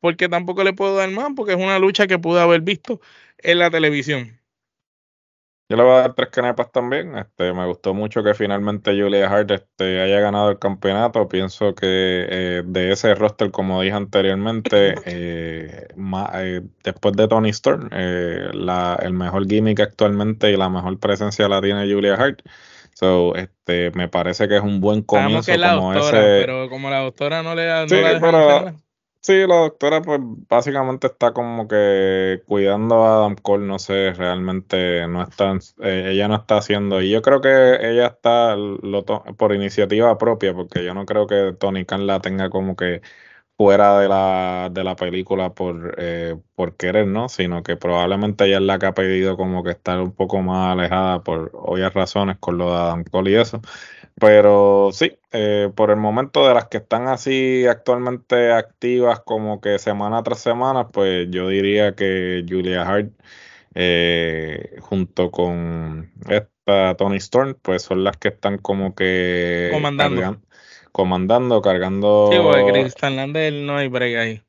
porque 0.00 0.28
tampoco 0.28 0.64
le 0.64 0.72
puedo 0.74 0.96
dar 0.96 1.10
más, 1.10 1.30
porque 1.36 1.52
es 1.52 1.58
una 1.58 1.78
lucha 1.78 2.06
que 2.06 2.18
pude 2.18 2.40
haber 2.40 2.62
visto 2.62 3.00
en 3.38 3.58
la 3.60 3.70
televisión. 3.70 4.39
Yo 5.70 5.76
le 5.76 5.84
voy 5.84 5.92
a 5.92 6.00
dar 6.00 6.14
tres 6.14 6.30
canepas 6.30 6.72
también. 6.72 7.16
Este, 7.16 7.52
me 7.52 7.64
gustó 7.64 7.94
mucho 7.94 8.24
que 8.24 8.34
finalmente 8.34 8.90
Julia 8.90 9.28
Hart 9.28 9.52
este, 9.52 10.02
haya 10.02 10.18
ganado 10.18 10.50
el 10.50 10.58
campeonato. 10.58 11.28
Pienso 11.28 11.76
que 11.76 12.26
eh, 12.28 12.62
de 12.66 12.90
ese 12.90 13.14
roster, 13.14 13.52
como 13.52 13.80
dije 13.80 13.94
anteriormente, 13.94 14.96
eh, 15.06 15.86
eh, 16.34 16.62
después 16.82 17.14
de 17.14 17.28
Tony 17.28 17.50
Storm, 17.50 17.88
el 17.92 19.12
mejor 19.12 19.46
gimmick 19.46 19.78
actualmente 19.78 20.50
y 20.50 20.56
la 20.56 20.68
mejor 20.68 20.98
presencia 20.98 21.48
la 21.48 21.60
tiene 21.60 21.88
Julia 21.88 22.14
Hart. 22.14 22.40
So, 22.94 23.36
este, 23.36 23.92
me 23.92 24.08
parece 24.08 24.48
que 24.48 24.56
es 24.56 24.62
un 24.62 24.80
buen 24.80 25.02
comienzo. 25.02 25.52
como 25.52 25.94
ese... 25.94 26.10
pero 26.40 26.68
como 26.68 26.90
la 26.90 26.98
doctora 26.98 27.44
no 27.44 27.54
le 27.54 27.66
da. 27.66 27.86
No 27.86 28.74
Sí, 29.22 29.34
la 29.46 29.56
doctora 29.56 30.00
pues 30.00 30.18
básicamente 30.48 31.06
está 31.08 31.32
como 31.34 31.68
que 31.68 32.42
cuidando 32.46 33.04
a 33.04 33.16
Adam 33.18 33.36
Cole, 33.36 33.66
no 33.66 33.78
sé, 33.78 34.14
realmente 34.14 35.06
no 35.08 35.22
está, 35.22 35.52
eh, 35.82 36.12
ella 36.12 36.26
no 36.26 36.36
está 36.36 36.56
haciendo, 36.56 37.02
y 37.02 37.10
yo 37.10 37.20
creo 37.20 37.42
que 37.42 37.48
ella 37.82 38.06
está 38.06 38.56
lo 38.56 39.04
por 39.04 39.54
iniciativa 39.54 40.16
propia, 40.16 40.54
porque 40.54 40.82
yo 40.84 40.94
no 40.94 41.04
creo 41.04 41.26
que 41.26 41.52
Tony 41.58 41.84
Khan 41.84 42.06
la 42.06 42.20
tenga 42.20 42.48
como 42.48 42.76
que 42.76 43.02
fuera 43.56 43.98
de 44.00 44.08
la, 44.08 44.70
de 44.72 44.84
la 44.84 44.96
película 44.96 45.54
por, 45.54 45.96
eh, 45.98 46.36
por 46.54 46.76
querer, 46.76 47.06
¿no? 47.08 47.28
Sino 47.30 47.62
que 47.64 47.76
probablemente 47.76 48.46
ella 48.46 48.58
es 48.58 48.62
la 48.64 48.78
que 48.78 48.86
ha 48.86 48.94
pedido 48.94 49.36
como 49.36 49.64
que 49.64 49.70
estar 49.72 50.00
un 50.00 50.12
poco 50.14 50.42
más 50.42 50.72
alejada 50.74 51.22
por 51.24 51.50
obvias 51.54 51.94
razones 51.94 52.38
con 52.40 52.58
lo 52.58 52.70
de 52.70 52.76
Adam 52.78 53.04
Cole 53.04 53.32
y 53.32 53.36
eso. 53.36 53.60
Pero 54.16 54.90
sí, 54.92 55.18
eh, 55.32 55.70
por 55.74 55.90
el 55.90 55.96
momento 55.96 56.46
de 56.46 56.54
las 56.54 56.68
que 56.68 56.78
están 56.78 57.08
así 57.08 57.66
actualmente 57.66 58.52
activas 58.52 59.20
como 59.20 59.60
que 59.60 59.78
semana 59.78 60.22
tras 60.22 60.40
semana, 60.40 60.88
pues 60.88 61.28
yo 61.30 61.48
diría 61.48 61.94
que 61.94 62.44
Julia 62.48 62.82
Hart 62.82 63.12
eh, 63.74 64.76
junto 64.80 65.30
con 65.30 66.10
esta 66.28 66.96
Tony 66.96 67.16
Storm, 67.16 67.54
pues 67.62 67.82
son 67.82 68.04
las 68.04 68.16
que 68.16 68.28
están 68.28 68.58
como 68.58 68.94
que 68.94 69.70
comandando, 69.72 70.40
comandando 70.92 71.62
cargando. 71.62 72.28
Sí, 72.30 72.38
porque 72.42 73.52
no 73.52 73.76
hay 73.76 73.88
break 73.88 74.16
ahí. 74.16 74.42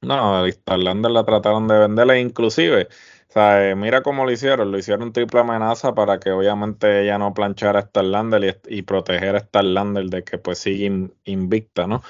No, 0.00 0.42
Crystal 0.42 0.84
Lander 0.84 1.10
la 1.10 1.24
trataron 1.24 1.66
de 1.66 1.78
venderle, 1.78 2.20
inclusive 2.20 2.88
sea, 3.34 3.68
eh, 3.68 3.74
mira 3.74 4.02
cómo 4.02 4.24
lo 4.24 4.30
hicieron, 4.30 4.70
lo 4.70 4.78
hicieron 4.78 5.12
triple 5.12 5.40
amenaza 5.40 5.94
para 5.94 6.18
que 6.18 6.30
obviamente 6.30 7.02
ella 7.02 7.18
no 7.18 7.34
planchara 7.34 7.80
a 7.80 7.82
Starlander 7.82 8.62
y, 8.68 8.78
y 8.78 8.82
proteger 8.82 9.36
a 9.36 9.40
Starlander 9.40 10.06
de 10.06 10.24
que 10.24 10.38
pues 10.38 10.58
sigue 10.58 11.10
invicta, 11.24 11.86
¿no? 11.86 12.02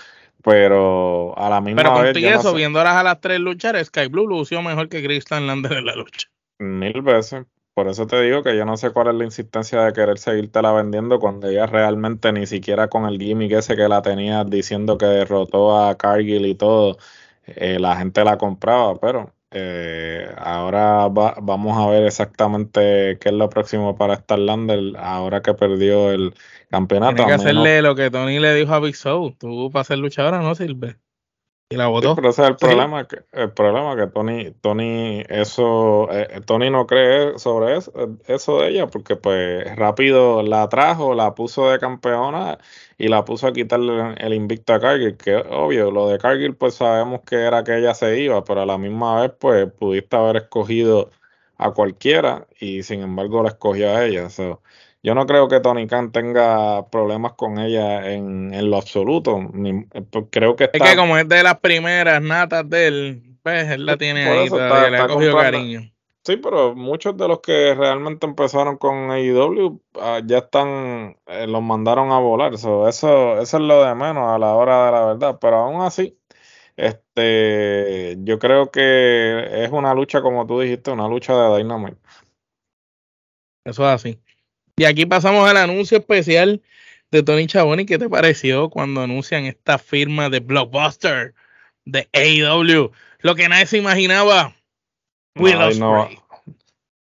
Pero 0.43 1.37
a 1.39 1.49
la 1.49 1.63
misma 1.63 1.83
Pero 1.83 2.01
vez. 2.01 2.13
Pero 2.13 2.41
eso, 2.41 2.53
viéndolas 2.53 2.95
a 2.95 3.03
las 3.03 3.21
tres 3.21 3.41
luchar, 3.41 3.83
Sky 3.83 4.09
Blue 4.09 4.27
lució 4.27 4.61
mejor 4.61 4.91
que 4.91 5.03
Crystal 5.03 5.47
Lander 5.47 5.73
en 5.73 5.87
la 5.87 5.97
lucha. 5.97 6.29
Mil 6.59 7.01
veces. 7.01 7.47
Por 7.73 7.89
eso 7.89 8.07
te 8.07 8.21
digo 8.21 8.45
que 8.45 8.57
yo 8.57 8.65
no 8.65 8.77
sé 8.77 8.91
cuál 8.91 9.09
es 9.09 9.15
la 9.15 9.25
insistencia 9.25 9.83
de 9.83 9.93
querer 9.93 10.19
seguirte 10.19 10.63
la 10.63 10.71
vendiendo 10.73 11.19
cuando 11.19 11.49
ella 11.49 11.67
realmente 11.67 12.33
ni 12.33 12.47
siquiera 12.47 12.89
con 12.89 13.07
el 13.07 13.19
gimmick 13.19 13.53
ese 13.53 13.75
que 13.75 13.89
la 13.89 14.01
tenía 14.01 14.45
diciendo 14.45 14.97
que 14.97 15.07
derrotó 15.07 15.77
a 15.77 15.97
Cargill 15.97 16.47
y 16.47 16.55
todo, 16.55 16.99
eh, 17.47 17.79
la 17.81 17.97
gente 17.97 18.23
la 18.23 18.39
compraba, 18.39 18.95
pero 19.01 19.33
eh, 19.57 20.29
ahora 20.37 21.09
vamos 21.09 21.79
a 21.79 21.89
ver 21.89 22.05
exactamente 22.05 23.19
qué 23.21 23.29
es 23.29 23.35
lo 23.35 23.49
próximo 23.49 23.97
para 23.97 24.17
Starlander 24.17 24.97
ahora 24.99 25.43
que 25.43 25.55
perdió 25.55 26.11
el 26.11 26.35
campeonato. 26.71 27.15
Tiene 27.15 27.29
que 27.29 27.35
hacerle 27.35 27.81
lo 27.81 27.95
que 27.95 28.11
Tony 28.11 28.41
le 28.41 28.53
dijo 28.55 28.75
a 28.75 28.81
Big 28.81 28.97
Show. 28.97 29.37
Tú 29.39 29.71
para 29.73 29.85
ser 29.85 29.99
luchadora 29.99 30.41
no 30.41 30.57
sirve. 30.57 30.97
Y 31.75 31.77
la 31.77 31.89
votó. 31.89 32.15
pero 32.15 32.31
ese 32.31 32.43
es 32.43 32.49
el 32.49 32.57
problema, 32.57 33.07
que, 33.07 33.23
el 33.33 33.51
problema 33.51 33.97
que 33.97 34.07
Tony, 34.07 34.53
Tony, 34.61 35.25
eso, 35.29 36.09
eh, 36.11 36.41
Tony 36.47 36.71
no 36.71 36.87
cree 36.87 37.39
sobre 37.39 37.77
eso, 37.77 37.93
eso 38.27 38.61
de 38.61 38.69
ella, 38.69 38.87
porque 38.87 39.17
pues 39.17 39.75
rápido 39.77 40.43
la 40.43 40.69
trajo, 40.69 41.15
la 41.15 41.35
puso 41.35 41.71
de 41.71 41.79
campeona 41.79 42.59
y 42.97 43.09
la 43.09 43.25
puso 43.25 43.49
a 43.49 43.53
quitarle 43.53 44.15
el 44.19 44.35
invicto 44.35 44.75
a 44.75 44.81
Cargill, 44.81 45.17
que 45.17 45.37
obvio, 45.37 45.91
lo 45.91 46.09
de 46.09 46.19
Cargill 46.19 46.55
pues 46.55 46.75
sabemos 46.75 47.23
que 47.23 47.37
era 47.37 47.65
que 47.65 47.77
ella 47.79 47.95
se 47.95 48.21
iba, 48.21 48.45
pero 48.45 48.63
a 48.63 48.67
la 48.67 48.79
misma 48.79 49.21
vez 49.23 49.33
pues 49.39 49.71
pudiste 49.73 50.17
haber 50.17 50.37
escogido 50.37 51.11
a 51.59 51.73
cualquiera 51.73 52.47
y 52.61 52.83
sin 52.83 53.03
embargo 53.03 53.43
la 53.43 53.51
escogió 53.51 53.91
a 53.91 54.05
ella. 54.05 54.29
Yo 55.05 55.15
no 55.15 55.27
creo 55.27 55.49
que 55.49 55.61
Tony 55.61 55.87
Khan 55.87 56.13
tenga 56.13 56.89
problemas 56.89 57.35
con 57.35 57.59
ella 57.59 58.11
en, 58.11 58.55
en 58.55 58.71
lo 58.71 58.79
absoluto. 58.79 59.39
Pues, 60.11 60.25
creo 60.31 60.57
que 60.57 60.65
está... 60.65 60.79
Es 60.79 60.91
que 60.91 60.97
como 60.97 61.19
es 61.19 61.29
de 61.29 61.43
las 61.43 61.59
primeras 61.59 62.23
natas 62.23 62.69
de 62.71 62.87
él, 62.87 63.23
pues 63.43 63.69
él 63.69 63.85
la 63.85 63.99
tiene 63.99 64.25
ahí, 64.27 64.49
todavía, 64.49 64.89
le 64.89 64.97
ha 64.97 65.07
cogido 65.07 65.37
cariño. 65.37 65.83
Sí, 66.25 66.39
pero 66.39 66.75
muchos 66.75 67.19
de 67.19 67.29
los 67.29 67.41
que 67.41 67.75
realmente 67.75 68.25
empezaron 68.25 68.79
con 68.79 69.11
AEW 69.11 69.79
ah, 70.01 70.23
ya 70.25 70.39
están, 70.39 71.19
eh, 71.27 71.47
los 71.47 71.61
mandaron 71.61 72.11
a 72.11 72.19
volar. 72.19 72.55
eso, 72.55 72.89
eso 72.89 73.39
es 73.43 73.53
lo 73.53 73.85
de 73.85 73.95
menos 73.95 74.31
a 74.31 74.39
la 74.39 74.55
hora 74.55 74.87
de 74.87 74.93
la 74.93 75.05
verdad. 75.05 75.39
Pero 75.39 75.57
aún 75.57 75.83
así, 75.83 76.19
este, 76.77 78.17
yo 78.21 78.39
creo 78.39 78.71
que 78.71 79.65
es 79.65 79.71
una 79.71 79.93
lucha, 79.93 80.23
como 80.23 80.47
tú 80.47 80.61
dijiste, 80.61 80.91
una 80.91 81.09
lucha 81.09 81.37
de 81.37 81.59
Dynamite. 81.59 81.99
Eso 83.67 83.83
es 83.83 83.95
así. 83.95 84.24
Y 84.77 84.85
aquí 84.85 85.07
pasamos 85.07 85.49
al 85.49 85.57
anuncio 85.57 85.99
especial 85.99 86.61
de 87.11 87.23
Tony 87.23 87.47
Chaboni. 87.47 87.87
¿Qué 87.87 87.99
te 87.99 88.09
pareció 88.09 88.71
cuando 88.71 89.03
anuncian 89.03 89.45
esta 89.45 89.79
firma 89.79 90.29
de 90.31 90.41
Blockbuster 90.41 91.35
de 91.85 92.09
AEW? 92.13 92.91
Lo 93.21 93.35
que 93.35 93.49
nadie 93.49 93.67
se 93.67 93.79
imaginaba 93.79 94.55
Will 95.37 95.57
Ospreay. 95.57 96.19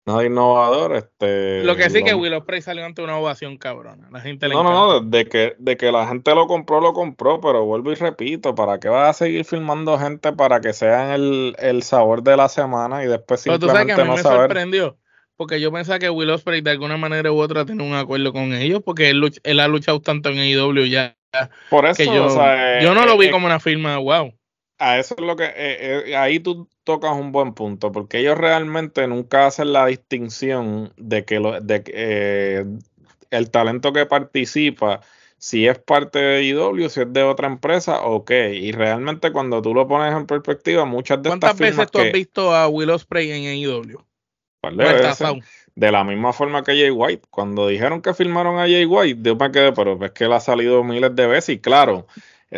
Nada 0.04 0.26
innovador, 0.26 0.95
este. 0.95 1.63
Lo 1.63 1.76
que 1.76 1.88
sí 1.91 2.04
que 2.04 2.15
Will 2.15 2.34
Ospreay 2.34 2.63
salió 2.63 2.84
ante 2.84 3.04
una 3.04 3.17
ovación 3.17 3.58
cabrona. 3.58 4.10
La 4.10 4.19
gente 4.19 4.50
no, 4.50 4.63
no, 4.63 4.71
no, 4.71 5.00
de 5.02 5.26
que, 5.26 5.56
de 5.60 5.78
que 5.78 5.91
la 5.91 6.08
gente 6.08 6.34
lo 6.34 6.47
compró, 6.47 6.82
lo 6.82 6.93
compró, 6.93 7.39
pero 7.39 7.65
vuelvo 7.65 7.91
y 7.91 7.95
repito, 7.95 8.56
¿para 8.56 8.80
qué 8.80 8.89
vas 8.89 9.10
a 9.10 9.26
seguir 9.26 9.45
filmando 9.45 10.00
gente 10.00 10.34
para 10.34 10.60
que 10.60 10.74
sean 10.74 11.12
el, 11.12 11.56
el 11.60 11.84
sabor 11.84 12.24
de 12.24 12.36
la 12.36 12.50
semana 12.50 13.04
y 13.04 13.08
después 13.08 13.41
simplemente 13.41 13.67
pero 13.67 13.74
tú 13.74 13.78
sabes 13.78 13.95
que 13.95 14.02
a 14.02 14.06
mí 14.06 14.15
me 14.15 14.24
sorprendió, 14.24 14.97
porque 15.41 15.60
yo 15.60 15.71
pensaba 15.71 15.97
que 15.97 16.08
Will 16.08 16.30
Ospreay 16.30 16.62
de 16.62 16.69
alguna 16.69 16.97
manera 16.97 17.32
u 17.32 17.39
otra 17.39 17.65
tenía 17.65 17.84
un 17.84 17.95
acuerdo 17.95 18.32
con 18.32 18.54
ellos, 18.54 18.84
porque 18.86 19.10
él, 19.10 19.34
él 19.41 19.60
ha 19.60 19.67
luchado 19.67 19.99
tanto 19.99 20.30
en 20.30 20.38
AEW 20.38 20.86
ya. 20.86 21.17
Por 21.71 21.88
eso, 21.88 22.04
yo, 22.04 22.27
yo 22.80 22.93
no 22.93 23.08
lo 23.08 23.17
vi 23.17 23.32
como 23.32 23.47
una 23.47 23.60
firma, 23.60 23.97
wow 23.97 24.32
a 24.77 24.99
eso 24.99 25.15
es 25.17 25.21
lo 25.23 25.36
que 25.36 25.45
eh, 25.45 26.04
eh, 26.06 26.15
ahí 26.15 26.39
tú 26.39 26.69
tocas 26.84 27.15
un 27.15 27.32
buen 27.32 27.56
punto, 27.56 27.91
porque 27.91 28.19
ellos 28.19 28.38
realmente 28.38 29.08
nunca 29.08 29.47
hacen 29.47 29.73
la 29.73 29.88
distinción 29.88 30.93
de 30.95 31.25
que 31.25 31.39
lo, 31.39 31.60
de, 31.60 31.84
eh, 31.88 32.65
el 33.32 33.49
talento 33.49 33.93
que 33.93 34.06
participa, 34.06 35.01
si 35.39 35.67
es 35.67 35.80
parte 35.80 36.19
de 36.19 36.43
IW, 36.43 36.88
si 36.89 37.01
es 37.01 37.12
de 37.12 37.23
otra 37.23 37.47
empresa, 37.47 38.04
ok. 38.04 38.30
Y 38.54 38.73
realmente 38.73 39.32
cuando 39.32 39.60
tú 39.60 39.73
lo 39.73 39.88
pones 39.88 40.15
en 40.15 40.27
perspectiva, 40.27 40.86
muchas 40.86 41.23
de 41.23 41.30
¿Cuántas 41.30 41.58
veces 41.58 41.89
tú 41.89 41.97
has 41.97 42.12
visto 42.12 42.54
a 42.54 42.67
Will 42.67 42.91
Ospreay 42.91 43.32
en 43.32 43.58
IW? 43.58 44.04
De 45.76 45.91
la 45.91 46.04
misma 46.04 46.34
forma 46.34 46.63
que 46.63 46.74
Jay 46.74 46.91
White. 46.91 47.24
Cuando 47.30 47.67
dijeron 47.67 48.02
que 48.02 48.13
firmaron 48.13 48.58
a 48.60 48.63
Jay 48.63 48.86
White, 48.86 49.21
yo 49.24 49.36
me 49.36 49.52
quedé, 49.52 49.71
pero 49.71 50.04
es 50.04 50.12
que 50.12 50.26
él 50.26 50.34
ha 50.34 50.39
salido 50.39 50.84
miles 50.84 51.15
de 51.15 51.28
veces 51.28 51.56
y 51.56 51.60
claro, 51.60 52.08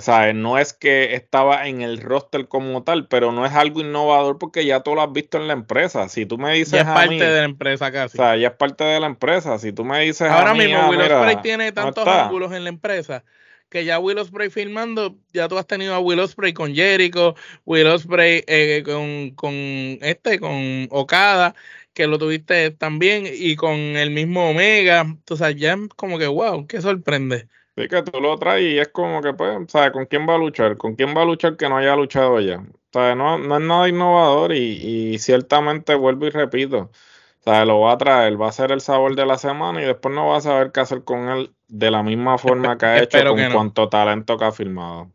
sea, 0.02 0.34
no 0.34 0.58
es 0.58 0.74
que 0.74 1.14
estaba 1.14 1.68
en 1.68 1.82
el 1.82 2.02
roster 2.02 2.48
como 2.48 2.84
tal, 2.84 3.08
pero 3.08 3.32
no 3.32 3.46
es 3.46 3.54
algo 3.54 3.82
innovador 3.82 4.40
porque 4.40 4.66
ya 4.66 4.82
tú 4.82 4.96
lo 4.96 5.02
has 5.02 5.12
visto 5.12 5.38
en 5.38 5.48
la 5.48 5.54
empresa. 5.54 6.10
Si 6.10 6.26
tú 6.26 6.38
me 6.38 6.54
dices. 6.54 6.74
Ya 6.74 6.80
es 6.80 6.86
parte 6.88 7.24
de 7.24 7.40
la 7.40 7.46
empresa 7.46 7.92
casi. 7.92 8.18
O 8.18 8.22
sea, 8.22 8.36
ya 8.36 8.48
es 8.48 8.56
parte 8.56 8.84
de 8.84 9.00
la 9.00 9.06
empresa. 9.06 9.60
Si 9.60 9.72
tú 9.72 9.86
me 9.86 10.00
dices. 10.00 10.30
Ahora 10.30 10.54
mismo, 10.54 10.80
ah, 10.80 10.90
Will 10.90 11.02
Ospreay 11.02 11.42
tiene 11.42 11.72
tantos 11.72 12.08
ángulos 12.08 12.52
en 12.54 12.64
la 12.64 12.70
empresa 12.70 13.24
que 13.70 13.86
ya 13.86 13.98
Will 13.98 14.20
Ospreay 14.20 14.52
filmando, 14.52 15.16
ya 15.34 15.48
tú 15.48 15.58
has 15.58 15.66
tenido 15.66 15.96
a 15.96 16.00
Will 16.00 16.20
Ospreay 16.20 16.54
con 16.54 16.76
Jericho, 16.76 17.36
Will 17.66 17.88
Ospreay 17.88 18.44
eh, 18.46 18.84
con, 18.86 19.32
con 19.32 19.52
este, 19.54 20.40
con 20.40 20.88
Okada, 20.92 21.56
que 21.94 22.08
lo 22.08 22.18
tuviste 22.18 22.72
también, 22.72 23.26
y 23.32 23.56
con 23.56 23.74
el 23.74 24.12
mismo 24.12 24.50
Omega. 24.50 25.06
O 25.30 25.36
sea, 25.36 25.52
ya 25.52 25.78
como 25.96 26.18
que, 26.18 26.28
wow, 26.28 26.68
qué 26.68 26.82
sorprende. 26.82 27.48
Sí, 27.76 27.88
que 27.88 28.04
tú 28.04 28.22
lo 28.22 28.38
traes 28.38 28.64
y 28.74 28.78
es 28.80 28.90
como 28.90 29.22
que, 29.22 29.34
pues, 29.34 29.72
¿sabes? 29.72 29.92
¿Con 29.92 30.06
quién 30.06 30.28
va 30.28 30.36
a 30.36 30.38
luchar? 30.38 30.78
¿Con 30.78 30.96
quién 30.96 31.16
va 31.16 31.24
a 31.24 31.26
luchar 31.26 31.58
que 31.58 31.68
no 31.68 31.78
haya 31.78 31.96
luchado 31.96 32.40
ya? 32.40 32.64
¿Sabes? 32.92 33.18
No, 33.18 33.40
no 33.40 33.58
es 33.58 33.64
nada 33.64 33.90
innovador 33.90 34.54
y, 34.54 35.18
ciertamente 35.18 35.96
vuelvo 35.96 36.28
y 36.28 36.30
repito. 36.30 36.92
¿Sabes? 37.40 37.68
Lo 37.68 37.82
va 37.82 37.94
a 37.94 37.98
traer, 37.98 38.40
va 38.40 38.50
a 38.50 38.52
ser 38.52 38.72
el 38.72 38.82
sabor 38.82 39.16
de 39.16 39.26
la 39.26 39.38
semana 39.38 39.82
y 39.82 39.86
después 39.86 40.14
no 40.14 40.28
va 40.28 40.38
a 40.38 40.42
saber 40.42 40.72
qué 40.72 40.82
hacer 40.82 41.04
con 41.04 41.30
él 41.30 41.52
de 41.68 41.92
la 41.92 42.04
misma 42.04 42.38
forma 42.38 42.78
que 42.78 42.86
ha 42.86 42.98
hecho 43.04 43.26
con 43.26 43.52
cuanto 43.52 43.90
talento 43.90 44.38
que 44.38 44.46
ha 44.46 44.52
firmado. 44.52 45.12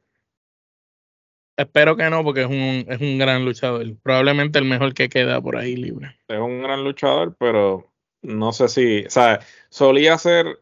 Espero 1.59 1.97
que 1.97 2.09
no, 2.09 2.23
porque 2.23 2.43
es 2.43 2.47
un, 2.47 2.87
es 2.89 3.01
un 3.01 3.19
gran 3.19 3.45
luchador. 3.45 3.85
Probablemente 4.01 4.61
el 4.61 4.65
mejor 4.65 4.95
que 4.95 5.09
queda 5.09 5.41
por 5.43 5.57
ahí 5.57 5.75
libre. 5.75 6.17
Es 6.29 6.39
un 6.39 6.63
gran 6.63 6.85
luchador, 6.85 7.35
pero 7.37 7.85
no 8.23 8.53
sé 8.53 8.69
si, 8.69 9.05
¿sabes? 9.09 9.45
Solía 9.69 10.17
ser 10.19 10.61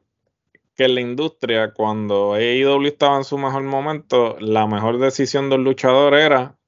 que 0.75 0.85
en 0.85 0.95
la 0.95 1.03
industria, 1.03 1.75
cuando 1.75 2.33
AEW 2.33 2.87
estaba 2.87 3.19
en 3.19 3.25
su 3.25 3.37
mejor 3.37 3.63
momento, 3.65 4.39
la 4.41 4.67
mejor 4.67 4.99
decisión 4.99 5.51
del 5.51 5.65
luchador 5.65 6.15
era 6.15 6.59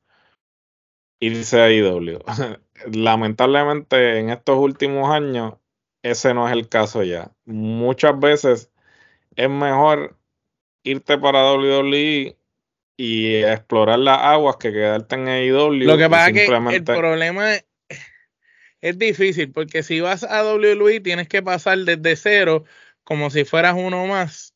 irse 1.20 1.60
a 1.62 1.64
AEW. 1.64 2.18
Lamentablemente, 2.92 4.18
en 4.18 4.28
estos 4.28 4.58
últimos 4.58 5.10
años, 5.10 5.54
ese 6.02 6.34
no 6.34 6.46
es 6.46 6.52
el 6.52 6.68
caso 6.68 7.02
ya. 7.02 7.32
Muchas 7.46 8.20
veces 8.20 8.70
es 9.36 9.48
mejor 9.48 10.18
irte 10.82 11.16
para 11.16 11.50
WWE 11.54 12.37
y 13.00 13.36
explorar 13.36 14.00
las 14.00 14.18
aguas 14.18 14.56
que 14.56 14.72
quedarte 14.72 15.14
en 15.14 15.28
AEW. 15.28 15.70
Lo 15.84 15.96
que 15.96 16.10
pasa 16.10 16.30
es 16.30 16.34
que 16.34 16.74
el 16.74 16.82
problema 16.82 17.54
es, 17.54 17.64
es, 18.80 18.98
difícil, 18.98 19.52
porque 19.52 19.84
si 19.84 20.00
vas 20.00 20.24
a 20.24 20.44
WWE 20.44 20.98
tienes 21.00 21.28
que 21.28 21.40
pasar 21.40 21.78
desde 21.78 22.16
cero 22.16 22.64
como 23.04 23.30
si 23.30 23.44
fueras 23.44 23.76
uno 23.78 24.04
más. 24.06 24.54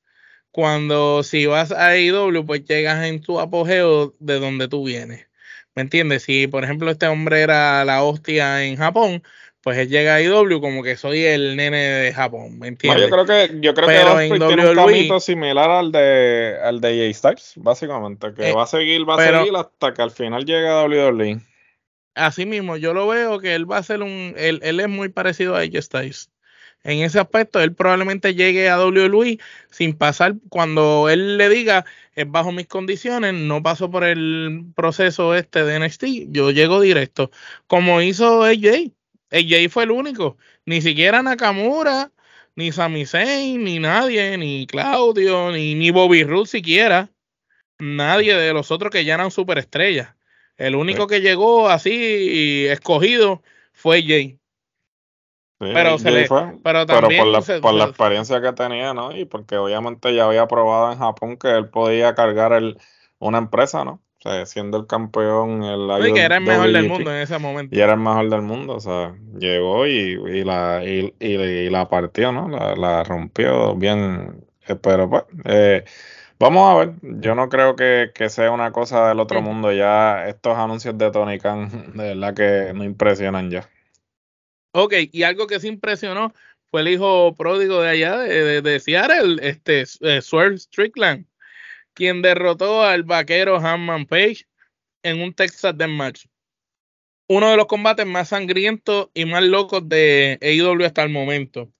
Cuando 0.50 1.22
si 1.22 1.46
vas 1.46 1.70
a 1.70 1.90
AEW, 1.90 2.44
pues 2.44 2.64
llegas 2.64 3.06
en 3.06 3.22
tu 3.22 3.38
apogeo 3.38 4.14
de 4.18 4.40
donde 4.40 4.66
tú 4.66 4.84
vienes. 4.84 5.28
¿Me 5.76 5.82
entiendes? 5.82 6.24
Si, 6.24 6.48
por 6.48 6.64
ejemplo, 6.64 6.90
este 6.90 7.06
hombre 7.06 7.42
era 7.42 7.84
la 7.84 8.02
hostia 8.02 8.64
en 8.64 8.76
Japón, 8.76 9.22
pues 9.62 9.78
él 9.78 9.88
llega 9.88 10.16
a 10.16 10.22
IW 10.22 10.60
como 10.60 10.82
que 10.82 10.96
soy 10.96 11.24
el 11.24 11.56
nene 11.56 11.78
de 11.78 12.12
Japón, 12.12 12.58
¿me 12.58 12.68
entiendes? 12.68 13.08
yo 13.08 13.10
creo 13.10 13.24
que, 13.24 13.60
yo 13.60 13.74
creo 13.74 13.86
Pero 13.86 14.16
que 14.16 14.46
tiene 14.46 14.70
un 14.70 14.74
camino 14.74 15.20
similar 15.20 15.70
al 15.70 15.92
de 15.92 16.58
al 16.62 16.80
de 16.80 17.12
J 17.12 17.18
Styles, 17.18 17.52
básicamente, 17.56 18.34
que 18.34 18.50
eh, 18.50 18.52
va 18.52 18.64
a 18.64 18.66
seguir, 18.66 19.08
va 19.08 19.14
a 19.14 19.38
seguir 19.38 19.54
hasta 19.56 19.94
que 19.94 20.02
al 20.02 20.10
final 20.10 20.44
llegue 20.44 20.68
a 20.68 20.84
WWE. 20.84 21.40
Así 22.14 22.44
mismo, 22.44 22.76
yo 22.76 22.92
lo 22.92 23.06
veo 23.06 23.38
que 23.38 23.54
él 23.54 23.70
va 23.70 23.78
a 23.78 23.82
ser 23.82 24.02
un, 24.02 24.34
él, 24.36 24.60
él 24.62 24.80
es 24.80 24.88
muy 24.88 25.08
parecido 25.08 25.54
a 25.54 25.60
AJ 25.60 25.82
Styles. 25.82 26.30
En 26.84 26.98
ese 26.98 27.20
aspecto, 27.20 27.60
él 27.60 27.74
probablemente 27.74 28.34
llegue 28.34 28.68
a 28.68 28.84
WWE 28.84 29.38
sin 29.70 29.94
pasar, 29.96 30.34
cuando 30.48 31.08
él 31.08 31.38
le 31.38 31.48
diga, 31.48 31.84
es 32.14 32.28
bajo 32.28 32.50
mis 32.50 32.66
condiciones, 32.66 33.34
no 33.34 33.62
paso 33.62 33.90
por 33.90 34.02
el 34.02 34.64
proceso 34.74 35.34
este 35.36 35.64
de 35.64 35.78
NXT, 35.78 36.04
yo 36.30 36.50
llego 36.50 36.80
directo, 36.80 37.30
como 37.68 38.02
hizo 38.02 38.42
AJ. 38.42 38.90
AJ 39.32 39.70
fue 39.70 39.84
el 39.84 39.90
único, 39.90 40.36
ni 40.66 40.82
siquiera 40.82 41.22
Nakamura, 41.22 42.12
ni 42.54 42.70
Sami 42.70 43.06
Zayn, 43.06 43.64
ni 43.64 43.78
nadie, 43.78 44.36
ni 44.38 44.66
Claudio, 44.66 45.50
ni, 45.50 45.74
ni 45.74 45.90
Bobby 45.90 46.22
Roode 46.22 46.48
siquiera, 46.48 47.10
nadie 47.78 48.34
de 48.36 48.52
los 48.52 48.70
otros 48.70 48.92
que 48.92 49.04
ya 49.04 49.14
eran 49.14 49.30
superestrellas. 49.30 50.14
El 50.56 50.76
único 50.76 51.06
que 51.06 51.22
llegó 51.22 51.68
así 51.68 52.66
escogido 52.68 53.42
fue 53.72 54.02
Jay 54.02 54.38
pero, 55.72 55.98
se 55.98 56.10
le, 56.10 56.28
pero, 56.62 56.86
también 56.86 57.22
por, 57.22 57.28
la, 57.28 57.60
por 57.60 57.74
la 57.74 57.84
experiencia 57.84 58.40
que 58.42 58.52
tenía, 58.52 58.94
¿no? 58.94 59.16
Y 59.16 59.24
porque 59.24 59.56
obviamente 59.56 60.12
ya 60.14 60.24
había 60.24 60.48
probado 60.48 60.92
en 60.92 60.98
Japón 60.98 61.36
que 61.36 61.50
él 61.50 61.68
podía 61.68 62.14
cargar 62.14 62.52
el, 62.52 62.78
una 63.18 63.38
empresa, 63.38 63.84
¿no? 63.84 64.00
O 64.24 64.30
sea, 64.30 64.46
siendo 64.46 64.78
el 64.78 64.86
campeón, 64.86 65.64
el 65.64 66.08
y 66.08 66.12
que 66.12 66.20
era 66.20 66.36
el 66.36 66.44
mejor 66.44 66.70
del 66.70 66.88
mundo 66.88 67.10
en 67.10 67.22
ese 67.22 67.38
momento. 67.38 67.74
Y 67.74 67.80
era 67.80 67.94
el 67.94 67.98
mejor 67.98 68.30
del 68.30 68.42
mundo, 68.42 68.76
o 68.76 68.80
sea, 68.80 69.16
llegó 69.36 69.84
y, 69.84 70.12
y 70.12 70.44
la, 70.44 70.84
y, 70.84 71.12
y, 71.18 71.68
la 71.70 71.88
partió, 71.88 72.30
¿no? 72.30 72.48
La, 72.48 72.76
la 72.76 73.02
rompió 73.02 73.74
bien. 73.74 74.44
Eh, 74.68 74.76
pero 74.76 75.10
pues, 75.10 75.24
eh, 75.44 75.84
vamos 76.38 76.70
a 76.70 76.78
ver. 76.78 76.94
Yo 77.20 77.34
no 77.34 77.48
creo 77.48 77.74
que, 77.74 78.12
que, 78.14 78.28
sea 78.28 78.52
una 78.52 78.70
cosa 78.70 79.08
del 79.08 79.18
otro 79.18 79.42
mundo. 79.42 79.72
Ya 79.72 80.28
estos 80.28 80.56
anuncios 80.56 80.96
de 80.96 81.10
Tony 81.10 81.40
Khan, 81.40 81.92
de 81.96 82.14
verdad 82.14 82.34
que 82.34 82.72
no 82.74 82.84
impresionan 82.84 83.50
ya. 83.50 83.68
Ok, 84.72 84.94
y 85.10 85.24
algo 85.24 85.48
que 85.48 85.58
se 85.58 85.66
impresionó 85.66 86.32
fue 86.70 86.82
el 86.82 86.88
hijo 86.88 87.34
pródigo 87.34 87.82
de 87.82 87.88
allá, 87.90 88.16
de, 88.18 88.62
de, 88.62 88.80
Seattle, 88.80 89.36
este, 89.46 89.84
eh, 90.00 90.22
Swerve 90.22 90.58
Strickland, 90.58 91.26
quien 91.94 92.22
derrotó 92.22 92.82
al 92.82 93.02
vaquero 93.02 93.56
Hanman 93.56 94.06
Page 94.06 94.46
en 95.02 95.20
un 95.20 95.34
Texas 95.34 95.74
Match. 95.88 96.26
Uno 97.28 97.50
de 97.50 97.56
los 97.56 97.66
combates 97.66 98.06
más 98.06 98.28
sangrientos 98.28 99.08
y 99.14 99.24
más 99.24 99.42
locos 99.42 99.88
de 99.88 100.38
AEW 100.42 100.84
hasta 100.84 101.02
el 101.02 101.10
momento. 101.10 101.72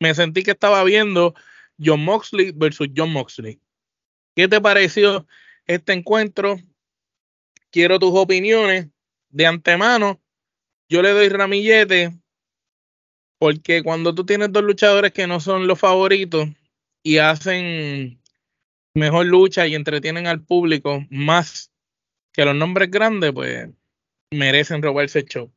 Me 0.00 0.14
sentí 0.14 0.42
que 0.42 0.52
estaba 0.52 0.82
viendo 0.84 1.34
John 1.82 2.04
Moxley 2.04 2.52
versus 2.54 2.88
John 2.96 3.12
Moxley. 3.12 3.60
¿Qué 4.34 4.48
te 4.48 4.60
pareció 4.60 5.26
este 5.66 5.92
encuentro? 5.92 6.56
Quiero 7.70 7.98
tus 7.98 8.12
opiniones 8.14 8.88
de 9.28 9.46
antemano 9.46 10.20
yo 10.90 11.02
le 11.02 11.10
doy 11.10 11.28
ramillete 11.28 12.18
porque 13.38 13.84
cuando 13.84 14.12
tú 14.12 14.26
tienes 14.26 14.50
dos 14.50 14.64
luchadores 14.64 15.12
que 15.12 15.28
no 15.28 15.38
son 15.38 15.68
los 15.68 15.78
favoritos 15.78 16.48
y 17.04 17.18
hacen 17.18 18.19
mejor 18.94 19.26
lucha 19.26 19.66
y 19.66 19.74
entretienen 19.74 20.26
al 20.26 20.42
público 20.42 21.04
más 21.10 21.70
que 22.32 22.44
los 22.44 22.54
nombres 22.54 22.90
grandes, 22.90 23.32
pues 23.32 23.68
merecen 24.32 24.82
robarse 24.82 25.20
el 25.20 25.26
show. 25.26 25.52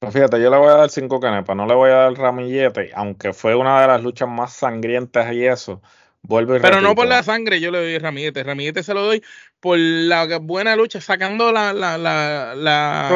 Pues 0.00 0.12
fíjate, 0.12 0.42
yo 0.42 0.50
le 0.50 0.56
voy 0.56 0.68
a 0.68 0.76
dar 0.76 0.90
cinco 0.90 1.20
canepas, 1.20 1.56
no 1.56 1.66
le 1.66 1.74
voy 1.74 1.90
a 1.90 1.94
dar 1.94 2.14
ramillete, 2.14 2.90
aunque 2.94 3.32
fue 3.32 3.54
una 3.54 3.80
de 3.80 3.86
las 3.86 4.02
luchas 4.02 4.28
más 4.28 4.52
sangrientas 4.52 5.32
y 5.32 5.46
eso. 5.46 5.80
Pero 6.28 6.80
no 6.80 6.94
por 6.94 7.06
la 7.06 7.22
sangre, 7.24 7.60
yo 7.60 7.72
le 7.72 7.78
doy 7.78 7.98
Ramillete. 7.98 8.44
Ramillete 8.44 8.82
se 8.84 8.94
lo 8.94 9.02
doy 9.02 9.24
por 9.58 9.76
la 9.76 10.38
buena 10.38 10.76
lucha, 10.76 11.00
sacando 11.00 11.50
la, 11.50 11.72
la, 11.72 11.98
la, 11.98 12.54
la 12.54 13.08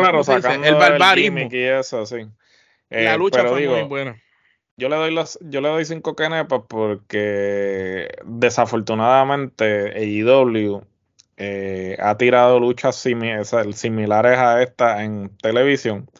el 0.64 0.75
barbarismo. 0.75 1.49
y 1.51 1.57
eso, 1.57 2.05
sí. 2.05 2.27
la 2.91 3.14
eh, 3.14 3.19
lucha 3.19 3.45
fue 3.47 3.69
muy 3.69 3.83
buena. 3.85 4.21
Yo 4.79 4.89
le 4.91 4.97
doy 4.97 5.11
los, 5.12 5.39
yo 5.41 5.61
le 5.62 5.68
doy 5.68 5.85
cinco 5.87 6.14
canepas 6.14 6.62
porque 6.68 8.09
desafortunadamente 8.24 9.93
AEW 9.97 10.85
eh, 11.39 11.97
ha 12.01 12.16
tirado 12.18 12.61
luchas 12.61 12.97
similares 12.97 14.39
a 14.39 14.62
esta 14.62 15.03
en 15.03 15.31
televisión 15.39 16.11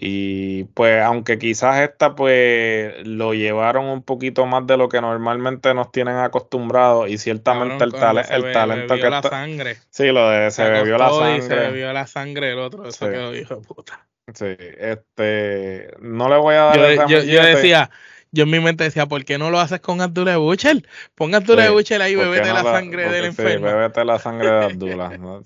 y 0.00 0.64
pues 0.74 1.02
aunque 1.02 1.38
quizás 1.38 1.80
esta 1.80 2.14
pues 2.14 2.94
lo 3.06 3.34
llevaron 3.34 3.86
un 3.86 4.02
poquito 4.02 4.46
más 4.46 4.66
de 4.66 4.76
lo 4.76 4.88
que 4.88 5.00
normalmente 5.00 5.74
nos 5.74 5.90
tienen 5.90 6.18
acostumbrados 6.18 7.08
y 7.08 7.18
ciertamente 7.18 7.84
el, 7.84 7.92
el 7.92 8.52
talento 8.52 8.94
que 8.94 9.10
la 9.10 9.22
sangre. 9.22 9.76
Sí, 9.90 10.06
lo 10.12 10.28
de 10.28 10.50
se, 10.52 10.68
bebió 10.68 10.98
la 10.98 11.10
sangre. 11.10 11.42
se 11.42 11.54
bebió 11.54 11.92
la 11.92 12.06
sangre 12.06 12.52
el 12.52 12.58
otro, 12.58 12.86
eso 12.86 13.08
quedó 13.08 13.34
hijo 13.34 13.56
de 13.56 13.62
puta. 13.62 14.07
Sí, 14.34 14.56
este, 14.78 15.90
no 16.00 16.28
le 16.28 16.36
voy 16.36 16.54
a 16.54 16.62
dar 16.64 17.08
yo, 17.08 17.22
yo, 17.22 17.42
decía, 17.42 17.90
yo 18.30 18.44
en 18.44 18.50
mi 18.50 18.60
mente 18.60 18.84
decía, 18.84 19.06
¿por 19.06 19.24
qué 19.24 19.38
no 19.38 19.50
lo 19.50 19.58
haces 19.58 19.80
con 19.80 20.00
Abdullah 20.00 20.36
Buchel? 20.36 20.86
Pon 21.14 21.34
Abdullah 21.34 21.70
Buchel 21.70 22.02
ahí, 22.02 22.14
bebete 22.14 22.52
la, 22.52 22.62
sangre 22.62 23.08
del 23.08 23.26
enfermo. 23.26 23.66
Sí, 23.66 23.72
bebete 23.72 24.04
la 24.04 24.18
sangre 24.18 24.50
de 24.50 24.64
Abdullah, 24.64 25.08
¿no? 25.18 25.42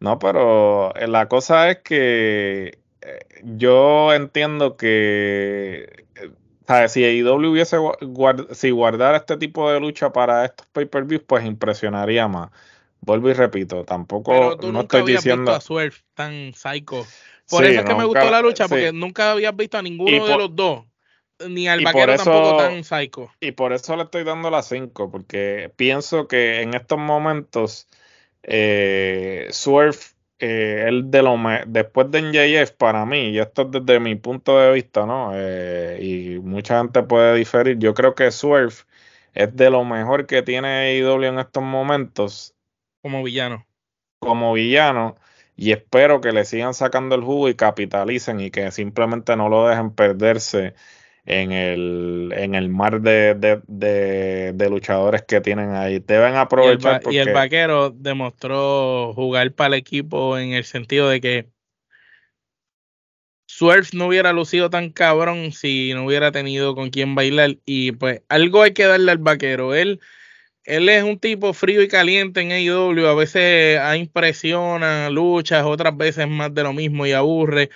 no, 0.00 0.18
pero 0.18 0.94
eh, 0.96 1.08
la 1.08 1.28
cosa 1.28 1.70
es 1.70 1.78
que 1.78 2.78
yo 3.42 4.12
entiendo 4.12 4.76
que 4.76 6.04
si 6.88 7.04
AEW 7.04 7.50
hubiese 7.50 7.78
si 8.52 8.70
guardara 8.70 9.16
este 9.16 9.36
tipo 9.36 9.70
de 9.70 9.80
lucha 9.80 10.12
para 10.12 10.44
estos 10.44 10.66
pay-per-views, 10.68 11.22
pues 11.26 11.44
impresionaría 11.44 12.28
más. 12.28 12.50
Vuelvo 13.00 13.30
y 13.30 13.32
repito, 13.32 13.84
tampoco 13.84 14.58
no 14.60 14.80
estoy 14.80 15.12
diciendo 15.12 15.54
a 15.54 15.60
Swerve 15.60 15.96
tan 16.14 16.52
psycho. 16.54 17.06
Por 17.48 17.64
eso 17.64 17.80
es 17.80 17.86
que 17.86 17.94
me 17.94 18.04
gustó 18.04 18.30
la 18.30 18.40
lucha, 18.40 18.68
porque 18.68 18.92
nunca 18.92 19.32
habías 19.32 19.56
visto 19.56 19.78
a 19.78 19.82
ninguno 19.82 20.26
de 20.26 20.36
los 20.36 20.54
dos. 20.54 20.84
Ni 21.48 21.68
al 21.68 21.84
vaquero 21.84 22.16
tampoco 22.16 22.56
tan 22.56 22.82
psycho. 22.82 23.30
Y 23.40 23.52
por 23.52 23.72
eso 23.72 23.94
le 23.94 24.02
estoy 24.02 24.24
dando 24.24 24.50
la 24.50 24.62
5, 24.62 25.10
porque 25.10 25.72
pienso 25.76 26.26
que 26.26 26.62
en 26.62 26.74
estos 26.74 26.98
momentos 26.98 27.86
eh, 28.42 29.46
Swerve 29.50 29.98
eh, 30.40 30.84
él 30.86 31.10
de 31.10 31.22
lo 31.22 31.36
después 31.66 32.10
de 32.10 32.22
NJF 32.22 32.72
para 32.72 33.04
mí, 33.06 33.30
y 33.30 33.38
esto 33.38 33.62
es 33.62 33.70
desde 33.70 34.00
mi 34.00 34.14
punto 34.14 34.58
de 34.58 34.72
vista, 34.72 35.06
¿no? 35.06 35.30
Eh, 35.34 35.98
y 36.00 36.38
mucha 36.40 36.78
gente 36.78 37.02
puede 37.02 37.36
diferir, 37.36 37.78
yo 37.78 37.94
creo 37.94 38.14
que 38.14 38.30
Swerve 38.30 38.74
es 39.34 39.54
de 39.54 39.70
lo 39.70 39.84
mejor 39.84 40.26
que 40.26 40.42
tiene 40.42 40.68
AEW 40.68 41.22
en 41.24 41.38
estos 41.38 41.62
momentos. 41.62 42.54
Como 43.02 43.22
villano. 43.22 43.66
Como 44.20 44.52
villano. 44.52 45.16
Y 45.60 45.72
espero 45.72 46.20
que 46.20 46.30
le 46.30 46.44
sigan 46.44 46.72
sacando 46.72 47.16
el 47.16 47.22
jugo 47.22 47.48
y 47.48 47.56
capitalicen 47.56 48.38
y 48.38 48.52
que 48.52 48.70
simplemente 48.70 49.34
no 49.34 49.48
lo 49.48 49.66
dejen 49.66 49.92
perderse 49.92 50.74
en 51.26 51.50
el, 51.50 52.32
en 52.36 52.54
el 52.54 52.68
mar 52.68 53.00
de, 53.00 53.34
de, 53.66 54.70
luchadores 54.70 55.22
que 55.22 55.40
tienen 55.40 55.70
ahí. 55.74 55.98
Deben 55.98 56.36
aprovechar. 56.36 57.02
Y 57.10 57.18
el, 57.18 57.32
vaquero 57.32 57.90
demostró 57.90 59.12
jugar 59.14 59.52
para 59.52 59.74
el 59.74 59.80
equipo 59.80 60.38
en 60.38 60.52
el 60.52 60.62
sentido 60.62 61.08
de 61.08 61.20
que 61.20 61.48
Swerve 63.46 63.88
no 63.94 64.06
hubiera 64.06 64.32
lucido 64.32 64.70
tan 64.70 64.90
cabrón 64.90 65.50
si 65.50 65.92
no 65.92 66.06
hubiera 66.06 66.30
tenido 66.30 66.76
con 66.76 66.90
quién 66.90 67.16
bailar. 67.16 67.56
Y 67.66 67.90
pues 67.90 68.22
algo 68.28 68.62
hay 68.62 68.74
que 68.74 68.84
darle 68.84 69.10
al 69.10 69.18
vaquero. 69.18 69.74
Él, 69.74 69.98
él 70.68 70.88
es 70.88 71.02
un 71.02 71.18
tipo 71.18 71.52
frío 71.52 71.82
y 71.82 71.88
caliente 71.88 72.40
en 72.40 72.52
AEW. 72.52 73.06
A 73.08 73.14
veces 73.14 73.80
impresiona, 73.96 75.10
luchas, 75.10 75.64
otras 75.64 75.96
veces 75.96 76.28
más 76.28 76.54
de 76.54 76.62
lo 76.62 76.72
mismo 76.72 77.06
y 77.06 77.12
aburre 77.12 77.70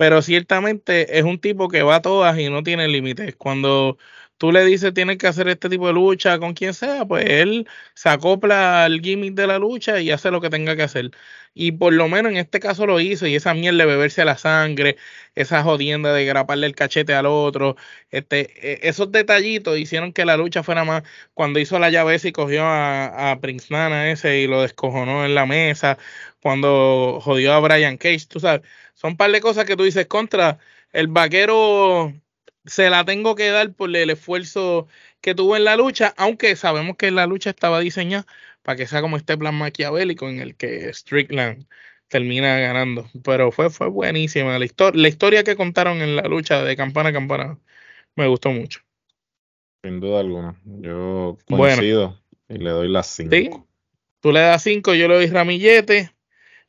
pero 0.00 0.22
ciertamente 0.22 1.18
es 1.18 1.24
un 1.24 1.38
tipo 1.38 1.68
que 1.68 1.82
va 1.82 1.96
a 1.96 2.02
todas 2.02 2.38
y 2.38 2.48
no 2.48 2.62
tiene 2.62 2.88
límites. 2.88 3.36
Cuando 3.36 3.98
tú 4.40 4.52
le 4.52 4.64
dices 4.64 4.94
tienes 4.94 5.18
que 5.18 5.26
hacer 5.26 5.48
este 5.48 5.68
tipo 5.68 5.86
de 5.86 5.92
lucha 5.92 6.38
con 6.38 6.54
quien 6.54 6.72
sea, 6.72 7.04
pues 7.04 7.26
él 7.28 7.68
se 7.94 8.08
acopla 8.08 8.84
al 8.84 9.00
gimmick 9.02 9.34
de 9.34 9.46
la 9.46 9.58
lucha 9.58 10.00
y 10.00 10.10
hace 10.10 10.30
lo 10.30 10.40
que 10.40 10.48
tenga 10.48 10.76
que 10.76 10.82
hacer. 10.82 11.10
Y 11.52 11.72
por 11.72 11.92
lo 11.92 12.08
menos 12.08 12.32
en 12.32 12.38
este 12.38 12.58
caso 12.58 12.86
lo 12.86 13.00
hizo 13.00 13.26
y 13.26 13.34
esa 13.34 13.52
mierda 13.52 13.80
de 13.80 13.86
beberse 13.86 14.24
la 14.24 14.38
sangre, 14.38 14.96
esa 15.34 15.62
jodienda 15.62 16.14
de 16.14 16.24
graparle 16.24 16.66
el 16.66 16.74
cachete 16.74 17.12
al 17.14 17.26
otro, 17.26 17.76
este, 18.10 18.76
e, 18.86 18.88
esos 18.88 19.12
detallitos 19.12 19.78
hicieron 19.78 20.12
que 20.14 20.24
la 20.24 20.38
lucha 20.38 20.62
fuera 20.62 20.84
más, 20.84 21.02
cuando 21.34 21.60
hizo 21.60 21.78
la 21.78 21.90
llave 21.90 22.18
y 22.22 22.32
cogió 22.32 22.64
a, 22.64 23.32
a 23.32 23.40
Prince 23.40 23.66
Nana 23.70 24.10
ese 24.10 24.40
y 24.40 24.46
lo 24.46 24.62
descojonó 24.62 25.24
en 25.26 25.34
la 25.34 25.44
mesa, 25.46 25.98
cuando 26.42 27.20
jodió 27.22 27.52
a 27.52 27.60
Brian 27.60 27.98
Cage, 27.98 28.26
tú 28.26 28.40
sabes, 28.40 28.62
son 28.94 29.12
un 29.12 29.16
par 29.18 29.30
de 29.32 29.40
cosas 29.42 29.66
que 29.66 29.76
tú 29.76 29.84
dices 29.84 30.06
contra 30.06 30.58
el 30.92 31.08
vaquero 31.08 32.14
se 32.64 32.90
la 32.90 33.04
tengo 33.04 33.34
que 33.34 33.50
dar 33.50 33.72
por 33.72 33.94
el 33.94 34.10
esfuerzo 34.10 34.86
que 35.20 35.34
tuvo 35.34 35.56
en 35.56 35.64
la 35.64 35.76
lucha, 35.76 36.14
aunque 36.16 36.56
sabemos 36.56 36.96
que 36.96 37.10
la 37.10 37.26
lucha 37.26 37.50
estaba 37.50 37.80
diseñada 37.80 38.26
para 38.62 38.76
que 38.76 38.86
sea 38.86 39.00
como 39.00 39.16
este 39.16 39.36
plan 39.36 39.54
maquiavélico 39.54 40.28
en 40.28 40.40
el 40.40 40.56
que 40.56 40.92
Strickland 40.92 41.66
termina 42.08 42.58
ganando. 42.58 43.08
Pero 43.24 43.50
fue, 43.52 43.70
fue 43.70 43.88
buenísima 43.88 44.58
la, 44.58 44.64
historia 44.64 45.00
la 45.00 45.08
historia 45.08 45.44
que 45.44 45.56
contaron 45.56 46.02
en 46.02 46.16
la 46.16 46.22
lucha 46.22 46.62
de 46.62 46.76
campana 46.76 47.10
a 47.10 47.12
campana. 47.12 47.58
Me 48.16 48.26
gustó 48.26 48.50
mucho. 48.50 48.80
Sin 49.82 50.00
duda 50.00 50.20
alguna. 50.20 50.60
Yo 50.64 51.38
coincido 51.46 52.20
y 52.48 52.58
le 52.58 52.70
doy 52.70 52.88
las 52.88 53.06
5. 53.06 53.66
Tú 54.20 54.32
le 54.32 54.40
das 54.40 54.62
5, 54.62 54.94
yo 54.94 55.08
le 55.08 55.14
doy 55.14 55.26
ramillete. 55.28 56.10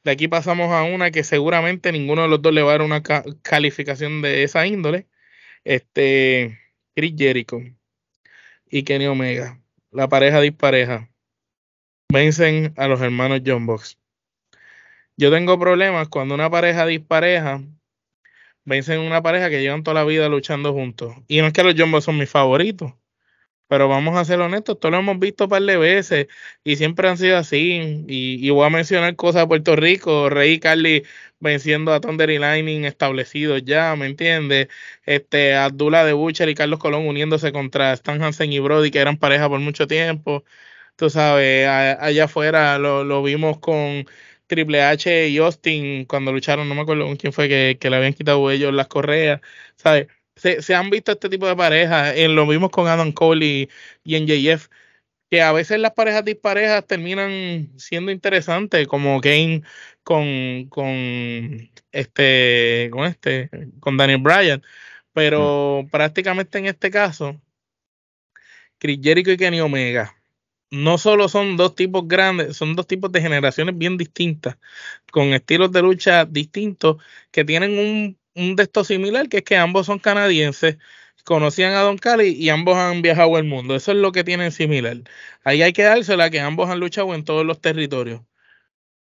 De 0.04 0.12
aquí 0.12 0.28
pasamos 0.28 0.72
a 0.72 0.84
una 0.84 1.12
que 1.12 1.24
seguramente 1.24 1.92
ninguno 1.92 2.24
de 2.24 2.30
los 2.30 2.42
dos 2.42 2.54
le 2.54 2.62
va 2.62 2.70
a 2.70 2.78
dar 2.78 2.82
una 2.82 3.04
calificación 3.04 4.22
de 4.22 4.44
esa 4.44 4.66
índole 4.66 5.08
este, 5.64 6.60
Chris 6.96 7.14
Jericho 7.18 7.60
y 8.70 8.84
Kenny 8.84 9.06
Omega, 9.08 9.60
la 9.92 10.08
pareja 10.08 10.42
dispareja, 10.42 11.10
vencen 12.10 12.74
a 12.78 12.88
los 12.88 13.02
hermanos 13.02 13.42
John 13.46 13.66
Box. 13.66 13.98
Yo 15.18 15.32
tengo 15.32 15.60
problemas 15.60 16.08
cuando 16.10 16.36
una 16.36 16.50
pareja 16.50 16.86
dispareja 16.86 17.62
vencen 18.66 19.00
una 19.00 19.22
pareja 19.22 19.50
que 19.50 19.62
llevan 19.62 19.84
toda 19.84 19.96
la 19.96 20.04
vida 20.04 20.30
luchando 20.30 20.74
juntos. 20.74 21.16
Y 21.28 21.42
no 21.42 21.48
es 21.48 21.54
que 21.54 21.64
los 21.64 21.76
John 21.78 21.92
Box 21.92 22.06
son 22.06 22.18
mis 22.18 22.30
favoritos, 22.30 22.94
pero 23.72 23.88
vamos 23.88 24.18
a 24.18 24.26
ser 24.26 24.42
honestos, 24.42 24.78
todos 24.82 24.92
lo 24.92 25.00
hemos 25.00 25.18
visto 25.18 25.46
un 25.46 25.50
par 25.50 25.62
de 25.64 25.78
veces 25.78 26.28
y 26.62 26.76
siempre 26.76 27.08
han 27.08 27.18
sido 27.18 27.38
así. 27.38 28.04
Y, 28.06 28.50
voy 28.50 28.66
a 28.66 28.70
mencionar 28.70 29.16
cosas 29.16 29.44
de 29.44 29.48
Puerto 29.48 29.78
Rico, 29.78 30.30
Rey 30.30 30.56
y 30.56 30.60
Carly 30.60 31.04
venciendo 31.40 31.94
a 31.94 32.02
Thunder 32.02 32.30
y 32.32 32.38
Lightning 32.38 32.84
establecidos 32.84 33.64
ya, 33.64 33.96
¿me 33.96 34.08
entiendes? 34.08 34.68
Este, 35.06 35.56
Abdullah 35.56 36.04
de 36.04 36.12
Butcher 36.12 36.50
y 36.50 36.56
Carlos 36.56 36.80
Colón 36.80 37.08
uniéndose 37.08 37.54
contra 37.54 37.94
Stan 37.94 38.22
Hansen 38.22 38.52
y 38.52 38.60
Brody, 38.60 38.92
que 38.92 39.00
eran 39.00 39.18
pareja 39.18 39.48
por 39.48 39.62
mucho 39.62 39.88
tiempo. 39.88 40.44
Tú 40.98 41.10
sabes, 41.10 41.68
allá 41.68 42.26
afuera 42.26 42.78
lo, 42.80 43.24
vimos 43.24 43.60
con 43.60 44.06
Triple 44.48 44.84
H 44.84 45.30
y 45.30 45.38
Austin 45.38 46.06
cuando 46.06 46.34
lucharon, 46.34 46.68
no 46.68 46.76
me 46.76 46.82
acuerdo 46.82 47.06
con 47.06 47.16
quién 47.16 47.34
fue 47.34 47.48
que, 47.50 47.78
que 47.80 47.90
le 47.90 47.96
habían 47.98 48.14
quitado 48.14 48.52
ellos 48.52 48.74
las 48.74 48.88
correas, 48.88 49.42
¿sabes? 49.78 50.08
Se, 50.36 50.76
han 50.76 50.90
visto 50.90 51.12
este 51.12 51.30
tipo 51.30 51.48
de 51.48 51.56
parejas, 51.56 52.16
en 52.18 52.36
lo 52.36 52.48
vimos 52.48 52.72
con 52.72 52.88
Adam 52.88 53.12
Cole 53.12 53.70
y, 54.04 54.16
en 54.16 54.28
JF, 54.28 54.68
que 55.30 55.42
a 55.42 55.52
veces 55.54 55.80
las 55.80 55.94
parejas 55.94 56.26
disparejas 56.26 56.86
terminan 56.88 57.72
siendo 57.78 58.12
interesantes, 58.12 58.88
como 58.88 59.22
Kane 59.22 59.64
con, 60.04 60.68
con 60.70 60.92
este, 61.92 62.90
con 62.92 63.06
este, 63.06 63.50
con 63.80 63.98
Daniel 63.98 64.20
Bryan. 64.22 64.64
Pero 65.14 65.88
prácticamente 65.92 66.58
en 66.60 66.68
este 66.68 66.92
caso, 66.92 67.42
Chris 68.80 69.00
Jericho 69.02 69.32
y 69.32 69.38
Kenny 69.38 69.62
Omega 69.62 70.16
no 70.72 70.98
solo 70.98 71.30
son 71.30 71.58
dos 71.58 71.76
tipos 71.76 72.08
grandes, 72.08 72.58
son 72.58 72.76
dos 72.76 72.88
tipos 72.88 73.12
de 73.12 73.22
generaciones 73.22 73.78
bien 73.78 73.98
distintas, 73.98 74.58
con 75.12 75.34
estilos 75.34 75.72
de 75.72 75.82
lucha 75.82 76.26
distintos, 76.26 76.98
que 77.32 77.46
tienen 77.46 77.78
un 77.78 78.18
un 78.36 78.56
de 78.56 78.64
estos 78.64 78.88
similar, 78.88 79.30
que 79.30 79.38
es 79.38 79.44
que 79.44 79.58
ambos 79.58 79.86
son 79.88 80.00
canadienses, 80.00 80.78
conocían 81.24 81.74
a 81.74 81.82
Don 81.82 81.98
Cali 81.98 82.30
y 82.30 82.50
ambos 82.50 82.78
han 82.78 83.02
viajado 83.02 83.38
el 83.38 83.46
mundo. 83.46 83.76
Eso 83.76 83.92
es 83.92 83.98
lo 83.98 84.12
que 84.12 84.24
tienen 84.24 84.52
similar. 84.52 84.98
Ahí 85.44 85.62
hay 85.62 85.74
que 85.74 85.84
dársela 85.84 86.30
que 86.30 86.40
ambos 86.40 86.70
han 86.70 86.80
luchado 86.80 87.14
en 87.14 87.24
todos 87.26 87.46
los 87.46 87.62
territorios. 87.62 88.22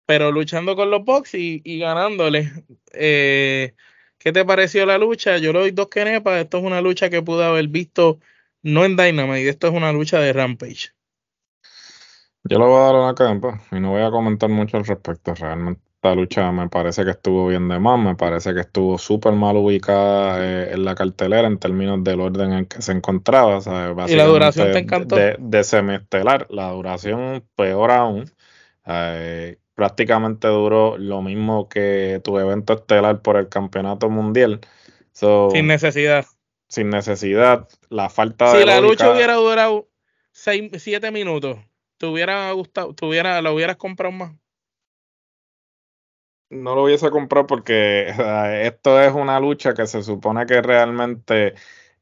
Pero 0.06 0.32
luchando 0.32 0.76
con 0.76 0.90
los 0.90 1.04
box 1.04 1.34
y, 1.34 1.62
y 1.64 1.78
ganándole. 1.78 2.52
Eh, 2.92 3.74
¿Qué 4.18 4.32
te 4.32 4.44
pareció 4.44 4.86
la 4.86 4.98
lucha? 4.98 5.38
Yo 5.38 5.52
le 5.52 5.60
doy 5.60 5.70
dos 5.70 5.88
quenepas. 5.88 6.42
Esto 6.42 6.58
es 6.58 6.64
una 6.64 6.80
lucha 6.80 7.10
que 7.10 7.22
pude 7.22 7.44
haber 7.44 7.68
visto 7.68 8.20
no 8.62 8.84
en 8.84 8.96
Dynamite. 8.96 9.48
Esto 9.48 9.68
es 9.68 9.74
una 9.74 9.92
lucha 9.92 10.20
de 10.20 10.32
Rampage. 10.32 10.90
Yo 12.44 12.58
le 12.58 12.64
voy 12.64 12.76
a 12.76 12.84
dar 12.84 12.94
una 12.96 13.14
quenepa 13.14 13.62
y 13.72 13.80
no 13.80 13.90
voy 13.90 14.02
a 14.02 14.10
comentar 14.10 14.50
mucho 14.50 14.76
al 14.76 14.84
respecto 14.84 15.34
realmente 15.34 15.83
esta 16.04 16.14
lucha 16.14 16.52
me 16.52 16.68
parece 16.68 17.02
que 17.02 17.12
estuvo 17.12 17.48
bien 17.48 17.66
de 17.66 17.78
más, 17.78 17.98
me 17.98 18.14
parece 18.14 18.52
que 18.52 18.60
estuvo 18.60 18.98
súper 18.98 19.32
mal 19.32 19.56
ubicada 19.56 20.36
eh, 20.38 20.74
en 20.74 20.84
la 20.84 20.94
cartelera 20.94 21.48
en 21.48 21.56
términos 21.56 22.04
del 22.04 22.20
orden 22.20 22.52
en 22.52 22.66
que 22.66 22.82
se 22.82 22.92
encontraba. 22.92 23.58
¿Y 24.06 24.14
la 24.14 24.26
duración 24.26 24.70
te 24.72 24.80
encantó? 24.80 25.16
De, 25.16 25.64
semestelar, 25.64 26.46
la 26.50 26.72
duración 26.72 27.42
peor 27.56 27.90
aún. 27.90 28.30
Eh, 28.84 29.56
prácticamente 29.74 30.46
duró 30.46 30.98
lo 30.98 31.22
mismo 31.22 31.70
que 31.70 32.20
tu 32.22 32.38
evento 32.38 32.74
estelar 32.74 33.22
por 33.22 33.38
el 33.38 33.48
campeonato 33.48 34.10
mundial. 34.10 34.60
sin 35.14 35.66
necesidad. 35.66 36.26
Sin 36.68 36.90
necesidad, 36.90 37.66
la 37.88 38.10
falta 38.10 38.52
de. 38.52 38.60
Si 38.60 38.66
la 38.66 38.80
lucha 38.80 39.10
hubiera 39.10 39.34
durado 39.36 39.88
7 40.32 41.10
minutos, 41.12 41.56
¿te 41.96 42.04
hubiera 42.04 42.52
gustado, 42.52 42.94
te 42.94 43.06
hubiera, 43.06 43.40
la 43.40 43.52
hubieras 43.52 43.76
comprado 43.76 44.12
más? 44.12 44.43
No 46.54 46.74
lo 46.74 46.84
hubiese 46.84 47.10
comprado 47.10 47.46
porque 47.46 48.08
esto 48.62 49.00
es 49.00 49.12
una 49.12 49.40
lucha 49.40 49.74
que 49.74 49.86
se 49.86 50.02
supone 50.02 50.46
que 50.46 50.62
realmente 50.62 51.54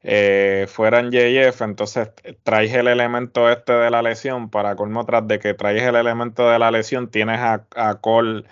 eh, 0.03 0.65
fuera 0.69 0.99
en 0.99 1.11
JF, 1.11 1.61
entonces 1.61 2.09
traes 2.43 2.73
el 2.73 2.87
elemento 2.87 3.49
este 3.49 3.73
de 3.73 3.89
la 3.89 4.01
lesión 4.01 4.49
para 4.49 4.75
colmo 4.75 5.05
tras 5.05 5.27
de 5.27 5.39
que 5.39 5.53
traes 5.53 5.83
el 5.83 5.95
elemento 5.95 6.49
de 6.49 6.59
la 6.59 6.71
lesión, 6.71 7.09
tienes 7.09 7.39
a, 7.39 7.65
a 7.75 7.95
Cole 8.01 8.43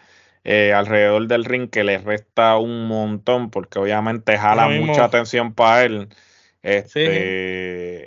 eh, 0.43 0.73
alrededor 0.73 1.27
del 1.27 1.45
ring 1.45 1.69
que 1.69 1.83
le 1.83 1.97
resta 1.99 2.57
un 2.57 2.87
montón 2.87 3.51
porque 3.51 3.79
obviamente 3.79 4.37
jala 4.37 4.69
mucha 4.69 5.03
atención 5.05 5.53
para 5.53 5.83
él. 5.83 6.09
Este, 6.63 8.05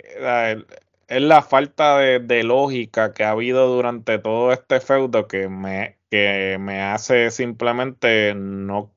es 1.07 1.21
la 1.21 1.41
falta 1.41 1.97
de, 1.99 2.19
de, 2.19 2.43
lógica 2.43 3.13
que 3.13 3.23
ha 3.23 3.31
habido 3.31 3.67
durante 3.67 4.17
todo 4.17 4.53
este 4.53 4.79
feudo 4.79 5.27
que 5.27 5.49
me, 5.49 5.97
que 6.15 6.57
me 6.59 6.81
hace 6.81 7.29
simplemente 7.29 8.33
no 8.35 8.95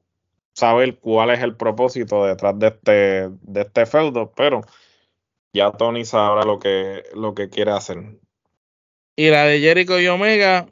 saber 0.55 0.99
cuál 0.99 1.31
es 1.31 1.41
el 1.41 1.57
propósito 1.57 2.25
detrás 2.25 2.57
de 2.59 2.69
este, 2.69 3.29
de 3.43 3.61
este 3.62 3.87
feudo, 3.87 4.33
pero 4.37 4.61
ya 5.53 5.73
Tony 5.73 6.05
sabrá 6.05 6.45
lo 6.45 6.61
que, 6.61 7.03
lo 7.14 7.35
que 7.35 7.49
quiere 7.49 7.73
hacer. 7.73 7.99
Y 9.16 9.31
la 9.31 9.45
de 9.45 9.59
Jericho 9.59 9.99
y 10.01 10.07
Omega, 10.07 10.69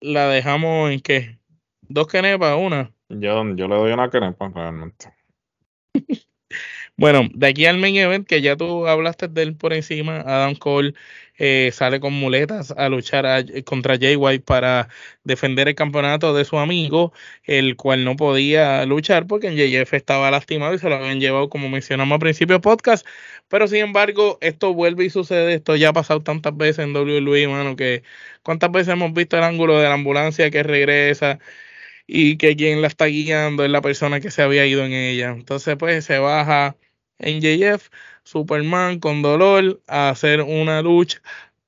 la 0.00 0.28
dejamos 0.28 0.90
en 0.90 1.00
qué? 1.00 1.38
¿Dos 1.82 2.06
kenepas? 2.06 2.56
¿Una? 2.58 2.94
Yo, 3.10 3.44
yo 3.54 3.68
le 3.68 3.74
doy 3.76 3.92
una 3.92 4.10
kenepa 4.10 4.50
realmente. 4.54 5.12
Bueno, 6.98 7.28
de 7.32 7.46
aquí 7.46 7.64
al 7.64 7.78
main 7.78 7.94
event, 7.94 8.26
que 8.26 8.42
ya 8.42 8.56
tú 8.56 8.88
hablaste 8.88 9.28
de 9.28 9.42
él 9.42 9.56
por 9.56 9.72
encima, 9.72 10.16
Adam 10.22 10.56
Cole 10.56 10.94
eh, 11.38 11.70
sale 11.72 12.00
con 12.00 12.12
muletas 12.12 12.72
a 12.72 12.88
luchar 12.88 13.44
contra 13.64 13.96
Jay 13.98 14.16
White 14.16 14.44
para 14.44 14.88
defender 15.24 15.68
el 15.68 15.74
campeonato 15.74 16.34
de 16.34 16.44
su 16.44 16.58
amigo, 16.58 17.12
el 17.44 17.76
cual 17.76 18.04
no 18.04 18.16
podía 18.16 18.84
luchar 18.86 19.26
porque 19.26 19.48
en 19.48 19.56
JF 19.56 19.94
estaba 19.94 20.30
lastimado 20.30 20.74
y 20.74 20.78
se 20.78 20.88
lo 20.88 20.96
habían 20.96 21.20
llevado, 21.20 21.48
como 21.48 21.68
mencionamos 21.68 22.14
al 22.14 22.20
principio 22.20 22.54
del 22.56 22.62
podcast. 22.62 23.06
Pero 23.48 23.66
sin 23.68 23.78
embargo, 23.78 24.38
esto 24.40 24.74
vuelve 24.74 25.04
y 25.06 25.10
sucede. 25.10 25.54
Esto 25.54 25.76
ya 25.76 25.90
ha 25.90 25.92
pasado 25.92 26.22
tantas 26.22 26.56
veces 26.56 26.80
en 26.84 26.94
WWE, 26.94 27.48
mano, 27.48 27.76
que 27.76 28.02
cuántas 28.42 28.70
veces 28.72 28.88
hemos 28.94 29.12
visto 29.12 29.36
el 29.38 29.44
ángulo 29.44 29.78
de 29.78 29.84
la 29.88 29.94
ambulancia 29.94 30.50
que 30.50 30.62
regresa 30.62 31.38
y 32.06 32.38
que 32.38 32.56
quien 32.56 32.82
la 32.82 32.88
está 32.88 33.06
guiando 33.06 33.64
es 33.64 33.70
la 33.70 33.82
persona 33.82 34.20
que 34.20 34.30
se 34.30 34.42
había 34.42 34.66
ido 34.66 34.84
en 34.84 34.92
ella. 34.92 35.30
Entonces, 35.30 35.76
pues 35.78 36.04
se 36.04 36.18
baja 36.18 36.76
en 37.18 37.40
JF, 37.40 37.88
Superman 38.24 39.00
con 39.00 39.22
dolor 39.22 39.80
a 39.86 40.10
hacer 40.10 40.42
una 40.42 40.82
lucha, 40.82 41.20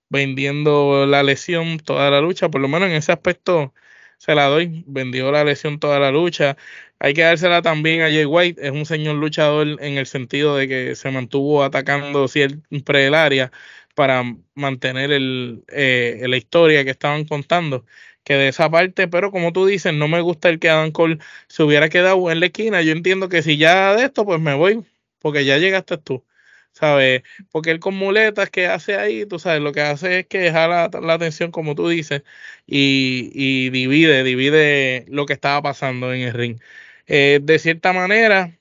vendiendo 0.09 1.07
la 1.07 1.23
lesión 1.23 1.79
toda 1.79 2.11
la 2.11 2.21
lucha, 2.21 2.51
por 2.51 2.61
lo 2.61 2.69
menos 2.69 2.89
en 2.91 2.97
ese 2.97 3.13
aspecto 3.13 3.75
se 4.19 4.35
la 4.35 4.47
doy, 4.47 4.85
vendió 4.87 5.33
la 5.33 5.45
lesión 5.45 5.79
toda 5.81 5.99
la 5.99 6.11
lucha. 6.11 6.57
Hay 6.99 7.15
que 7.15 7.23
dársela 7.23 7.63
también 7.63 8.03
a 8.03 8.07
Jay 8.11 8.27
White, 8.27 8.61
es 8.67 8.73
un 8.73 8.85
señor 8.87 9.17
luchador 9.17 9.67
en 9.81 9.99
el 9.99 10.07
sentido 10.07 10.57
de 10.57 10.69
que 10.69 10.95
se 10.95 11.11
mantuvo 11.11 11.65
atacando 11.65 12.29
siempre 12.29 13.07
el 13.07 13.15
área 13.15 13.51
para 13.95 14.23
mantener 14.55 15.11
el, 15.13 15.65
eh, 15.69 16.25
la 16.29 16.37
historia 16.37 16.85
que 16.85 16.91
estaban 16.91 17.25
contando 17.25 17.85
que 18.25 18.35
de 18.35 18.49
esa 18.49 18.71
parte, 18.71 19.09
pero 19.09 19.31
como 19.31 19.53
tú 19.53 19.67
dices, 19.67 19.95
no 19.95 20.09
me 20.09 20.21
gusta 20.21 20.49
el 20.49 20.59
que 20.59 20.69
Adam 20.69 20.91
Cole 20.93 21.19
se 21.49 21.63
hubiera 21.63 21.89
quedado 21.89 22.31
en 22.31 22.41
la 22.41 22.47
esquina. 22.47 22.83
Yo 22.83 22.93
entiendo 22.93 23.29
que 23.29 23.43
si 23.43 23.57
ya 23.57 23.95
de 23.97 24.05
esto, 24.05 24.25
pues 24.25 24.41
me 24.41 24.55
voy, 24.55 24.85
porque 25.21 25.45
ya 25.45 25.59
llegaste 25.59 25.99
tú. 25.99 26.25
¿sabes? 26.73 27.23
Porque 27.51 27.71
él 27.71 27.81
con 27.81 27.95
muletas 27.95 28.51
que 28.51 28.67
hace 28.67 28.97
ahí, 28.97 29.27
tú 29.27 29.39
sabes, 29.39 29.61
lo 29.63 29.73
que 29.73 29.81
hace 29.83 30.21
es 30.21 30.27
que 30.27 30.39
deja 30.39 30.69
la, 30.69 30.85
atención, 31.15 31.51
como 31.51 31.75
tú 31.75 31.89
dices, 31.89 32.23
y, 32.67 33.71
divide, 33.71 34.23
divide 34.25 35.05
lo 35.09 35.27
que 35.27 35.33
estaba 35.35 35.63
pasando 35.63 36.13
en 36.13 36.23
el 36.23 36.35
ring. 36.35 36.61
Eh, 37.07 37.41
de 37.43 37.59
cierta 37.59 37.93
manera, 37.93 38.59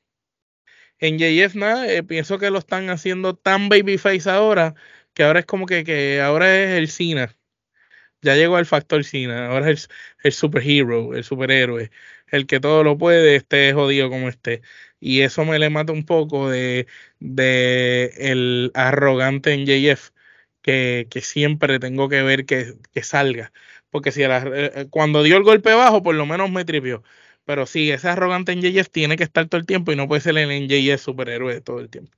en 1.00 1.18
JF 1.18 1.56
eh, 1.88 2.04
pienso 2.04 2.38
que 2.40 2.50
lo 2.52 2.60
están 2.60 2.90
haciendo 2.90 3.36
tan 3.36 3.70
babyface 3.70 4.30
ahora, 4.30 4.76
que 5.14 5.24
ahora 5.24 5.40
es 5.42 5.46
como 5.46 5.66
que, 5.66 5.84
que 5.84 6.22
ahora 6.22 6.56
es 6.64 6.72
el 6.78 6.90
Cena. 6.90 7.36
Ya 8.22 8.36
llegó 8.36 8.58
al 8.58 8.66
factor 8.66 9.04
Cena, 9.06 9.48
ahora 9.48 9.72
es 9.72 9.90
el, 10.24 10.28
el 10.30 10.32
superhero, 10.34 11.16
el 11.16 11.24
superhéroe, 11.24 11.92
el 12.28 12.48
que 12.48 12.60
todo 12.60 12.84
lo 12.84 12.98
puede, 12.98 13.36
esté 13.38 13.74
jodido 13.74 14.10
como 14.10 14.30
esté 14.30 14.62
y 15.00 15.22
eso 15.22 15.46
me 15.46 15.60
le 15.60 15.70
mata 15.70 15.94
un 15.94 16.06
poco 16.06 16.50
de, 16.50 16.88
el 17.20 18.72
arrogante 18.74 19.54
en 19.54 19.66
JF 19.66 20.12
que, 20.62 21.08
que 21.10 21.22
siempre 21.22 21.80
tengo 21.80 22.10
que 22.10 22.22
ver 22.22 22.46
que, 22.46 22.76
que 22.94 23.04
salga. 23.04 23.52
Porque 23.90 24.12
si 24.12 24.22
eh, 24.24 24.88
cuando 24.90 25.24
dio 25.24 25.38
el 25.38 25.44
golpe 25.44 25.74
bajo, 25.74 26.04
por 26.04 26.16
lo 26.16 26.26
menos 26.26 26.52
me 26.52 26.66
tripió. 26.66 27.04
Pero 27.46 27.66
sí, 27.66 27.90
ese 27.92 28.10
arrogante 28.10 28.52
en 28.52 28.62
JF 28.62 28.90
tiene 28.90 29.18
que 29.18 29.24
estar 29.24 29.48
todo 29.48 29.60
el 29.60 29.66
tiempo 29.66 29.92
y 29.92 29.96
no 29.96 30.08
puede 30.08 30.22
ser 30.22 30.38
el 30.38 30.68
JF 30.68 31.02
superhéroe 31.04 31.62
todo 31.62 31.80
el 31.80 31.90
tiempo. 31.90 32.12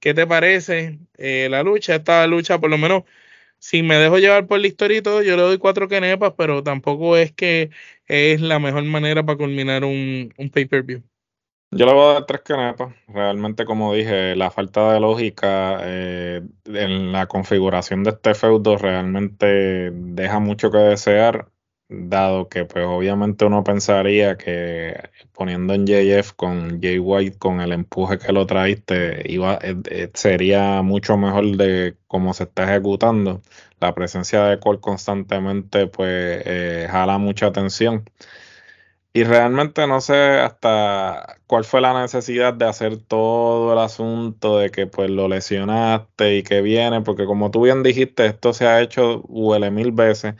¿Qué 0.00 0.14
te 0.14 0.26
parece 0.26 0.98
eh, 1.18 1.48
la 1.50 1.62
lucha? 1.62 1.96
Esta 1.96 2.26
lucha, 2.26 2.58
por 2.60 2.70
lo 2.70 2.78
menos, 2.78 3.04
si 3.58 3.82
me 3.82 3.96
dejo 3.96 4.18
llevar 4.18 4.46
por 4.48 4.60
la 4.60 4.68
historia 4.68 4.98
y 4.98 5.02
todo, 5.02 5.22
yo 5.22 5.36
le 5.36 5.42
doy 5.44 5.58
cuatro 5.58 5.88
kenepas, 5.88 6.34
pero 6.38 6.62
tampoco 6.64 7.16
es 7.16 7.32
que 7.32 7.70
es 8.06 8.40
la 8.42 8.58
mejor 8.60 8.84
manera 8.84 9.24
para 9.24 9.38
culminar 9.38 9.84
un, 9.84 10.34
un 10.38 10.50
pay-per-view. 10.50 11.02
Yo 11.74 11.86
le 11.86 11.94
voy 11.94 12.10
a 12.10 12.12
dar 12.14 12.26
tres 12.26 12.42
canepas. 12.42 12.94
Realmente, 13.08 13.64
como 13.64 13.94
dije, 13.94 14.36
la 14.36 14.50
falta 14.50 14.92
de 14.92 15.00
lógica 15.00 15.78
eh, 15.82 16.42
en 16.66 17.12
la 17.12 17.26
configuración 17.26 18.04
de 18.04 18.10
este 18.10 18.34
feudo 18.34 18.76
realmente 18.76 19.90
deja 19.92 20.38
mucho 20.38 20.70
que 20.70 20.76
desear, 20.76 21.48
dado 21.88 22.48
que 22.50 22.66
pues 22.66 22.84
obviamente 22.86 23.46
uno 23.46 23.64
pensaría 23.64 24.36
que 24.36 25.00
poniendo 25.32 25.72
en 25.72 25.86
JF 25.86 26.32
con 26.34 26.80
Jay 26.82 26.98
White 26.98 27.38
con 27.38 27.60
el 27.62 27.72
empuje 27.72 28.18
que 28.18 28.32
lo 28.32 28.46
traiste 28.46 29.22
iba, 29.32 29.54
eh, 29.62 29.76
eh, 29.90 30.10
sería 30.12 30.82
mucho 30.82 31.16
mejor 31.16 31.56
de 31.56 31.96
cómo 32.06 32.34
se 32.34 32.44
está 32.44 32.64
ejecutando. 32.64 33.40
La 33.80 33.94
presencia 33.94 34.44
de 34.44 34.60
Cole 34.60 34.80
constantemente 34.80 35.86
pues 35.86 36.44
jala 36.90 37.16
mucha 37.16 37.46
atención. 37.46 38.04
Y 39.14 39.24
realmente 39.24 39.86
no 39.86 40.00
sé 40.00 40.14
hasta 40.14 41.36
cuál 41.46 41.64
fue 41.64 41.82
la 41.82 42.00
necesidad 42.00 42.54
de 42.54 42.64
hacer 42.64 42.96
todo 42.96 43.74
el 43.74 43.78
asunto 43.78 44.56
de 44.56 44.70
que 44.70 44.86
pues 44.86 45.10
lo 45.10 45.28
lesionaste 45.28 46.36
y 46.36 46.42
que 46.42 46.62
viene, 46.62 47.02
porque 47.02 47.26
como 47.26 47.50
tú 47.50 47.62
bien 47.62 47.82
dijiste, 47.82 48.24
esto 48.24 48.54
se 48.54 48.66
ha 48.66 48.80
hecho 48.80 49.20
huele 49.28 49.70
mil 49.70 49.92
veces 49.92 50.34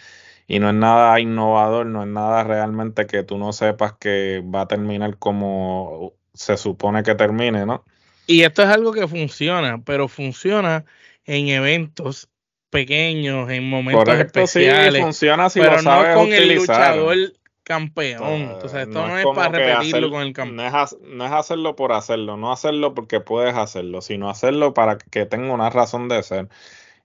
y 0.46 0.58
no 0.58 0.70
es 0.70 0.74
nada 0.74 1.20
innovador, 1.20 1.84
no 1.84 2.02
es 2.02 2.08
nada 2.08 2.44
realmente 2.44 3.06
que 3.06 3.22
tú 3.22 3.36
no 3.36 3.52
sepas 3.52 3.92
que 3.92 4.42
va 4.42 4.62
a 4.62 4.68
terminar 4.68 5.18
como 5.18 6.14
se 6.32 6.56
supone 6.56 7.02
que 7.02 7.14
termine, 7.14 7.66
¿no? 7.66 7.84
Y 8.26 8.42
esto 8.42 8.62
es 8.62 8.68
algo 8.68 8.92
que 8.92 9.06
funciona, 9.06 9.82
pero 9.84 10.08
funciona 10.08 10.86
en 11.26 11.48
eventos 11.48 12.30
pequeños, 12.70 13.50
en 13.50 13.68
momentos 13.68 14.18
especiales. 14.18 14.94
Sí, 14.94 15.02
funciona 15.02 15.50
si 15.50 15.60
lo 15.60 15.78
sabes 15.78 16.14
no 16.14 16.22
con 16.22 16.32
el 16.32 16.54
luchador 16.54 17.16
campeón. 17.62 18.22
Entonces, 18.24 18.86
esto 18.86 19.06
no, 19.06 19.18
es, 19.18 19.26
para 19.34 19.58
repetirlo 19.58 20.10
con 20.10 20.22
el 20.22 20.32
campeón. 20.32 20.56
No 20.56 21.24
es, 21.26 21.32
hacerlo 21.32 21.76
por 21.76 21.92
hacerlo, 21.92 22.36
no 22.36 22.52
hacerlo 22.52 22.94
porque 22.94 23.20
puedes 23.20 23.54
hacerlo, 23.54 24.00
sino 24.00 24.28
hacerlo 24.28 24.74
para 24.74 24.98
que 24.98 25.26
tenga 25.26 25.52
una 25.52 25.70
razón 25.70 26.08
de 26.08 26.22
ser. 26.22 26.48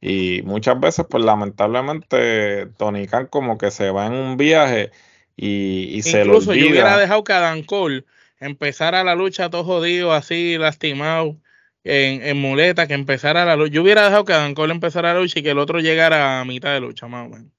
Y 0.01 0.41
muchas 0.43 0.79
veces, 0.79 1.05
pues 1.09 1.23
lamentablemente, 1.23 2.67
Tony 2.77 3.07
Khan 3.07 3.27
como 3.27 3.57
que 3.57 3.71
se 3.71 3.89
va 3.89 4.05
en 4.07 4.13
un 4.13 4.37
viaje 4.37 4.91
y, 5.35 6.01
se 6.03 6.25
lo 6.25 6.37
olvida. 6.37 6.55
yo 6.55 6.69
hubiera 6.69 6.97
dejado 6.97 7.23
que 7.23 7.33
Adam 7.33 7.63
Cole 7.63 8.05
empezara 8.39 9.03
la 9.03 9.15
lucha 9.15 9.49
todo 9.49 9.63
jodido, 9.63 10.13
así, 10.13 10.57
lastimado, 10.57 11.37
en, 11.83 12.21
en 12.21 12.37
muleta, 12.39 12.87
que 12.87 12.93
empezara 12.93 13.45
la 13.45 13.55
lucha. 13.55 13.73
Yo 13.73 13.81
hubiera 13.81 14.03
dejado 14.03 14.25
que 14.25 14.33
Adam 14.33 14.53
Cole 14.53 14.73
empezara 14.73 15.13
la 15.13 15.19
lucha 15.19 15.39
y 15.39 15.43
que 15.43 15.51
el 15.51 15.59
otro 15.59 15.79
llegara 15.79 16.41
a 16.41 16.45
mitad 16.45 16.73
de 16.73 16.79
lucha, 16.79 17.07
más 17.07 17.27
o 17.27 17.29
menos. 17.29 17.56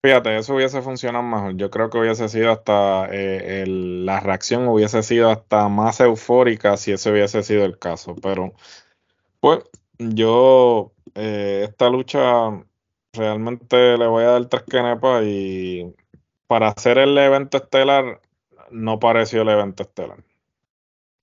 Fíjate, 0.00 0.36
eso 0.38 0.54
hubiese 0.54 0.80
funcionado 0.80 1.24
mejor. 1.24 1.56
Yo 1.56 1.70
creo 1.70 1.90
que 1.90 1.98
hubiese 1.98 2.28
sido 2.28 2.52
hasta 2.52 3.08
eh, 3.10 3.64
la 3.66 4.20
reacción 4.20 4.68
hubiese 4.68 5.02
sido 5.02 5.28
hasta 5.30 5.68
más 5.68 5.98
eufórica 6.00 6.76
si 6.76 6.92
ese 6.92 7.10
hubiese 7.10 7.42
sido 7.42 7.64
el 7.64 7.78
caso. 7.78 8.14
Pero, 8.22 8.54
pues, 9.40 9.60
yo 9.98 10.92
eh, 11.14 11.66
esta 11.68 11.90
lucha 11.90 12.64
realmente 13.12 13.98
le 13.98 14.06
voy 14.06 14.22
a 14.22 14.28
dar 14.28 14.46
tres 14.46 14.62
canepas 14.68 15.24
y 15.24 15.92
para 16.46 16.68
hacer 16.68 16.98
el 16.98 17.18
evento 17.18 17.56
estelar 17.56 18.20
no 18.70 19.00
pareció 19.00 19.42
el 19.42 19.48
evento 19.48 19.82
estelar. 19.82 20.22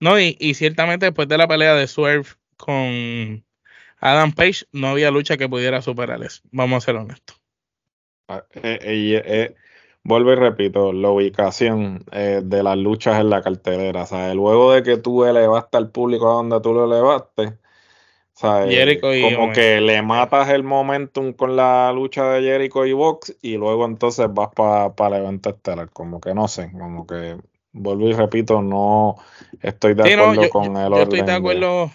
No, 0.01 0.19
y, 0.19 0.35
y 0.39 0.55
ciertamente 0.55 1.05
después 1.05 1.29
de 1.29 1.37
la 1.37 1.47
pelea 1.47 1.75
de 1.75 1.87
Swerve 1.87 2.27
con 2.57 3.45
Adam 3.99 4.33
Page, 4.33 4.65
no 4.73 4.89
había 4.89 5.11
lucha 5.11 5.37
que 5.37 5.47
pudiera 5.47 5.81
superar 5.81 6.21
eso. 6.23 6.41
Vamos 6.51 6.83
a 6.83 6.85
ser 6.85 6.97
honestos. 6.97 7.44
Ah, 8.27 8.43
eh, 8.55 8.79
eh, 8.81 9.23
eh, 9.25 9.55
vuelvo 10.03 10.31
y 10.31 10.35
repito, 10.35 10.91
la 10.93 11.09
ubicación 11.09 12.03
de 12.11 12.63
las 12.63 12.77
luchas 12.77 13.19
en 13.19 13.29
la 13.29 13.41
cartelera. 13.41 14.03
O 14.03 14.05
sea, 14.05 14.33
luego 14.33 14.73
de 14.73 14.83
que 14.83 14.97
tú 14.97 15.25
elevaste 15.25 15.77
al 15.77 15.91
público 15.91 16.29
a 16.29 16.35
donde 16.35 16.59
tú 16.61 16.73
lo 16.73 16.85
elevaste, 16.85 17.57
como 18.41 19.53
que 19.53 19.79
le 19.79 20.01
matas 20.01 20.49
el 20.49 20.63
momentum 20.63 21.33
con 21.33 21.55
la 21.55 21.91
lucha 21.93 22.31
de 22.31 22.41
Jericho 22.41 22.85
y 22.85 22.93
Box 22.93 23.37
y 23.41 23.55
luego 23.55 23.85
entonces 23.85 24.27
vas 24.29 24.49
para 24.53 25.17
el 25.17 25.23
evento 25.23 25.49
estelar. 25.51 25.89
Como 25.91 26.19
que 26.19 26.33
no 26.33 26.47
sé, 26.47 26.71
como 26.71 27.07
que 27.07 27.37
vuelvo 27.71 28.07
y 28.07 28.13
repito, 28.13 28.61
no 28.61 29.15
estoy 29.61 29.93
de 29.93 30.13
acuerdo 30.13 30.49
con 30.49 30.77
el 30.77 30.93
orden. 30.93 30.97
Yo 30.97 31.03
estoy 31.03 31.21
de 31.21 31.31
acuerdo 31.31 31.91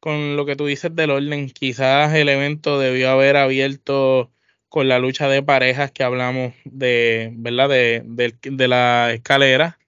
con 0.00 0.36
lo 0.36 0.46
que 0.46 0.56
tú 0.56 0.66
dices 0.66 0.94
del 0.94 1.10
orden. 1.10 1.50
Quizás 1.50 2.14
el 2.14 2.28
evento 2.28 2.78
debió 2.78 3.10
haber 3.10 3.36
abierto 3.36 4.33
con 4.74 4.88
la 4.88 4.98
lucha 4.98 5.28
de 5.28 5.40
parejas 5.40 5.92
que 5.92 6.02
hablamos 6.02 6.52
de, 6.64 7.30
¿verdad? 7.36 7.68
De, 7.68 8.02
de, 8.42 8.68
la 8.68 9.12
escalera. 9.12 9.78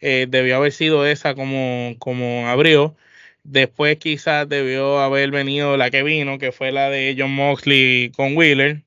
Eh, 0.00 0.26
debió 0.28 0.56
haber 0.56 0.72
sido 0.72 1.06
esa 1.06 1.34
como, 1.34 1.94
como 1.98 2.46
abrió. 2.46 2.94
Después 3.42 3.96
quizás 3.98 4.46
debió 4.48 5.00
haber 5.00 5.30
venido 5.30 5.78
la 5.78 5.90
que 5.90 6.02
vino, 6.02 6.38
que 6.38 6.52
fue 6.52 6.72
la 6.72 6.90
de 6.90 7.16
John 7.18 7.32
Moxley 7.32 8.10
con 8.10 8.36
Wheeler. 8.36 8.84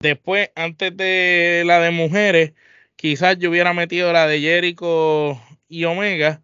Después, 0.00 0.50
antes 0.56 0.96
de 0.96 1.62
la 1.64 1.78
de 1.80 1.92
mujeres, 1.92 2.54
quizás 2.96 3.38
yo 3.38 3.50
hubiera 3.50 3.72
metido 3.72 4.12
la 4.12 4.26
de 4.26 4.40
Jericho 4.40 5.40
y 5.68 5.84
Omega. 5.84 6.42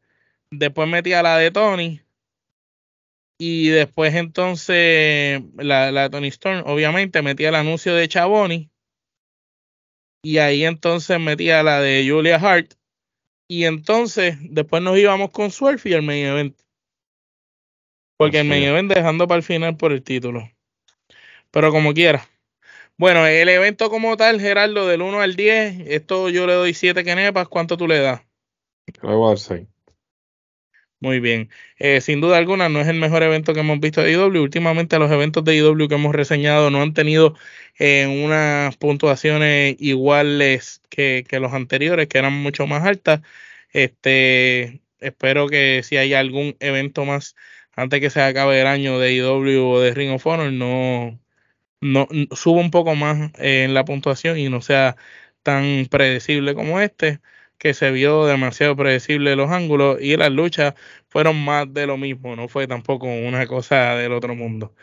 Después 0.51 0.89
metía 0.89 1.25
la 1.25 1.39
de 1.39 1.51
Tony. 1.51 2.04
Y 3.39 3.69
después 3.69 4.15
entonces 4.15 5.43
la, 5.57 5.91
la 5.91 6.09
Tony 6.11 6.29
Storm 6.29 6.63
obviamente 6.67 7.23
metía 7.23 7.49
el 7.49 7.57
anuncio 7.57 7.95
de 7.95 8.09
Chaboni. 8.09 8.71
Y 10.23 10.39
ahí 10.39 10.65
entonces 10.65 11.21
metía 11.21 11.63
la 11.63 11.81
de 11.81 12.07
Julia 12.09 12.37
Hart. 12.37 12.75
Y 13.49 13.65
entonces 13.65 14.37
después 14.41 14.83
nos 14.83 14.97
íbamos 14.97 15.31
con 15.31 15.51
Swerve 15.51 15.83
y 15.85 15.93
el 15.93 16.03
main 16.03 16.27
event. 16.27 16.59
Porque 18.17 18.41
el 18.41 18.49
main 18.49 18.63
event 18.63 18.93
dejando 18.93 19.29
para 19.29 19.39
el 19.39 19.43
final 19.43 19.77
por 19.77 19.93
el 19.93 20.03
título. 20.03 20.51
Pero 21.51 21.71
como 21.71 21.93
quiera. 21.93 22.27
Bueno, 22.97 23.27
el 23.27 23.49
evento 23.49 23.91
como 23.91 24.17
tal, 24.17 24.41
Gerardo, 24.41 24.87
del 24.87 25.03
1 25.03 25.21
al 25.21 25.35
10, 25.35 25.89
esto 25.89 26.29
yo 26.29 26.47
le 26.47 26.55
doy 26.55 26.75
7 26.75 27.03
kenepas. 27.03 27.49
¿Cuánto 27.49 27.77
tú 27.77 27.89
le 27.89 27.99
das? 27.99 28.23
Le 28.87 29.15
voy 29.15 29.27
a 29.27 29.29
dar 29.31 29.39
6. 29.39 29.74
Muy 31.05 31.21
bien. 31.21 31.51
Eh, 31.79 32.01
sin 32.01 32.23
duda 32.23 32.39
alguna, 32.39 32.71
no 32.71 32.81
es 32.81 32.89
el 32.89 32.99
mejor 32.99 33.23
evento 33.23 33.53
que 33.53 33.61
hemos 33.61 33.79
visto 33.79 34.01
de 34.01 34.13
IW. 34.13 34.41
Últimamente, 34.43 34.99
los 34.99 35.11
eventos 35.13 35.45
de 35.45 35.55
IW 35.55 35.87
que 35.87 35.97
hemos 35.97 36.15
reseñado 36.15 36.71
no 36.71 36.81
han 36.81 36.95
tenido 36.95 37.35
eh, 37.79 38.07
unas 38.25 38.75
puntuaciones 38.79 39.77
iguales 39.81 40.81
que, 40.89 41.27
los 41.33 41.53
anteriores, 41.53 42.09
que 42.09 42.17
eran 42.19 42.33
mucho 42.33 42.67
más 42.67 42.85
altas. 42.87 43.21
Este, 43.71 44.81
espero 44.99 45.47
que 45.49 45.83
si 45.83 45.99
hay 45.99 46.15
algún 46.15 46.57
evento 46.61 47.05
más 47.05 47.37
antes 47.77 48.01
que 48.01 48.09
se 48.09 48.23
acabe 48.23 48.63
el 48.63 48.67
año 48.67 48.99
de 48.99 49.13
IW 49.13 49.63
o 49.73 49.81
de 49.81 49.93
Ring 49.93 50.13
of 50.13 50.27
Honor, 50.27 50.53
no, 50.53 51.21
no 51.81 52.09
suba 52.33 52.61
un 52.61 52.71
poco 52.71 52.95
más 52.95 53.33
en 53.39 53.75
la 53.75 53.85
puntuación 53.85 54.39
y 54.39 54.49
no 54.49 54.63
sea 54.63 54.97
tan 55.43 55.87
predecible 55.91 56.55
como 56.55 56.81
este 56.81 57.21
que 57.59 57.75
se 57.75 57.91
vio 57.91 58.27
demasiado 58.27 58.77
predecible 58.77 59.37
los 59.37 59.51
ángulos 59.51 59.99
y 60.01 60.17
las 60.17 60.31
luchas 60.33 60.75
fueron 61.09 61.45
más 61.45 61.73
de 61.73 61.87
lo 61.87 61.97
mismo, 61.97 62.37
no 62.37 62.49
fue 62.49 62.67
tampoco 62.67 63.07
una 63.07 63.47
cosa 63.47 63.95
del 63.97 64.13
otro 64.13 64.35
mundo. 64.35 64.75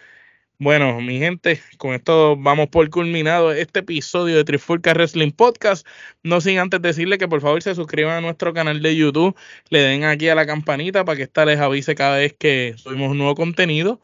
Bueno, 0.63 1.01
mi 1.01 1.17
gente, 1.17 1.59
con 1.80 1.95
esto 1.95 2.38
vamos 2.38 2.67
por 2.69 2.88
culminado 2.91 3.51
este 3.51 3.80
episodio 3.80 4.38
de 4.38 4.43
Trifulca 4.43 4.93
Wrestling 4.93 5.32
Podcast. 5.32 5.88
No 6.22 6.39
sin 6.39 6.59
antes 6.59 6.80
decirle 6.84 7.17
que 7.17 7.28
por 7.28 7.41
favor 7.41 7.63
se 7.63 7.74
suscriban 7.74 8.17
a 8.17 8.22
nuestro 8.22 8.53
canal 8.53 8.80
de 8.84 8.95
YouTube, 8.95 9.36
le 9.69 9.80
den 9.80 10.03
aquí 10.03 10.30
a 10.30 10.36
la 10.36 10.45
campanita 10.45 11.03
para 11.03 11.17
que 11.17 11.24
esta 11.24 11.45
les 11.45 11.59
avise 11.59 11.95
cada 11.95 12.17
vez 12.17 12.34
que 12.38 12.76
subimos 12.78 13.15
nuevo 13.15 13.34
contenido. 13.34 14.01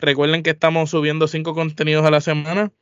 Recuerden 0.00 0.42
que 0.42 0.50
estamos 0.50 0.90
subiendo 0.90 1.28
cinco 1.28 1.54
contenidos 1.54 2.04
a 2.04 2.10
la 2.10 2.20
semana. 2.20 2.72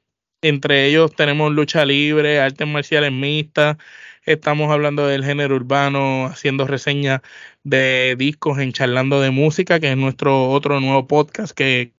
Entre 0.41 0.87
ellos 0.87 1.15
tenemos 1.15 1.53
lucha 1.53 1.85
libre, 1.85 2.41
artes 2.41 2.67
marciales 2.67 3.13
mixtas, 3.13 3.77
estamos 4.33 4.71
hablando 4.71 5.07
del 5.07 5.25
género 5.25 5.57
urbano, 5.57 6.27
haciendo 6.27 6.67
reseñas 6.67 7.23
de 7.65 8.15
discos 8.19 8.59
en 8.59 8.73
Charlando 8.73 9.21
de 9.21 9.31
Música, 9.31 9.81
que 9.81 9.91
es 9.93 9.97
nuestro 9.97 10.51
otro 10.51 10.81
nuevo 10.81 11.07
podcast 11.07 11.53
que, 11.57 11.95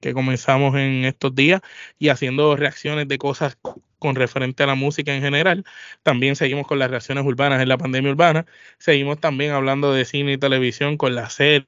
que 0.00 0.14
comenzamos 0.14 0.76
en 0.76 1.04
estos 1.06 1.34
días 1.34 1.62
y 1.98 2.10
haciendo 2.10 2.56
reacciones 2.56 3.08
de 3.08 3.18
cosas 3.18 3.58
con 3.98 4.16
referente 4.16 4.62
a 4.64 4.66
la 4.66 4.74
música 4.74 5.14
en 5.14 5.22
general. 5.22 5.64
También 6.02 6.36
seguimos 6.36 6.66
con 6.66 6.78
las 6.78 6.90
reacciones 6.90 7.24
urbanas 7.24 7.62
en 7.62 7.68
la 7.68 7.78
pandemia 7.78 8.10
urbana. 8.12 8.46
Seguimos 8.78 9.20
también 9.20 9.52
hablando 9.52 9.92
de 9.94 10.04
cine 10.04 10.34
y 10.34 10.38
televisión 10.38 10.96
con 10.98 11.14
las 11.14 11.34
series 11.34 11.66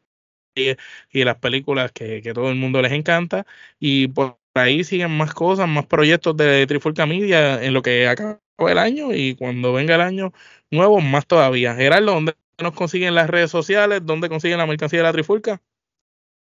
y 1.10 1.24
las 1.24 1.36
películas 1.38 1.92
que, 1.92 2.22
que 2.22 2.34
todo 2.34 2.50
el 2.50 2.56
mundo 2.56 2.82
les 2.82 2.92
encanta. 2.92 3.46
Y 3.80 4.08
por 4.08 4.38
ahí 4.54 4.84
siguen 4.84 5.16
más 5.16 5.34
cosas, 5.34 5.68
más 5.68 5.86
proyectos 5.86 6.36
de 6.36 6.66
Trifulca 6.66 7.06
Media 7.06 7.62
en 7.62 7.74
lo 7.74 7.82
que 7.82 8.08
acaba 8.08 8.43
el 8.58 8.78
año 8.78 9.12
y 9.12 9.34
cuando 9.34 9.72
venga 9.72 9.94
el 9.94 10.00
año 10.00 10.32
nuevo, 10.70 11.00
más 11.00 11.26
todavía. 11.26 11.74
Gerardo, 11.74 12.12
¿dónde 12.12 12.34
nos 12.58 12.72
consiguen 12.74 13.14
las 13.14 13.28
redes 13.28 13.50
sociales? 13.50 14.00
¿Dónde 14.04 14.28
consiguen 14.28 14.58
la 14.58 14.66
mercancía 14.66 15.00
de 15.00 15.04
la 15.04 15.12
Trifulca? 15.12 15.60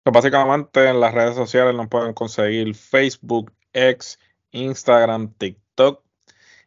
Pues 0.03 0.13
básicamente 0.13 0.87
en 0.87 0.99
las 0.99 1.13
redes 1.13 1.35
sociales 1.35 1.73
nos 1.73 1.87
pueden 1.87 2.13
conseguir 2.13 2.75
Facebook, 2.75 3.51
X, 3.73 4.19
Instagram, 4.51 5.33
TikTok, 5.33 6.03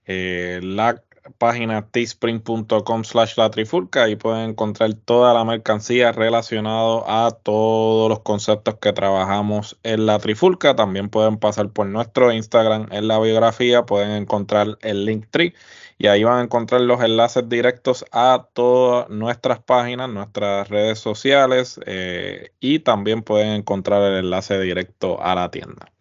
eh, 0.06 0.60
la 0.62 1.02
página 1.38 1.88
teespring.com 1.88 3.04
slash 3.04 3.36
la 3.36 3.50
trifulca 3.50 4.08
y 4.08 4.16
pueden 4.16 4.50
encontrar 4.50 4.94
toda 4.94 5.34
la 5.34 5.44
mercancía 5.44 6.12
relacionada 6.12 7.26
a 7.26 7.30
todos 7.30 8.08
los 8.08 8.20
conceptos 8.20 8.76
que 8.80 8.92
trabajamos 8.92 9.78
en 9.82 10.06
la 10.06 10.18
trifulca. 10.18 10.76
También 10.76 11.08
pueden 11.08 11.36
pasar 11.38 11.70
por 11.70 11.86
nuestro 11.86 12.32
Instagram 12.32 12.88
en 12.90 13.08
la 13.08 13.18
biografía, 13.18 13.84
pueden 13.84 14.10
encontrar 14.12 14.78
el 14.82 15.04
link 15.04 15.26
tree 15.30 15.54
y 15.98 16.06
ahí 16.06 16.22
van 16.22 16.38
a 16.38 16.42
encontrar 16.42 16.80
los 16.82 17.02
enlaces 17.02 17.48
directos 17.48 18.04
a 18.12 18.46
todas 18.52 19.10
nuestras 19.10 19.60
páginas, 19.60 20.08
nuestras 20.08 20.68
redes 20.68 21.00
sociales 21.00 21.80
eh, 21.86 22.52
y 22.60 22.78
también 22.78 23.22
pueden 23.22 23.48
encontrar 23.48 24.02
el 24.02 24.24
enlace 24.24 24.60
directo 24.60 25.20
a 25.20 25.34
la 25.34 25.50
tienda. 25.50 25.92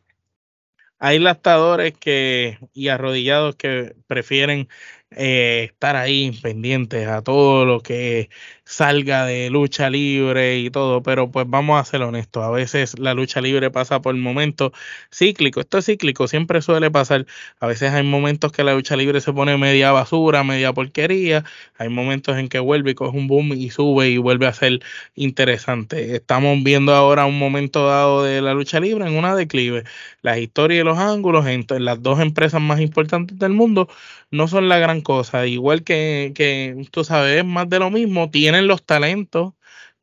Hay 0.99 1.19
lastadores 1.19 1.93
que 1.93 2.57
y 2.73 2.87
arrodillados 2.87 3.55
que 3.55 3.95
prefieren 4.07 4.67
eh, 5.11 5.69
estar 5.71 5.95
ahí 5.95 6.31
pendientes 6.41 7.07
a 7.07 7.21
todo 7.21 7.65
lo 7.65 7.81
que 7.81 8.29
salga 8.65 9.25
de 9.25 9.49
lucha 9.49 9.89
libre 9.89 10.59
y 10.59 10.69
todo, 10.69 11.01
pero 11.01 11.31
pues 11.31 11.45
vamos 11.49 11.79
a 11.79 11.85
ser 11.85 12.01
honestos, 12.01 12.43
a 12.43 12.49
veces 12.51 12.99
la 12.99 13.13
lucha 13.13 13.39
libre 13.39 13.71
pasa 13.71 14.01
por 14.01 14.13
momentos 14.15 14.73
cíclicos, 15.09 15.63
esto 15.63 15.77
es 15.77 15.85
cíclico, 15.85 16.27
siempre 16.27 16.61
suele 16.61 16.91
pasar, 16.91 17.25
a 17.61 17.67
veces 17.67 17.93
hay 17.93 18.03
momentos 18.03 18.51
que 18.51 18.65
la 18.65 18.73
lucha 18.73 18.97
libre 18.97 19.21
se 19.21 19.31
pone 19.31 19.57
media 19.57 19.93
basura, 19.93 20.43
media 20.43 20.73
porquería, 20.73 21.45
hay 21.77 21.87
momentos 21.87 22.37
en 22.37 22.49
que 22.49 22.59
vuelve 22.59 22.91
y 22.91 22.95
coge 22.95 23.17
un 23.17 23.27
boom 23.27 23.53
y 23.53 23.69
sube 23.69 24.09
y 24.09 24.17
vuelve 24.17 24.47
a 24.47 24.53
ser 24.53 24.81
interesante. 25.15 26.15
Estamos 26.15 26.61
viendo 26.63 26.93
ahora 26.93 27.25
un 27.25 27.39
momento 27.39 27.87
dado 27.87 28.23
de 28.23 28.41
la 28.41 28.53
lucha 28.53 28.81
libre 28.81 29.07
en 29.07 29.15
una 29.15 29.35
declive, 29.35 29.85
las 30.21 30.37
historias 30.39 30.81
y 30.81 30.83
los 30.83 30.97
ángulos 30.97 31.45
en 31.47 31.65
las 31.79 32.01
dos 32.01 32.19
empresas 32.19 32.61
más 32.61 32.81
importantes 32.81 33.39
del 33.39 33.53
mundo 33.53 33.87
no 34.31 34.47
son 34.47 34.69
la 34.69 34.79
gran 34.79 35.01
cosa. 35.01 35.45
Igual 35.47 35.83
que, 35.83 36.31
que 36.35 36.87
tú 36.91 37.03
sabes, 37.03 37.45
más 37.45 37.69
de 37.69 37.79
lo 37.79 37.89
mismo, 37.91 38.29
tienen 38.29 38.67
los 38.67 38.85
talentos, 38.85 39.53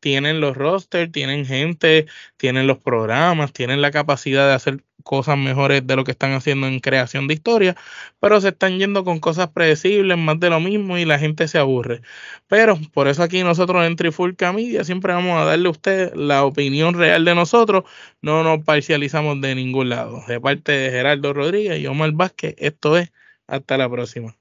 tienen 0.01 0.41
los 0.41 0.57
rosters, 0.57 1.11
tienen 1.13 1.47
gente, 1.47 2.07
tienen 2.37 2.67
los 2.67 2.79
programas, 2.79 3.53
tienen 3.53 3.81
la 3.81 3.91
capacidad 3.91 4.47
de 4.47 4.55
hacer 4.55 4.85
cosas 5.03 5.39
mejores 5.39 5.87
de 5.87 5.97
lo 5.97 6.05
que 6.05 6.11
están 6.13 6.33
haciendo 6.33 6.67
en 6.67 6.81
creación 6.81 7.29
de 7.29 7.35
historia, 7.35 7.77
pero 8.21 8.41
se 8.41 8.49
están 8.49 8.79
yendo 8.79 9.05
con 9.05 9.21
cosas 9.21 9.49
predecibles, 9.51 10.19
más 10.19 10.41
de 10.41 10.51
lo 10.51 10.61
mismo 10.61 10.99
y 10.99 11.05
la 11.05 11.19
gente 11.19 11.47
se 11.49 11.59
aburre. 11.59 12.03
Pero 12.49 12.79
por 12.93 13.09
eso 13.09 13.23
aquí 13.23 13.43
nosotros 13.45 13.87
en 13.87 13.97
Trifulca 13.97 14.53
Media 14.53 14.85
siempre 14.85 15.13
vamos 15.13 15.39
a 15.41 15.45
darle 15.45 15.69
a 15.69 15.71
usted 15.71 16.15
la 16.15 16.45
opinión 16.45 16.95
real 16.95 17.25
de 17.25 17.35
nosotros, 17.35 17.85
no 18.23 18.43
nos 18.43 18.65
parcializamos 18.65 19.41
de 19.41 19.55
ningún 19.55 19.91
lado. 19.91 20.23
De 20.27 20.41
parte 20.41 20.73
de 20.73 20.91
Gerardo 20.91 21.33
Rodríguez 21.33 21.81
y 21.81 21.87
Omar 21.87 22.13
Vázquez, 22.13 22.55
esto 22.59 22.97
es 22.99 23.13
hasta 23.47 23.77
la 23.79 23.89
próxima. 23.91 24.37